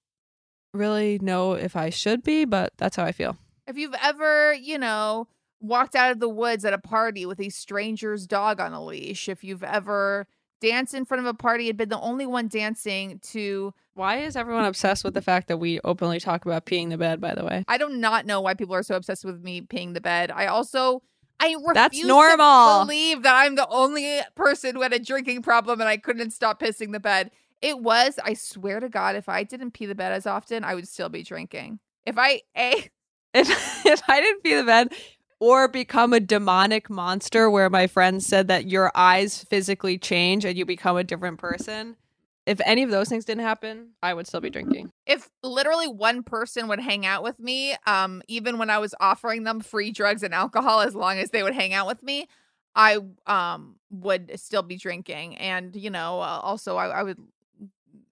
really 0.73 1.19
know 1.21 1.53
if 1.53 1.77
I 1.77 1.89
should 1.89 2.23
be, 2.23 2.43
but 2.43 2.73
that's 2.75 2.97
how 2.97 3.05
I 3.05 3.13
feel. 3.13 3.37
If 3.67 3.77
you've 3.77 3.95
ever, 4.03 4.53
you 4.53 4.77
know, 4.77 5.27
walked 5.61 5.95
out 5.95 6.11
of 6.11 6.19
the 6.19 6.27
woods 6.27 6.65
at 6.65 6.73
a 6.73 6.77
party 6.77 7.25
with 7.25 7.39
a 7.39 7.49
stranger's 7.49 8.27
dog 8.27 8.59
on 8.59 8.73
a 8.73 8.83
leash, 8.83 9.29
if 9.29 9.43
you've 9.43 9.63
ever 9.63 10.27
danced 10.59 10.93
in 10.93 11.05
front 11.05 11.19
of 11.19 11.27
a 11.27 11.33
party 11.33 11.69
and 11.69 11.77
been 11.77 11.89
the 11.89 11.99
only 11.99 12.25
one 12.25 12.47
dancing 12.47 13.19
to 13.19 13.73
Why 13.93 14.17
is 14.17 14.35
everyone 14.35 14.65
obsessed 14.65 15.03
with 15.03 15.13
the 15.13 15.21
fact 15.21 15.47
that 15.47 15.57
we 15.57 15.79
openly 15.83 16.19
talk 16.19 16.45
about 16.45 16.65
peeing 16.65 16.89
the 16.89 16.97
bed, 16.97 17.21
by 17.21 17.35
the 17.35 17.45
way? 17.45 17.63
I 17.67 17.77
do 17.77 17.89
not 17.89 18.25
know 18.25 18.41
why 18.41 18.55
people 18.55 18.75
are 18.75 18.83
so 18.83 18.95
obsessed 18.95 19.23
with 19.23 19.41
me 19.41 19.61
peeing 19.61 19.93
the 19.93 20.01
bed. 20.01 20.31
I 20.31 20.47
also 20.47 21.01
I 21.39 21.53
refuse 21.53 21.73
That's 21.73 21.99
to 21.99 22.07
normal. 22.07 22.85
believe 22.85 23.23
that 23.23 23.35
I'm 23.35 23.55
the 23.55 23.67
only 23.67 24.19
person 24.35 24.75
who 24.75 24.81
had 24.81 24.93
a 24.93 24.99
drinking 24.99 25.41
problem 25.41 25.79
and 25.81 25.89
I 25.89 25.97
couldn't 25.97 26.31
stop 26.31 26.59
pissing 26.59 26.91
the 26.91 26.99
bed. 26.99 27.31
It 27.61 27.79
was, 27.79 28.19
I 28.23 28.33
swear 28.33 28.79
to 28.79 28.89
God, 28.89 29.15
if 29.15 29.29
I 29.29 29.43
didn't 29.43 29.71
pee 29.71 29.85
the 29.85 29.95
bed 29.95 30.11
as 30.11 30.25
often, 30.25 30.63
I 30.63 30.75
would 30.75 30.87
still 30.87 31.09
be 31.09 31.23
drinking. 31.23 31.79
If 32.05 32.17
I 32.17 32.41
a 32.57 32.89
if 33.33 33.85
if 33.85 34.01
I 34.07 34.21
didn't 34.21 34.43
pee 34.43 34.55
the 34.55 34.63
bed 34.63 34.93
or 35.39 35.67
become 35.67 36.13
a 36.13 36.19
demonic 36.19 36.89
monster 36.89 37.49
where 37.49 37.69
my 37.69 37.87
friends 37.87 38.25
said 38.25 38.47
that 38.47 38.67
your 38.67 38.91
eyes 38.95 39.43
physically 39.43 39.97
change 39.97 40.45
and 40.45 40.57
you 40.57 40.65
become 40.65 40.97
a 40.97 41.03
different 41.03 41.39
person, 41.39 41.97
if 42.45 42.61
any 42.65 42.83
of 42.83 42.91
those 42.91 43.09
things 43.09 43.25
didn't 43.25 43.43
happen, 43.43 43.91
I 44.03 44.13
would 44.13 44.27
still 44.27 44.41
be 44.41 44.49
drinking. 44.49 44.91
if 45.05 45.29
literally 45.43 45.87
one 45.87 46.23
person 46.23 46.67
would 46.67 46.79
hang 46.79 47.05
out 47.05 47.23
with 47.23 47.39
me, 47.39 47.75
um, 47.85 48.21
even 48.27 48.57
when 48.57 48.69
I 48.69 48.79
was 48.79 48.95
offering 48.99 49.43
them 49.43 49.59
free 49.61 49.91
drugs 49.91 50.23
and 50.23 50.33
alcohol, 50.33 50.81
as 50.81 50.95
long 50.95 51.17
as 51.19 51.29
they 51.31 51.43
would 51.43 51.53
hang 51.53 51.73
out 51.73 51.87
with 51.87 52.01
me, 52.03 52.27
I 52.75 52.99
um 53.27 53.75
would 53.89 54.39
still 54.39 54.63
be 54.63 54.77
drinking. 54.77 55.37
And 55.37 55.75
you 55.75 55.89
know, 55.89 56.19
uh, 56.21 56.39
also 56.43 56.77
I, 56.77 56.87
I 56.87 57.03
would, 57.03 57.19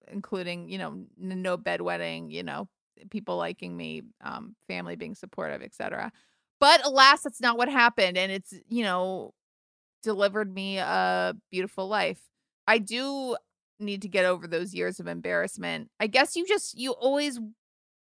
including 0.08 0.68
you 0.68 0.78
know, 0.78 0.90
n- 1.20 1.42
no 1.42 1.56
bedwetting, 1.56 2.30
you 2.30 2.42
know, 2.42 2.68
people 3.10 3.36
liking 3.36 3.76
me, 3.76 4.02
um, 4.22 4.54
family 4.68 4.96
being 4.96 5.14
supportive, 5.14 5.62
etc. 5.62 6.12
But 6.60 6.84
alas, 6.86 7.22
that's 7.22 7.40
not 7.40 7.58
what 7.58 7.68
happened, 7.68 8.16
and 8.16 8.30
it's 8.32 8.54
you 8.68 8.84
know, 8.84 9.34
delivered 10.02 10.52
me 10.52 10.78
a 10.78 11.34
beautiful 11.50 11.88
life. 11.88 12.20
I 12.66 12.78
do 12.78 13.36
need 13.78 14.02
to 14.02 14.08
get 14.08 14.24
over 14.24 14.46
those 14.46 14.74
years 14.74 15.00
of 15.00 15.06
embarrassment. 15.06 15.90
I 16.00 16.06
guess 16.06 16.36
you 16.36 16.46
just 16.46 16.78
you 16.78 16.92
always 16.92 17.40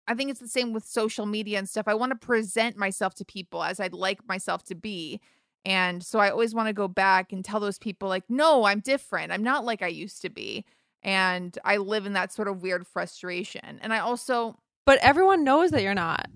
I 0.07 0.15
think 0.15 0.31
it's 0.31 0.39
the 0.39 0.47
same 0.47 0.73
with 0.73 0.83
social 0.83 1.25
media 1.25 1.59
and 1.59 1.69
stuff. 1.69 1.88
I 1.88 1.93
want 1.93 2.11
to 2.11 2.25
present 2.27 2.75
myself 2.75 3.15
to 3.15 3.25
people 3.25 3.63
as 3.63 3.79
I'd 3.79 3.93
like 3.93 4.27
myself 4.27 4.63
to 4.65 4.75
be. 4.75 5.21
And 5.63 6.03
so 6.03 6.19
I 6.19 6.31
always 6.31 6.55
want 6.55 6.67
to 6.67 6.73
go 6.73 6.88
back 6.88 7.31
and 7.31 7.45
tell 7.45 7.59
those 7.59 7.77
people 7.77 8.09
like, 8.09 8.23
"No, 8.29 8.63
I'm 8.65 8.79
different. 8.79 9.31
I'm 9.31 9.43
not 9.43 9.63
like 9.63 9.81
I 9.81 9.88
used 9.88 10.21
to 10.23 10.29
be." 10.29 10.65
And 11.03 11.57
I 11.63 11.77
live 11.77 12.05
in 12.05 12.13
that 12.13 12.31
sort 12.31 12.47
of 12.47 12.61
weird 12.61 12.88
frustration. 12.88 13.79
And 13.81 13.93
I 13.93 13.99
also 13.99 14.57
But 14.85 14.99
everyone 15.01 15.43
knows 15.43 15.71
that 15.71 15.83
you're 15.83 15.93
not. 15.93 16.27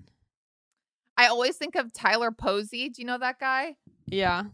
I 1.16 1.26
always 1.26 1.56
think 1.56 1.74
of 1.74 1.92
Tyler 1.92 2.30
Posey. 2.30 2.88
Do 2.88 3.00
you 3.02 3.06
know 3.06 3.18
that 3.18 3.40
guy? 3.40 3.76
Yeah. 4.06 4.44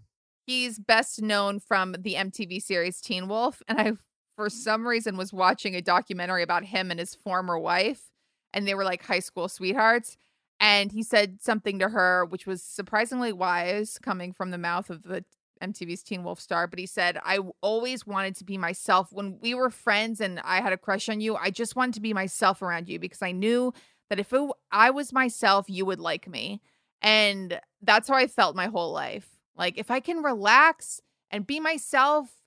He's 0.46 0.78
best 0.78 1.20
known 1.22 1.60
from 1.60 1.94
the 1.98 2.14
MTV 2.14 2.62
series 2.62 3.00
Teen 3.00 3.28
Wolf. 3.28 3.62
And 3.68 3.80
I, 3.80 3.92
for 4.36 4.48
some 4.48 4.86
reason, 4.86 5.16
was 5.16 5.32
watching 5.32 5.74
a 5.74 5.82
documentary 5.82 6.42
about 6.42 6.64
him 6.64 6.90
and 6.90 7.00
his 7.00 7.14
former 7.14 7.58
wife. 7.58 8.10
And 8.54 8.66
they 8.66 8.74
were 8.74 8.84
like 8.84 9.02
high 9.02 9.20
school 9.20 9.48
sweethearts. 9.48 10.16
And 10.60 10.92
he 10.92 11.02
said 11.02 11.42
something 11.42 11.78
to 11.80 11.88
her, 11.88 12.24
which 12.24 12.46
was 12.46 12.62
surprisingly 12.62 13.32
wise 13.32 13.98
coming 14.00 14.32
from 14.32 14.50
the 14.50 14.58
mouth 14.58 14.90
of 14.90 15.02
the 15.02 15.24
MTV's 15.62 16.02
Teen 16.02 16.22
Wolf 16.22 16.40
star. 16.40 16.66
But 16.66 16.78
he 16.78 16.86
said, 16.86 17.18
I 17.24 17.38
always 17.60 18.06
wanted 18.06 18.36
to 18.36 18.44
be 18.44 18.58
myself. 18.58 19.12
When 19.12 19.38
we 19.40 19.54
were 19.54 19.70
friends 19.70 20.20
and 20.20 20.40
I 20.44 20.60
had 20.60 20.72
a 20.72 20.78
crush 20.78 21.08
on 21.08 21.20
you, 21.20 21.36
I 21.36 21.50
just 21.50 21.76
wanted 21.76 21.94
to 21.94 22.00
be 22.00 22.12
myself 22.12 22.62
around 22.62 22.88
you 22.88 22.98
because 22.98 23.22
I 23.22 23.32
knew 23.32 23.72
that 24.08 24.20
if 24.20 24.32
it, 24.32 24.50
I 24.70 24.90
was 24.90 25.12
myself, 25.12 25.66
you 25.68 25.86
would 25.86 26.00
like 26.00 26.28
me. 26.28 26.60
And 27.00 27.60
that's 27.80 28.08
how 28.08 28.14
I 28.14 28.26
felt 28.26 28.54
my 28.54 28.66
whole 28.66 28.92
life. 28.92 29.28
Like, 29.56 29.78
if 29.78 29.90
I 29.90 30.00
can 30.00 30.22
relax 30.22 31.00
and 31.30 31.46
be 31.46 31.60
myself, 31.60 32.41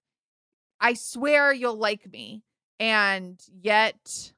I 0.80 0.94
swear 0.94 1.54
you'll 1.54 1.78
like 1.78 2.12
me. 2.12 2.44
And 2.80 3.40
yet, 3.62 4.34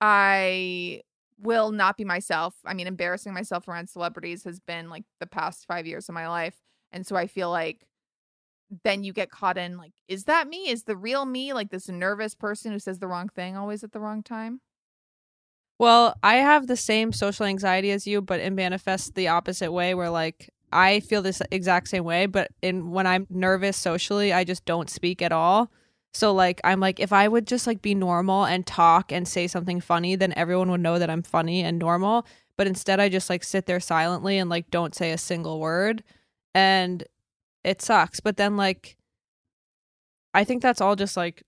I 0.00 1.02
will 1.40 1.72
not 1.72 1.96
be 1.96 2.04
myself. 2.04 2.54
I 2.64 2.74
mean, 2.74 2.86
embarrassing 2.86 3.34
myself 3.34 3.66
around 3.68 3.88
celebrities 3.88 4.44
has 4.44 4.60
been 4.60 4.88
like 4.88 5.04
the 5.20 5.26
past 5.26 5.66
five 5.66 5.86
years 5.86 6.08
of 6.08 6.14
my 6.14 6.28
life. 6.28 6.56
And 6.92 7.06
so 7.06 7.16
I 7.16 7.26
feel 7.26 7.50
like 7.50 7.84
then 8.84 9.04
you 9.04 9.12
get 9.12 9.30
caught 9.30 9.58
in 9.58 9.76
like, 9.76 9.92
is 10.08 10.24
that 10.24 10.48
me? 10.48 10.68
Is 10.68 10.84
the 10.84 10.96
real 10.96 11.24
me 11.24 11.52
like 11.52 11.70
this 11.70 11.88
nervous 11.88 12.34
person 12.34 12.72
who 12.72 12.78
says 12.78 12.98
the 12.98 13.08
wrong 13.08 13.28
thing 13.28 13.56
always 13.56 13.84
at 13.84 13.92
the 13.92 14.00
wrong 14.00 14.22
time? 14.22 14.60
Well, 15.78 16.14
I 16.22 16.36
have 16.36 16.68
the 16.68 16.76
same 16.76 17.12
social 17.12 17.44
anxiety 17.44 17.90
as 17.90 18.06
you, 18.06 18.22
but 18.22 18.40
it 18.40 18.52
manifests 18.52 19.10
the 19.10 19.28
opposite 19.28 19.72
way 19.72 19.94
where 19.94 20.10
like 20.10 20.50
I 20.72 21.00
feel 21.00 21.22
this 21.22 21.42
exact 21.50 21.88
same 21.88 22.04
way, 22.04 22.26
but 22.26 22.50
in 22.62 22.90
when 22.90 23.06
I'm 23.06 23.26
nervous 23.30 23.76
socially, 23.76 24.32
I 24.32 24.44
just 24.44 24.64
don't 24.64 24.90
speak 24.90 25.22
at 25.22 25.32
all. 25.32 25.70
So 26.14 26.32
like 26.32 26.60
I'm 26.64 26.80
like 26.80 27.00
if 27.00 27.12
I 27.12 27.28
would 27.28 27.46
just 27.46 27.66
like 27.66 27.82
be 27.82 27.94
normal 27.94 28.44
and 28.44 28.66
talk 28.66 29.12
and 29.12 29.26
say 29.26 29.46
something 29.46 29.80
funny, 29.80 30.16
then 30.16 30.32
everyone 30.36 30.70
would 30.70 30.80
know 30.80 30.98
that 30.98 31.10
I'm 31.10 31.22
funny 31.22 31.62
and 31.62 31.78
normal, 31.78 32.26
but 32.56 32.66
instead 32.66 33.00
I 33.00 33.08
just 33.08 33.30
like 33.30 33.44
sit 33.44 33.66
there 33.66 33.80
silently 33.80 34.38
and 34.38 34.50
like 34.50 34.70
don't 34.70 34.94
say 34.94 35.12
a 35.12 35.18
single 35.18 35.60
word 35.60 36.02
and 36.54 37.04
it 37.64 37.82
sucks. 37.82 38.20
But 38.20 38.36
then 38.36 38.56
like 38.56 38.96
I 40.34 40.44
think 40.44 40.62
that's 40.62 40.80
all 40.80 40.96
just 40.96 41.16
like 41.16 41.42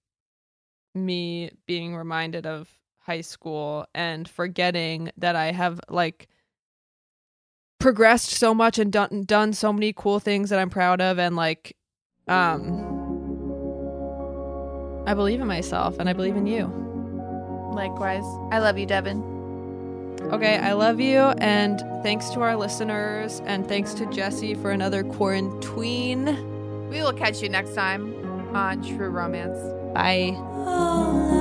me 0.94 1.50
being 1.66 1.96
reminded 1.96 2.46
of 2.46 2.70
high 3.00 3.20
school 3.20 3.86
and 3.94 4.28
forgetting 4.28 5.10
that 5.18 5.36
I 5.36 5.52
have 5.52 5.80
like 5.88 6.28
progressed 7.78 8.30
so 8.30 8.54
much 8.54 8.78
and 8.78 8.92
done 8.92 9.24
done 9.26 9.52
so 9.52 9.72
many 9.72 9.92
cool 9.92 10.20
things 10.20 10.50
that 10.50 10.58
I'm 10.58 10.70
proud 10.70 11.00
of 11.00 11.18
and 11.18 11.36
like 11.36 11.76
um 12.28 12.90
I 15.06 15.14
believe 15.14 15.40
in 15.40 15.46
myself 15.46 15.98
and 15.98 16.08
I 16.08 16.14
believe 16.14 16.36
in 16.36 16.46
you. 16.46 16.66
Likewise. 17.74 18.24
I 18.50 18.58
love 18.58 18.78
you, 18.78 18.86
Devin. 18.86 19.22
Okay, 20.32 20.56
I 20.56 20.72
love 20.72 21.00
you 21.00 21.18
and 21.18 21.80
thanks 22.02 22.30
to 22.30 22.40
our 22.40 22.56
listeners 22.56 23.42
and 23.44 23.68
thanks 23.68 23.92
to 23.94 24.06
Jesse 24.06 24.54
for 24.54 24.70
another 24.70 25.04
quarantine. 25.04 26.88
We 26.88 27.02
will 27.02 27.12
catch 27.12 27.42
you 27.42 27.48
next 27.50 27.74
time 27.74 28.14
on 28.56 28.82
True 28.82 29.10
Romance. 29.10 29.58
Bye. 29.92 31.40